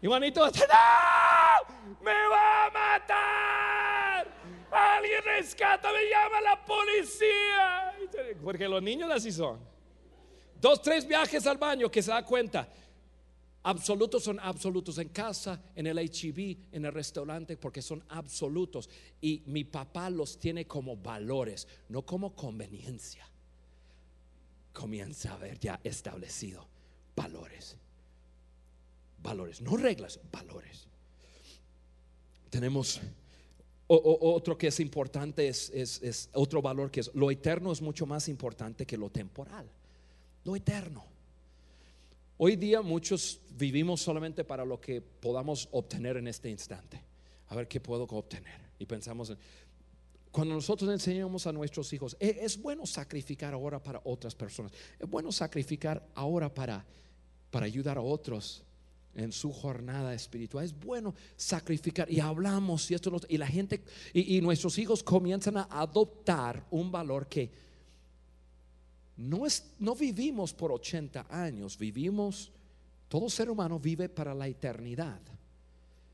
Y 0.00 0.06
Juanito 0.06 0.44
decir, 0.44 0.66
¡No! 0.68 2.04
¡Me 2.04 2.12
va 2.12 2.66
a 2.66 2.70
matar! 2.70 4.28
¡Alguien 4.70 5.22
rescata! 5.24 5.90
¡Me 5.92 6.08
llama 6.08 6.40
la 6.40 6.64
policía! 6.64 7.96
Porque 8.42 8.68
los 8.68 8.82
niños 8.82 9.10
así 9.10 9.32
son. 9.32 9.58
Dos, 10.60 10.82
tres 10.82 11.06
viajes 11.06 11.46
al 11.46 11.58
baño 11.58 11.90
que 11.90 12.02
se 12.02 12.10
da 12.10 12.24
cuenta. 12.24 12.68
Absolutos 13.62 14.22
son 14.22 14.38
absolutos 14.40 14.98
en 14.98 15.08
casa, 15.08 15.60
en 15.74 15.86
el 15.86 15.98
HIV, 15.98 16.68
en 16.72 16.84
el 16.84 16.92
restaurante, 16.92 17.56
porque 17.56 17.82
son 17.82 18.04
absolutos. 18.08 18.88
Y 19.20 19.42
mi 19.46 19.64
papá 19.64 20.10
los 20.10 20.38
tiene 20.38 20.66
como 20.66 20.96
valores, 20.96 21.66
no 21.88 22.02
como 22.02 22.34
conveniencia. 22.34 23.28
Comienza 24.72 25.34
a 25.34 25.38
ver 25.38 25.58
ya 25.58 25.80
establecido 25.82 26.68
valores. 27.16 27.76
Valores, 29.22 29.60
no 29.60 29.76
reglas, 29.76 30.20
valores. 30.30 30.86
Tenemos 32.50 33.00
otro 33.88 34.56
que 34.56 34.68
es 34.68 34.80
importante, 34.80 35.48
es, 35.48 35.70
es 35.70 36.28
otro 36.32 36.60
valor 36.60 36.90
que 36.90 37.00
es 37.00 37.10
lo 37.14 37.30
eterno 37.30 37.72
es 37.72 37.80
mucho 37.80 38.06
más 38.06 38.28
importante 38.28 38.86
que 38.86 38.96
lo 38.96 39.10
temporal 39.10 39.68
lo 40.48 40.56
eterno. 40.56 41.04
Hoy 42.38 42.56
día 42.56 42.80
muchos 42.82 43.40
vivimos 43.50 44.00
solamente 44.00 44.44
para 44.44 44.64
lo 44.64 44.80
que 44.80 45.00
podamos 45.00 45.68
obtener 45.72 46.16
en 46.16 46.28
este 46.28 46.48
instante. 46.48 47.02
A 47.48 47.54
ver 47.54 47.68
qué 47.68 47.80
puedo 47.80 48.04
obtener. 48.04 48.60
Y 48.78 48.86
pensamos 48.86 49.30
en, 49.30 49.38
cuando 50.30 50.54
nosotros 50.54 50.90
enseñamos 50.90 51.46
a 51.46 51.52
nuestros 51.52 51.92
hijos, 51.92 52.16
e-, 52.20 52.38
es, 52.42 52.60
bueno 52.60 52.86
sacrificar 52.86 53.52
ahora 53.52 53.82
para 53.82 54.00
otras 54.04 54.34
personas. 54.34 54.72
Es 54.98 55.08
bueno 55.08 55.32
sacrificar 55.32 56.06
ahora 56.14 56.52
para, 56.52 56.84
para 57.50 57.66
ayudar 57.66 57.98
a 57.98 58.02
otros 58.02 58.62
en 59.18 59.32
su 59.32 59.52
jornada 59.52 60.14
espiritual. 60.14 60.64
Es 60.64 60.78
bueno 60.78 61.14
sacrificar 61.36 62.10
y 62.10 62.20
hablamos 62.20 62.90
y 62.90 62.94
esto 62.94 63.14
y 63.28 63.36
la 63.36 63.46
gente 63.46 63.82
y 64.12 64.40
nuestros 64.40 64.78
hijos 64.78 65.02
comienzan 65.02 65.56
a 65.56 65.68
adoptar 65.70 66.66
un 66.70 66.90
valor 66.90 67.28
que 67.28 67.50
no, 69.18 69.46
es, 69.46 69.74
no 69.80 69.96
vivimos 69.96 70.54
por 70.54 70.70
80 70.70 71.26
años, 71.28 71.76
vivimos, 71.76 72.52
todo 73.08 73.28
ser 73.28 73.50
humano 73.50 73.80
vive 73.80 74.08
para 74.08 74.32
la 74.32 74.46
eternidad. 74.46 75.20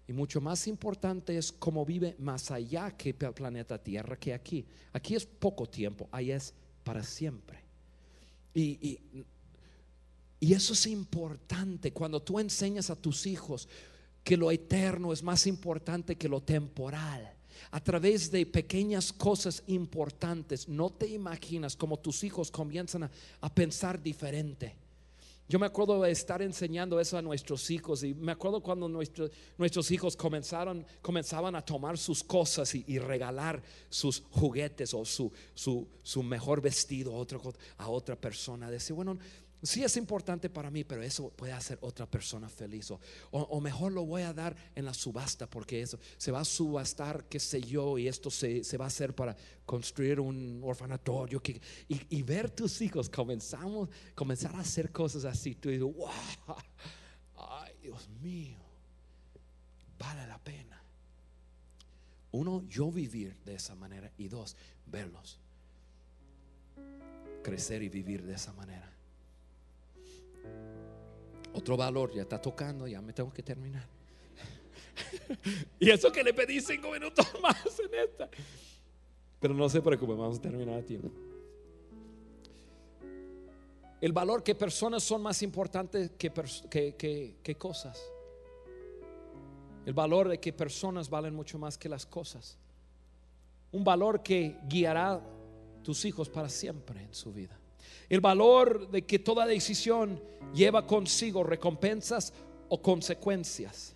Y 0.07 0.13
mucho 0.13 0.41
más 0.41 0.67
importante 0.67 1.37
es 1.37 1.53
cómo 1.53 1.85
vive 1.85 2.17
más 2.19 2.51
allá 2.51 2.97
que 2.97 3.11
el 3.19 3.33
planeta 3.33 3.83
Tierra 3.83 4.17
que 4.17 4.33
aquí. 4.33 4.67
Aquí 4.93 5.15
es 5.15 5.27
poco 5.27 5.67
tiempo, 5.67 6.09
ahí 6.13 6.31
es 6.31 6.55
para 6.83 7.03
siempre. 7.03 7.59
Y 8.55 8.99
eso 10.53 10.73
es 10.73 10.87
importante 10.87 11.93
cuando 11.93 12.21
tú 12.21 12.39
enseñas 12.39 12.91
a 12.91 12.97
tus 12.97 13.27
hijos 13.27 13.69
que 14.23 14.37
lo 14.37 14.51
eterno 14.51 15.13
es 15.13 15.23
más 15.23 15.47
importante 15.47 16.17
que 16.17 16.29
lo 16.29 16.43
temporal 16.43 17.35
a 17.71 17.81
través 17.81 18.31
de 18.31 18.47
pequeñas 18.47 19.13
cosas 19.13 19.63
importantes. 19.67 20.69
No 20.69 20.91
te 20.91 21.09
imaginas 21.09 21.77
cómo 21.77 21.99
tus 21.99 22.25
hijos 22.25 22.51
comienzan 22.51 23.11
a, 23.41 23.55
pensar 23.55 24.03
diferente. 24.03 24.77
Yo 25.47 25.59
me 25.59 25.67
acuerdo 25.67 26.01
de 26.01 26.11
estar 26.11 26.41
enseñando 26.41 26.99
eso 26.99 27.19
a 27.19 27.23
nuestros 27.23 27.71
hijos 27.71 28.03
y 28.03 28.15
me 28.15 28.33
acuerdo 28.33 28.63
cuando 28.63 28.89
nuestros 28.89 29.91
hijos 29.91 30.17
comenzaron, 30.17 30.87
comenzaban 31.03 31.55
a 31.55 31.63
tomar 31.63 31.99
sus 31.99 32.25
cosas 32.25 32.75
y, 32.75 32.99
regalar 32.99 33.63
sus 33.91 34.23
juguetes 34.31 34.95
o 34.95 35.05
su, 35.05 35.31
su, 35.53 35.87
su 36.03 36.23
mejor 36.23 36.63
vestido 36.63 37.21
a, 37.21 37.83
a 37.83 37.89
otra 37.89 38.17
persona. 38.17 38.71
Decir, 38.71 38.97
bueno, 38.97 39.19
Sí 39.65 39.83
es 39.83 39.97
importante 39.97 40.51
para 40.51 40.71
mí, 40.71 40.85
pero 40.85 41.03
eso 41.03 41.31
puede 41.31 41.53
hacer 41.53 41.79
otra 41.81 42.07
persona 42.07 42.49
feliz. 42.49 42.93
O, 43.31 43.61
mejor 43.61 43.93
lo 43.93 44.05
voy 44.05 44.23
a 44.23 44.33
dar 44.33 44.55
en 44.75 44.85
la 44.85 44.95
subasta, 44.95 45.49
porque 45.49 45.81
eso 45.81 45.99
se 46.19 46.31
va 46.31 46.41
a 46.41 46.45
subastar, 46.45 47.25
qué 47.25 47.41
sé 47.41 47.63
yo, 47.63 47.99
y 47.99 48.07
esto 48.07 48.31
se, 48.31 48.63
va 48.77 48.85
a 48.85 48.89
hacer 48.89 49.15
para 49.15 49.35
construir 49.65 50.21
un 50.21 50.61
orfanatorio. 50.63 51.43
Que, 51.43 51.61
y, 51.89 52.23
ver 52.23 52.51
tus 52.51 52.81
hijos 52.83 53.09
comenzamos, 53.09 53.89
comenzar 54.15 54.55
a 54.55 54.61
hacer 54.61 54.93
cosas 54.93 55.25
así. 55.25 55.55
Tú 55.55 55.71
dices, 55.71 55.83
wow, 55.83 56.57
ay 57.37 57.73
Dios 57.83 58.09
mío, 58.21 58.59
vale 59.99 60.27
la 60.27 60.39
pena. 60.39 60.83
Uno, 62.33 62.65
yo 62.69 62.93
vivir 62.93 63.37
de 63.45 63.55
esa 63.55 63.75
manera. 63.75 64.13
Y 64.19 64.29
dos, 64.29 64.57
verlos 64.87 65.41
crecer 67.45 67.83
y 67.83 67.89
vivir 67.89 68.25
de 68.25 68.35
esa 68.35 68.53
manera. 68.55 68.94
Otro 71.55 71.77
valor, 71.77 72.13
ya 72.13 72.23
está 72.23 72.41
tocando, 72.41 72.87
ya 72.87 73.01
me 73.01 73.13
tengo 73.13 73.33
que 73.33 73.43
terminar. 73.43 73.87
y 75.79 75.89
eso 75.89 76.11
que 76.11 76.23
le 76.23 76.35
pedí 76.35 76.61
cinco 76.61 76.91
minutos 76.91 77.27
más 77.43 77.79
en 77.79 77.95
esta. 77.95 78.29
Pero 79.41 79.55
no 79.55 79.69
se 79.69 79.81
preocupe, 79.81 80.13
vamos 80.13 80.39
a 80.39 80.43
terminar 80.43 80.81
a 80.81 80.83
tiempo. 80.83 81.11
El 84.01 84.13
valor 84.13 84.43
que 84.43 84.55
personas 84.55 85.03
son 85.03 85.23
más 85.23 85.43
importantes 85.43 86.11
que, 86.19 86.33
que, 86.71 87.37
que 87.43 87.55
cosas. 87.55 88.03
El 89.87 89.95
valor 89.95 90.29
de 90.29 90.39
que 90.41 90.53
personas 90.53 91.09
valen 91.09 91.35
mucho 91.35 91.59
más 91.59 91.79
que 91.79 91.89
las 91.89 92.05
cosas. 92.05 92.59
Un 93.71 93.85
valor 93.85 94.23
que 94.23 94.59
guiará 94.69 95.23
tus 95.83 96.05
hijos 96.05 96.29
para 96.29 96.49
siempre 96.49 97.03
en 97.03 97.15
su 97.15 97.33
vida. 97.33 97.59
El 98.09 98.21
valor 98.21 98.91
de 98.91 99.03
que 99.03 99.19
toda 99.19 99.47
decisión 99.47 100.21
lleva 100.55 100.87
consigo 100.87 101.43
recompensas 101.43 102.33
o 102.69 102.81
consecuencias. 102.81 103.95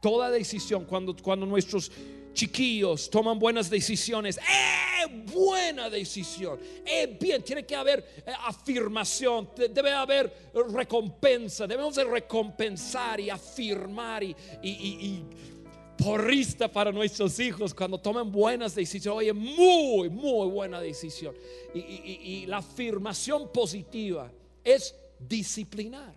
Toda 0.00 0.30
decisión, 0.30 0.84
cuando, 0.84 1.16
cuando 1.16 1.44
nuestros 1.44 1.90
chiquillos 2.32 3.10
toman 3.10 3.38
buenas 3.38 3.68
decisiones, 3.68 4.38
¡eh! 4.38 5.24
Buena 5.32 5.88
decisión, 5.88 6.58
¡eh! 6.84 7.16
Bien, 7.20 7.42
tiene 7.42 7.64
que 7.64 7.74
haber 7.74 8.22
eh, 8.26 8.32
afirmación, 8.46 9.50
debe 9.70 9.92
haber 9.92 10.50
recompensa, 10.70 11.66
debemos 11.66 11.94
de 11.94 12.04
recompensar 12.04 13.20
y 13.20 13.30
afirmar 13.30 14.22
y 14.22 14.34
porrista 15.98 16.70
para 16.70 16.92
nuestros 16.92 17.38
hijos 17.40 17.74
cuando 17.74 17.98
tomen 17.98 18.30
buenas 18.30 18.74
decisiones. 18.74 19.18
Oye, 19.18 19.32
muy, 19.32 20.08
muy 20.08 20.48
buena 20.48 20.80
decisión. 20.80 21.34
Y, 21.74 22.46
la 22.46 22.58
afirmación 22.58 23.52
positiva 23.52 24.30
es 24.62 24.94
disciplinar. 25.18 26.14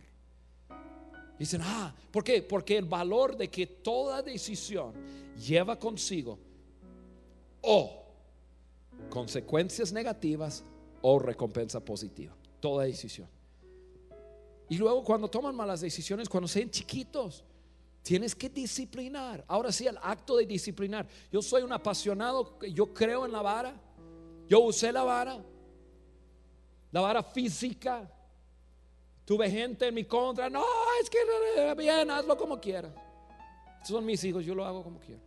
Dicen, 1.38 1.62
ah, 1.64 1.94
¿por 2.12 2.24
qué? 2.24 2.44
Porque 2.44 2.78
el 2.78 2.86
valor 2.86 3.36
de 3.36 3.50
que 3.50 3.66
toda 3.66 4.22
decisión 4.22 4.94
lleva 5.36 5.78
consigo 5.80 6.38
o 7.62 8.06
consecuencias 9.10 9.92
negativas 9.92 10.64
o 11.02 11.18
recompensa 11.18 11.80
positiva. 11.80 12.36
Toda 12.60 12.86
decisión. 12.86 13.28
Y 14.70 14.78
luego 14.78 15.04
cuando 15.04 15.28
toman 15.28 15.56
malas 15.56 15.82
decisiones, 15.82 16.30
cuando 16.30 16.48
sean 16.48 16.70
chiquitos, 16.70 17.44
Tienes 18.04 18.36
que 18.36 18.50
disciplinar. 18.50 19.44
Ahora 19.48 19.72
sí, 19.72 19.86
el 19.86 19.98
acto 20.02 20.38
de 20.38 20.46
disciplinar. 20.46 21.08
Yo 21.32 21.42
soy 21.42 21.62
un 21.62 21.72
apasionado, 21.72 22.60
yo 22.62 22.94
creo 22.94 23.26
en 23.26 23.32
la 23.32 23.42
vara. 23.42 23.80
Yo 24.48 24.60
usé 24.62 24.92
la 24.92 25.04
vara, 25.04 25.42
la 26.92 27.02
vara 27.02 27.24
física. 27.24 28.12
Tuve 29.24 29.50
gente 29.50 29.88
en 29.88 29.94
mi 29.94 30.04
contra. 30.04 30.50
No, 30.50 30.64
es 31.02 31.10
que 31.10 31.20
bien, 31.78 32.10
hazlo 32.10 32.36
como 32.36 32.60
quieras. 32.60 32.92
son 33.84 34.06
mis 34.06 34.24
hijos, 34.24 34.44
yo 34.44 34.56
lo 34.56 34.66
hago 34.66 34.84
como 34.84 35.00
quiero. 35.00 35.22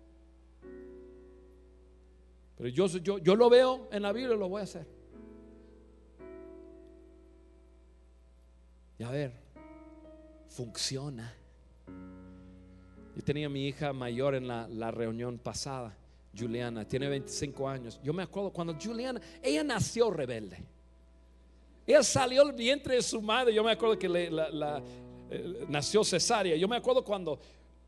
Pero 2.56 2.68
yo, 2.68 2.86
yo, 2.86 3.18
yo 3.18 3.34
lo 3.34 3.48
veo 3.48 3.88
en 3.90 4.02
la 4.02 4.12
Biblia 4.12 4.34
y 4.34 4.38
lo 4.38 4.48
voy 4.48 4.60
a 4.60 4.64
hacer. 4.64 4.86
Y 8.98 9.04
a 9.04 9.10
ver, 9.10 9.32
funciona. 10.48 11.34
Yo 13.16 13.22
tenía 13.22 13.48
mi 13.48 13.68
hija 13.68 13.92
mayor 13.92 14.34
en 14.34 14.48
la, 14.48 14.90
reunión 14.90 15.38
pasada, 15.38 15.96
Juliana, 16.36 16.86
tiene 16.86 17.08
25 17.08 17.68
años. 17.68 18.00
Yo 18.02 18.12
me 18.12 18.24
acuerdo 18.24 18.50
cuando 18.50 18.74
Juliana, 18.74 19.20
ella 19.42 19.62
nació 19.62 20.10
rebelde. 20.10 20.58
Ella 21.86 22.02
salió 22.02 22.44
del 22.44 22.54
vientre 22.54 22.96
de 22.96 23.02
su 23.02 23.20
madre. 23.22 23.54
Yo 23.54 23.62
me 23.62 23.70
acuerdo 23.70 23.98
que 23.98 24.08
la, 24.08 24.82
eh, 25.30 25.66
nació 25.68 26.02
cesárea. 26.02 26.56
Yo 26.56 26.66
me 26.66 26.76
acuerdo 26.76 27.04
cuando 27.04 27.38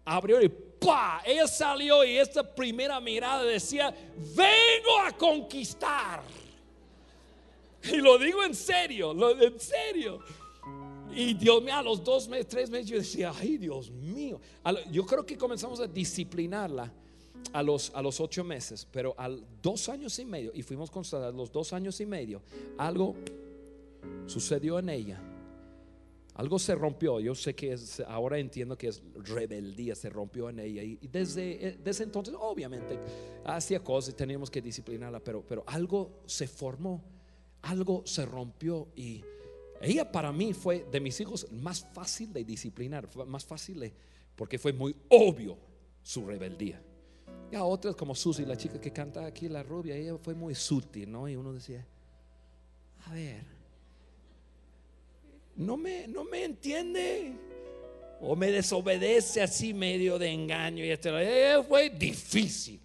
abrió 0.04 0.40
y 0.40 0.48
¡pa! 0.48 1.22
Ella 1.24 1.48
salió 1.48 2.04
y 2.04 2.16
esta 2.18 2.42
primera 2.42 3.00
mirada 3.00 3.42
decía, 3.42 3.92
vengo 4.16 5.00
a 5.04 5.12
conquistar. 5.12 6.22
Y 7.82 7.96
lo 7.96 8.18
digo 8.18 8.44
en 8.44 8.54
serio, 8.54 9.12
lo, 9.12 9.30
en 9.40 9.58
serio. 9.58 10.20
Y 11.14 11.34
Dios 11.34 11.62
mío, 11.62 11.74
a 11.74 11.82
los 11.82 12.02
dos 12.02 12.28
meses, 12.28 12.48
tres 12.48 12.70
meses, 12.70 12.86
yo 12.88 12.96
decía, 12.98 13.32
ay 13.38 13.56
Dios 13.58 13.90
mío. 13.90 14.40
Yo 14.90 15.06
creo 15.06 15.24
que 15.24 15.36
comenzamos 15.36 15.80
a 15.80 15.86
disciplinarla 15.86 16.92
a 17.52 17.62
los, 17.62 17.90
a 17.94 18.02
los 18.02 18.20
ocho 18.20 18.44
meses, 18.44 18.86
pero 18.90 19.14
a 19.16 19.28
dos 19.62 19.88
años 19.88 20.18
y 20.18 20.24
medio, 20.24 20.52
y 20.54 20.62
fuimos 20.62 20.90
constatados 20.90 21.34
los 21.34 21.50
dos 21.50 21.72
años 21.72 22.00
y 22.00 22.06
medio, 22.06 22.42
algo 22.76 23.14
sucedió 24.26 24.78
en 24.78 24.88
ella. 24.88 25.20
Algo 26.34 26.58
se 26.58 26.74
rompió. 26.74 27.18
Yo 27.18 27.34
sé 27.34 27.54
que 27.54 27.72
es, 27.72 28.00
ahora 28.00 28.38
entiendo 28.38 28.76
que 28.76 28.88
es 28.88 29.02
rebeldía, 29.14 29.94
se 29.94 30.10
rompió 30.10 30.50
en 30.50 30.60
ella. 30.60 30.82
Y 30.82 30.98
desde, 31.10 31.68
eh, 31.68 31.78
desde 31.82 32.04
entonces, 32.04 32.34
obviamente, 32.38 32.98
hacía 33.42 33.82
cosas 33.82 34.12
y 34.12 34.16
teníamos 34.16 34.50
que 34.50 34.60
disciplinarla, 34.60 35.20
pero, 35.20 35.42
pero 35.42 35.64
algo 35.66 36.20
se 36.26 36.46
formó, 36.46 37.02
algo 37.62 38.02
se 38.04 38.26
rompió. 38.26 38.88
Y 38.94 39.24
ella 39.80 40.10
para 40.10 40.32
mí 40.32 40.52
fue 40.52 40.86
de 40.90 41.00
mis 41.00 41.20
hijos 41.20 41.50
más 41.52 41.86
fácil 41.92 42.32
de 42.32 42.44
disciplinar, 42.44 43.08
más 43.26 43.44
fácil 43.44 43.80
de, 43.80 43.92
porque 44.34 44.58
fue 44.58 44.72
muy 44.72 44.94
obvio 45.08 45.58
su 46.02 46.26
rebeldía. 46.26 46.82
Y 47.50 47.56
a 47.56 47.64
otras 47.64 47.94
como 47.94 48.14
Susi, 48.14 48.44
la 48.44 48.56
chica 48.56 48.80
que 48.80 48.92
canta 48.92 49.24
aquí, 49.24 49.48
la 49.48 49.62
rubia, 49.62 49.94
ella 49.94 50.16
fue 50.18 50.34
muy 50.34 50.54
sutil, 50.54 51.10
¿no? 51.10 51.28
Y 51.28 51.36
uno 51.36 51.52
decía, 51.52 51.86
a 53.06 53.12
ver, 53.12 53.44
no 55.56 55.76
me, 55.76 56.06
no 56.08 56.24
me 56.24 56.44
entiende. 56.44 57.32
O 58.20 58.34
me 58.34 58.50
desobedece 58.50 59.42
así 59.42 59.74
medio 59.74 60.18
de 60.18 60.30
engaño. 60.30 60.84
Y 60.84 60.90
esto 60.90 61.18
eh, 61.18 61.62
fue 61.68 61.90
difícil. 61.90 62.80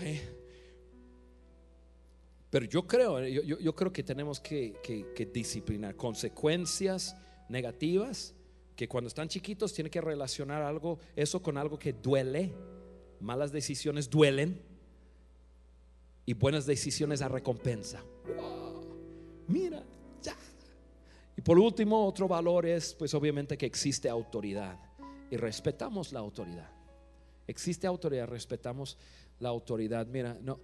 Eh. 0.00 0.35
Pero 2.50 2.64
yo 2.66 2.86
creo, 2.86 3.26
yo, 3.26 3.58
yo, 3.58 3.74
creo 3.74 3.92
que 3.92 4.02
tenemos 4.02 4.40
que, 4.40 4.74
que, 4.82 5.26
disciplinar 5.26 5.96
consecuencias 5.96 7.16
negativas 7.48 8.34
que 8.76 8.86
cuando 8.88 9.08
están 9.08 9.28
chiquitos 9.28 9.72
tienen 9.72 9.90
que 9.90 10.00
relacionar 10.00 10.62
algo, 10.62 10.98
eso 11.16 11.42
con 11.42 11.58
algo 11.58 11.78
que 11.78 11.92
duele 11.92 12.52
malas 13.20 13.52
decisiones 13.52 14.10
duelen 14.10 14.60
y 16.24 16.34
buenas 16.34 16.66
decisiones 16.66 17.22
a 17.22 17.28
recompensa. 17.28 18.02
mira, 19.48 19.82
ya. 20.22 20.36
Y 21.36 21.42
por 21.42 21.58
último, 21.58 22.06
otro 22.06 22.28
valor 22.28 22.66
es, 22.66 22.94
pues 22.94 23.14
obviamente 23.14 23.56
que 23.56 23.66
existe 23.66 24.08
autoridad 24.08 24.78
y 25.30 25.36
respetamos 25.36 26.12
la 26.12 26.20
autoridad. 26.20 26.70
Existe 27.46 27.86
autoridad, 27.86 28.26
respetamos 28.26 28.98
la 29.38 29.48
autoridad. 29.48 30.06
Mira, 30.06 30.36
no. 30.42 30.60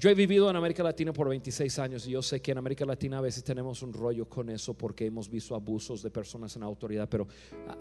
Yo 0.00 0.10
he 0.10 0.14
vivido 0.14 0.50
en 0.50 0.56
América 0.56 0.82
Latina 0.82 1.12
por 1.12 1.28
26 1.28 1.78
años 1.78 2.06
y 2.08 2.10
yo 2.10 2.22
sé 2.22 2.40
que 2.40 2.50
en 2.50 2.58
América 2.58 2.84
Latina 2.84 3.18
a 3.18 3.20
veces 3.20 3.44
tenemos 3.44 3.82
un 3.82 3.92
rollo 3.92 4.28
con 4.28 4.48
eso 4.48 4.74
porque 4.74 5.06
hemos 5.06 5.28
visto 5.28 5.54
abusos 5.54 6.02
de 6.02 6.10
personas 6.10 6.56
en 6.56 6.64
autoridad, 6.64 7.08
pero 7.08 7.28
ah, 7.68 7.76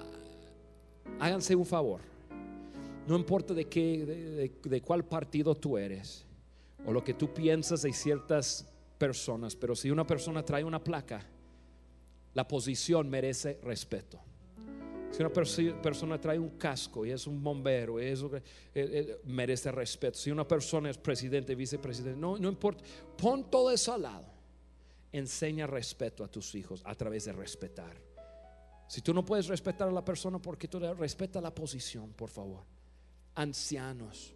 háganse 1.20 1.56
un 1.56 1.66
favor 1.66 2.02
no 3.10 3.16
importa 3.16 3.56
de 3.56 3.66
qué, 3.66 4.52
de, 4.64 4.82
cuál 4.82 5.04
partido 5.04 5.56
tú 5.56 5.80
eres 5.80 6.28
o 6.86 6.94
lo 6.94 7.04
que 7.04 7.16
tú 7.16 7.34
piensas 7.34 7.82
de 7.82 7.92
ciertas 7.92 8.72
personas, 9.00 9.56
pero 9.56 9.76
si 9.76 9.90
una 9.90 10.06
persona 10.06 10.46
trae 10.46 10.64
una 10.64 10.84
placa, 10.84 11.26
la 12.36 12.48
posición 12.48 13.10
merece 13.10 13.60
respeto. 13.64 14.20
Si 15.12 15.22
una 15.22 15.30
persona 15.82 16.20
trae 16.20 16.38
un 16.38 16.58
casco 16.58 17.06
y 17.06 17.12
es 17.12 17.26
un 17.28 17.44
bombero, 17.44 18.00
eso 18.00 18.36
eh, 18.36 18.42
eh, 18.74 19.22
merece 19.26 19.72
respeto. 19.72 20.18
Si 20.18 20.32
una 20.32 20.48
persona 20.48 20.90
es 20.90 20.98
presidente, 20.98 21.56
vicepresidente, 21.56 22.20
no, 22.20 22.38
no 22.38 22.48
importa. 22.48 22.84
Pon 23.18 23.50
todo 23.50 23.72
eso 23.72 23.94
al 23.94 24.04
lado. 24.04 24.26
Enseña 25.12 25.66
respeto 25.66 26.24
a 26.24 26.28
tus 26.28 26.54
hijos 26.56 26.82
a 26.86 26.94
través 26.96 27.26
de 27.26 27.34
respetar. 27.34 27.98
Si 28.88 29.02
tú 29.02 29.14
no 29.14 29.26
puedes 29.26 29.48
respetar 29.48 29.88
a 29.88 29.92
la 29.92 30.06
persona, 30.06 30.40
porque 30.40 30.68
tú 30.68 30.80
respeta 30.80 31.42
la 31.42 31.54
posición, 31.54 32.14
por 32.14 32.30
favor 32.30 32.64
ancianos. 33.40 34.34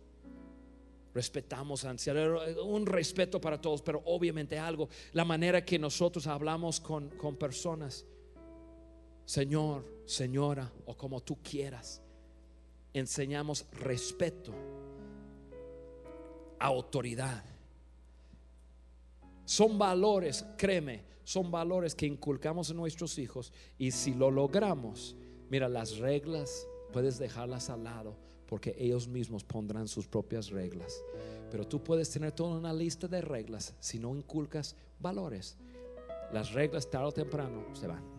Respetamos 1.14 1.86
a 1.86 1.92
ancianos, 1.92 2.42
un 2.64 2.88
respeto 2.88 3.40
para 3.40 3.62
todos, 3.62 3.84
pero 3.84 4.02
obviamente 4.06 4.58
algo, 4.58 4.90
la 5.12 5.24
manera 5.24 5.64
que 5.64 5.78
nosotros 5.78 6.26
hablamos 6.26 6.80
con, 6.80 7.10
con 7.10 7.36
personas, 7.36 8.06
Señor, 9.26 9.86
señora, 10.06 10.72
o 10.86 10.96
como 10.96 11.22
tú 11.22 11.38
quieras, 11.42 12.02
enseñamos 12.94 13.66
respeto, 13.72 14.54
autoridad. 16.60 17.44
Son 19.46 19.78
valores, 19.78 20.46
créeme, 20.58 21.04
son 21.24 21.52
valores 21.52 21.96
que 21.96 22.06
inculcamos 22.06 22.70
en 22.70 22.78
nuestros 22.78 23.18
hijos 23.18 23.52
y 23.78 23.92
si 23.92 24.14
lo 24.14 24.32
logramos, 24.32 25.16
mira, 25.50 25.68
las 25.70 25.98
reglas 25.98 26.68
puedes 26.92 27.18
dejarlas 27.18 27.70
al 27.70 27.84
lado 27.84 28.16
porque 28.48 28.76
ellos 28.78 29.08
mismos 29.08 29.44
pondrán 29.44 29.88
sus 29.88 30.08
propias 30.08 30.50
reglas. 30.50 31.04
Pero 31.50 31.68
tú 31.68 31.84
puedes 31.84 32.10
tener 32.10 32.32
toda 32.34 32.58
una 32.58 32.74
lista 32.74 33.08
de 33.08 33.22
reglas 33.22 33.74
si 33.80 34.00
no 34.00 34.16
inculcas 34.16 34.76
valores. 35.00 35.58
Las 36.32 36.54
reglas 36.54 36.90
tarde 36.90 37.08
o 37.08 37.12
temprano 37.12 37.66
se 37.74 37.88
van. 37.88 38.13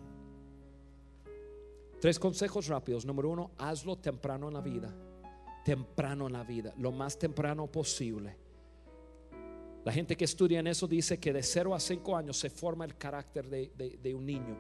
Tres 2.04 2.18
consejos 2.18 2.66
rápidos. 2.66 3.06
Número 3.06 3.30
uno, 3.30 3.52
hazlo 3.56 3.96
temprano 3.96 4.48
en 4.48 4.52
la 4.52 4.60
vida. 4.60 4.94
Temprano 5.64 6.26
en 6.26 6.34
la 6.34 6.44
vida, 6.44 6.74
lo 6.76 6.92
más 6.92 7.18
temprano 7.18 7.66
posible. 7.66 8.36
La 9.86 9.90
gente 9.90 10.14
que 10.14 10.26
estudia 10.26 10.60
en 10.60 10.66
eso 10.66 10.86
dice 10.86 11.18
que 11.18 11.32
de 11.32 11.42
0 11.42 11.74
a 11.74 11.80
5 11.80 12.14
años 12.14 12.36
se 12.36 12.50
forma 12.50 12.84
el 12.84 12.98
carácter 12.98 13.48
de, 13.48 13.70
de 14.02 14.14
un 14.14 14.26
niño. 14.26 14.54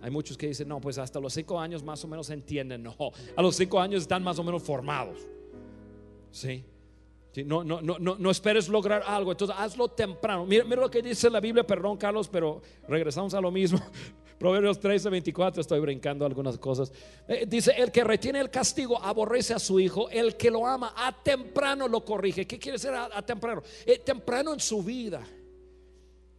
Hay 0.00 0.10
muchos 0.12 0.38
que 0.38 0.46
dicen, 0.46 0.68
no, 0.68 0.80
pues 0.80 0.98
hasta 0.98 1.18
los 1.18 1.32
cinco 1.32 1.58
años 1.58 1.82
más 1.82 2.04
o 2.04 2.06
menos 2.06 2.30
entienden. 2.30 2.84
No, 2.84 2.94
a 3.36 3.42
los 3.42 3.56
cinco 3.56 3.80
años 3.80 4.02
están 4.02 4.22
más 4.22 4.38
o 4.38 4.44
menos 4.44 4.62
formados. 4.62 5.18
¿Sí? 6.30 6.64
no, 7.44 7.64
no, 7.64 7.80
no, 7.80 7.98
no, 7.98 8.30
esperes 8.30 8.68
lograr 8.68 9.02
algo, 9.04 9.32
entonces 9.32 9.56
hazlo 9.58 9.88
temprano. 9.88 10.46
Mira, 10.46 10.64
lo 10.64 10.88
que 10.88 11.02
dice 11.02 11.28
la 11.28 11.40
Biblia, 11.40 11.66
perdón 11.66 11.96
Carlos, 11.96 12.28
pero 12.28 12.62
regresamos 12.86 13.34
a 13.34 13.40
lo 13.40 13.50
mismo. 13.50 13.80
Proverbios 14.40 14.80
13, 14.80 15.10
24, 15.10 15.60
estoy 15.60 15.80
brincando 15.80 16.24
algunas 16.24 16.56
cosas. 16.56 16.90
Eh, 17.28 17.44
dice, 17.46 17.72
el 17.76 17.92
que 17.92 18.02
retiene 18.02 18.40
el 18.40 18.48
castigo 18.48 18.98
aborrece 18.98 19.52
a 19.52 19.58
su 19.58 19.78
hijo, 19.78 20.08
el 20.08 20.38
que 20.38 20.50
lo 20.50 20.66
ama 20.66 20.94
a 20.96 21.14
temprano 21.22 21.86
lo 21.86 22.02
corrige. 22.02 22.46
¿Qué 22.46 22.58
quiere 22.58 22.78
decir 22.78 22.90
a, 22.90 23.20
temprano? 23.20 23.62
Eh, 23.84 23.98
temprano 23.98 24.54
en 24.54 24.60
su 24.60 24.82
vida. 24.82 25.22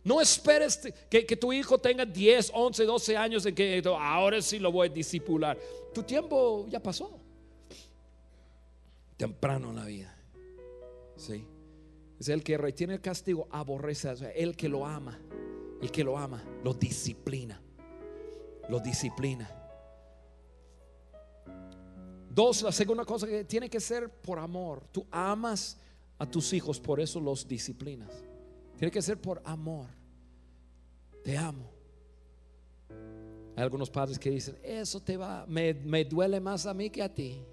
No 0.03 0.19
esperes 0.19 0.91
que, 1.11 1.37
tu 1.37 1.53
hijo 1.53 1.77
tenga 1.77 2.03
10, 2.03 2.53
11, 2.55 2.85
12 2.85 3.17
años 3.17 3.45
en 3.45 3.53
que 3.53 3.83
ahora 3.85 4.41
sí 4.41 4.57
lo 4.57 4.71
voy 4.71 4.87
a 4.87 4.91
disipular. 4.91 5.59
Tu 5.93 6.01
tiempo 6.01 6.65
ya 6.69 6.81
pasó. 6.81 7.19
Temprano 9.15 9.69
en 9.69 9.75
la 9.75 9.85
vida. 9.85 10.17
Sí. 11.17 11.45
Es 12.19 12.29
el 12.29 12.43
que 12.43 12.57
retiene 12.57 12.95
el 12.95 13.01
castigo, 13.01 13.47
aborrece, 13.51 14.11
el 14.35 14.57
que 14.57 14.69
lo 14.69 14.87
ama, 14.87 15.19
el 15.83 15.91
que 15.91 16.03
lo 16.03 16.17
ama, 16.17 16.43
lo 16.63 16.73
disciplina. 16.73 17.61
Lo 18.70 18.80
disciplina. 18.80 19.49
Dos, 22.30 22.62
la 22.62 22.72
segunda 22.72 23.03
cosa 23.03 23.28
que 23.28 23.43
tiene 23.43 23.70
que 23.70 23.80
ser 23.80 24.09
por 24.09 24.39
amor. 24.39 24.84
Tú 24.91 25.05
amas 25.12 25.78
a 26.18 26.26
tus 26.26 26.53
hijos, 26.53 26.80
por 26.80 26.99
eso 26.99 27.20
los 27.20 27.47
disciplinas. 27.47 28.24
Tiene 28.78 28.91
que 28.91 29.01
ser 29.01 29.20
por 29.20 29.41
amor. 29.43 29.88
Te 31.24 31.38
amo. 31.38 31.70
Hay 33.55 33.64
algunos 33.64 33.89
padres 33.89 34.18
que 34.18 34.32
dicen, 34.32 34.57
eso 34.64 35.01
te 35.01 35.18
va, 35.18 35.45
me, 35.47 35.74
me 35.74 36.05
duele 36.05 36.39
más 36.39 36.66
a 36.66 36.74
mí 36.74 36.89
que 36.89 37.03
a 37.03 37.14
ti. 37.14 37.43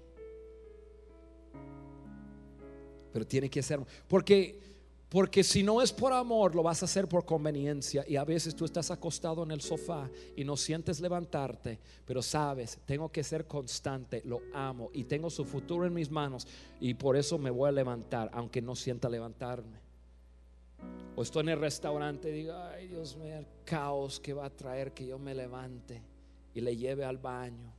Pero 3.11 3.27
tiene 3.27 3.49
que 3.49 3.61
ser, 3.61 3.79
porque 4.07 4.68
porque 5.09 5.43
si 5.43 5.63
no 5.63 5.81
es 5.81 5.91
por 5.91 6.13
amor, 6.13 6.53
lo 6.53 6.61
vas 6.61 6.83
a 6.83 6.85
hacer 6.85 7.07
por 7.07 7.25
conveniencia. 7.25 8.05
Y 8.07 8.15
a 8.15 8.23
veces 8.23 8.55
tú 8.55 8.63
estás 8.63 8.91
acostado 8.91 9.41
en 9.43 9.49
el 9.49 9.59
sofá 9.59 10.07
y 10.35 10.43
no 10.43 10.55
sientes 10.55 10.99
levantarte, 10.99 11.79
pero 12.05 12.21
sabes, 12.21 12.77
tengo 12.85 13.11
que 13.11 13.23
ser 13.23 13.47
constante, 13.47 14.21
lo 14.23 14.39
amo 14.53 14.91
y 14.93 15.05
tengo 15.05 15.31
su 15.31 15.45
futuro 15.45 15.87
en 15.87 15.95
mis 15.95 16.11
manos 16.11 16.47
y 16.79 16.93
por 16.93 17.17
eso 17.17 17.39
me 17.39 17.49
voy 17.49 17.69
a 17.69 17.71
levantar, 17.71 18.29
aunque 18.33 18.61
no 18.61 18.75
sienta 18.75 19.09
levantarme. 19.09 19.79
O 21.15 21.23
estoy 21.23 21.41
en 21.41 21.49
el 21.49 21.59
restaurante 21.59 22.29
y 22.29 22.33
digo, 22.33 22.53
ay 22.53 22.87
Dios 22.87 23.17
mío, 23.17 23.35
el 23.35 23.47
caos 23.65 24.19
que 24.19 24.33
va 24.33 24.45
a 24.45 24.49
traer 24.49 24.93
que 24.93 25.07
yo 25.07 25.17
me 25.17 25.33
levante 25.33 26.03
y 26.53 26.61
le 26.61 26.77
lleve 26.77 27.03
al 27.03 27.17
baño. 27.17 27.73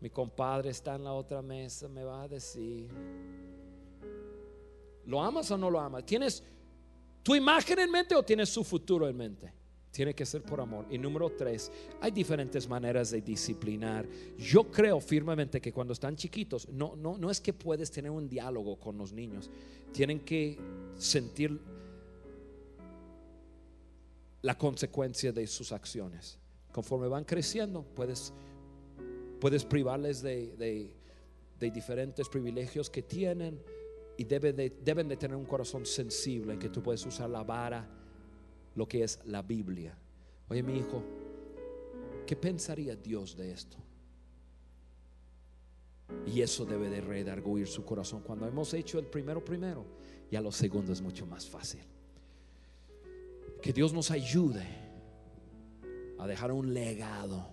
Mi 0.00 0.08
compadre 0.08 0.70
está 0.70 0.94
en 0.94 1.04
la 1.04 1.12
otra 1.12 1.42
mesa, 1.42 1.88
me 1.88 2.04
va 2.04 2.22
a 2.22 2.28
decir, 2.28 2.88
¿lo 5.10 5.20
amas 5.22 5.50
o 5.50 5.58
no 5.58 5.68
lo 5.68 5.80
amas? 5.80 6.06
¿Tienes 6.06 6.42
tu 7.22 7.34
imagen 7.34 7.78
en 7.80 7.90
mente 7.90 8.14
o 8.14 8.22
tienes 8.22 8.48
su 8.48 8.62
futuro 8.64 9.08
en 9.08 9.16
mente? 9.16 9.52
Tiene 9.90 10.14
que 10.14 10.24
ser 10.24 10.42
por 10.42 10.60
amor. 10.60 10.86
Y 10.88 10.98
número 10.98 11.30
tres, 11.30 11.70
hay 12.00 12.12
diferentes 12.12 12.68
maneras 12.68 13.10
de 13.10 13.20
disciplinar. 13.20 14.06
Yo 14.38 14.70
creo 14.70 15.00
firmemente 15.00 15.60
que 15.60 15.72
cuando 15.72 15.92
están 15.92 16.14
chiquitos, 16.14 16.68
no, 16.68 16.94
no, 16.94 17.18
no 17.18 17.28
es 17.28 17.40
que 17.40 17.52
puedes 17.52 17.90
tener 17.90 18.12
un 18.12 18.28
diálogo 18.28 18.76
con 18.78 18.96
los 18.96 19.12
niños. 19.12 19.50
Tienen 19.92 20.20
que 20.20 20.56
sentir 20.96 21.58
la 24.42 24.56
consecuencia 24.56 25.32
de 25.32 25.46
sus 25.48 25.72
acciones. 25.72 26.38
Conforme 26.72 27.08
van 27.08 27.24
creciendo, 27.24 27.82
puedes, 27.96 28.32
puedes 29.40 29.64
privarles 29.64 30.22
de, 30.22 30.56
de- 30.56 30.94
de 31.58 31.70
diferentes 31.70 32.28
privilegios 32.28 32.88
que 32.88 33.02
tienen 33.02 33.60
y 34.20 34.24
debe 34.24 34.52
de- 34.52 34.68
deben 34.84 35.08
de 35.08 35.16
tener 35.16 35.34
un 35.34 35.46
corazón 35.46 35.86
sensible 35.86 36.52
en 36.52 36.58
que 36.58 36.68
tú 36.68 36.82
puedes 36.82 37.06
usar 37.06 37.30
la 37.30 37.42
vara, 37.42 37.88
lo 38.74 38.86
que 38.86 39.02
es 39.02 39.18
la 39.24 39.40
Biblia. 39.40 39.96
Oye, 40.50 40.62
mi 40.62 40.76
hijo, 40.76 41.02
¿qué 42.26 42.36
pensaría 42.36 42.94
Dios 42.96 43.34
de 43.34 43.50
esto? 43.52 43.78
Y 46.26 46.42
eso 46.42 46.66
debe 46.66 46.90
de 46.90 47.00
redarguir 47.00 47.66
su 47.66 47.82
corazón. 47.82 48.20
Cuando 48.20 48.46
hemos 48.46 48.74
hecho 48.74 48.98
el 48.98 49.06
primero 49.06 49.42
primero, 49.42 49.86
ya 50.30 50.42
lo 50.42 50.52
segundo 50.52 50.92
es 50.92 51.00
mucho 51.00 51.24
más 51.24 51.46
fácil. 51.48 51.80
Que 53.62 53.72
Dios 53.72 53.94
nos 53.94 54.10
ayude 54.10 54.66
a 56.18 56.26
dejar 56.26 56.52
un 56.52 56.74
legado 56.74 57.48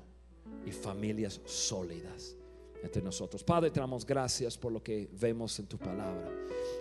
y 0.66 0.72
familias 0.72 1.40
sólidas 1.46 2.37
entre 2.84 3.02
nosotros. 3.02 3.44
Padre, 3.44 3.72
te 3.72 3.80
damos 3.80 4.06
gracias 4.06 4.58
por 4.58 4.72
lo 4.72 4.82
que 4.82 5.10
vemos 5.20 5.58
en 5.60 5.68
tu 5.68 5.78
palabra. 5.78 6.30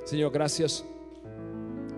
Señor, 0.05 0.33
gracias 0.33 0.85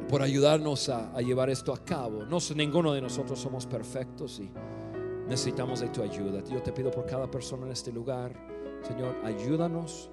por 0.09 0.23
ayudarnos 0.23 0.89
a, 0.89 1.21
llevar 1.21 1.51
esto 1.51 1.73
a 1.73 1.85
cabo. 1.85 2.25
No, 2.25 2.39
ninguno 2.55 2.93
de 2.93 3.01
nosotros 3.01 3.39
somos 3.39 3.67
perfectos 3.67 4.41
y 4.41 4.51
necesitamos 5.29 5.81
de 5.81 5.89
tu 5.89 6.03
ayuda. 6.03 6.43
Yo 6.45 6.63
te 6.63 6.73
pido 6.73 6.91
por 6.91 7.07
cada 7.07 7.31
persona 7.31 7.67
en 7.67 7.73
este 7.73 7.93
lugar, 7.93 8.33
Señor, 8.83 9.15
ayúdanos 9.25 10.11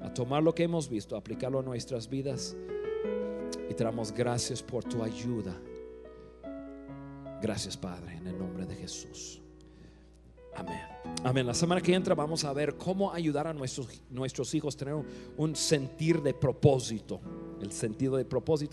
a 0.00 0.12
tomar 0.12 0.42
lo 0.42 0.54
que 0.54 0.64
hemos 0.64 0.88
visto, 0.88 1.16
aplicarlo 1.16 1.60
a 1.60 1.62
nuestras 1.62 2.08
vidas 2.08 2.56
y 3.70 3.74
te 3.74 3.84
damos 3.84 4.12
gracias 4.12 4.62
por 4.62 4.84
tu 4.84 5.02
ayuda. 5.02 5.56
Gracias, 7.40 7.76
Padre, 7.76 8.16
en 8.16 8.26
el 8.26 8.38
nombre 8.38 8.66
de 8.66 8.74
Jesús. 8.74 9.45
Amén. 10.56 10.80
Amén. 11.24 11.46
La 11.46 11.54
semana 11.54 11.80
que 11.80 11.92
entra 11.92 12.14
vamos 12.14 12.44
a 12.44 12.52
ver 12.52 12.76
cómo 12.76 13.12
ayudar 13.12 13.46
a 13.46 13.52
nuestros, 13.52 13.88
nuestros 14.10 14.54
hijos 14.54 14.74
a 14.74 14.78
tener 14.78 14.94
un, 14.94 15.06
un 15.36 15.56
sentir 15.56 16.22
de 16.22 16.32
propósito. 16.32 17.20
El 17.60 17.72
sentido 17.72 18.16
de 18.16 18.24
propósito. 18.24 18.64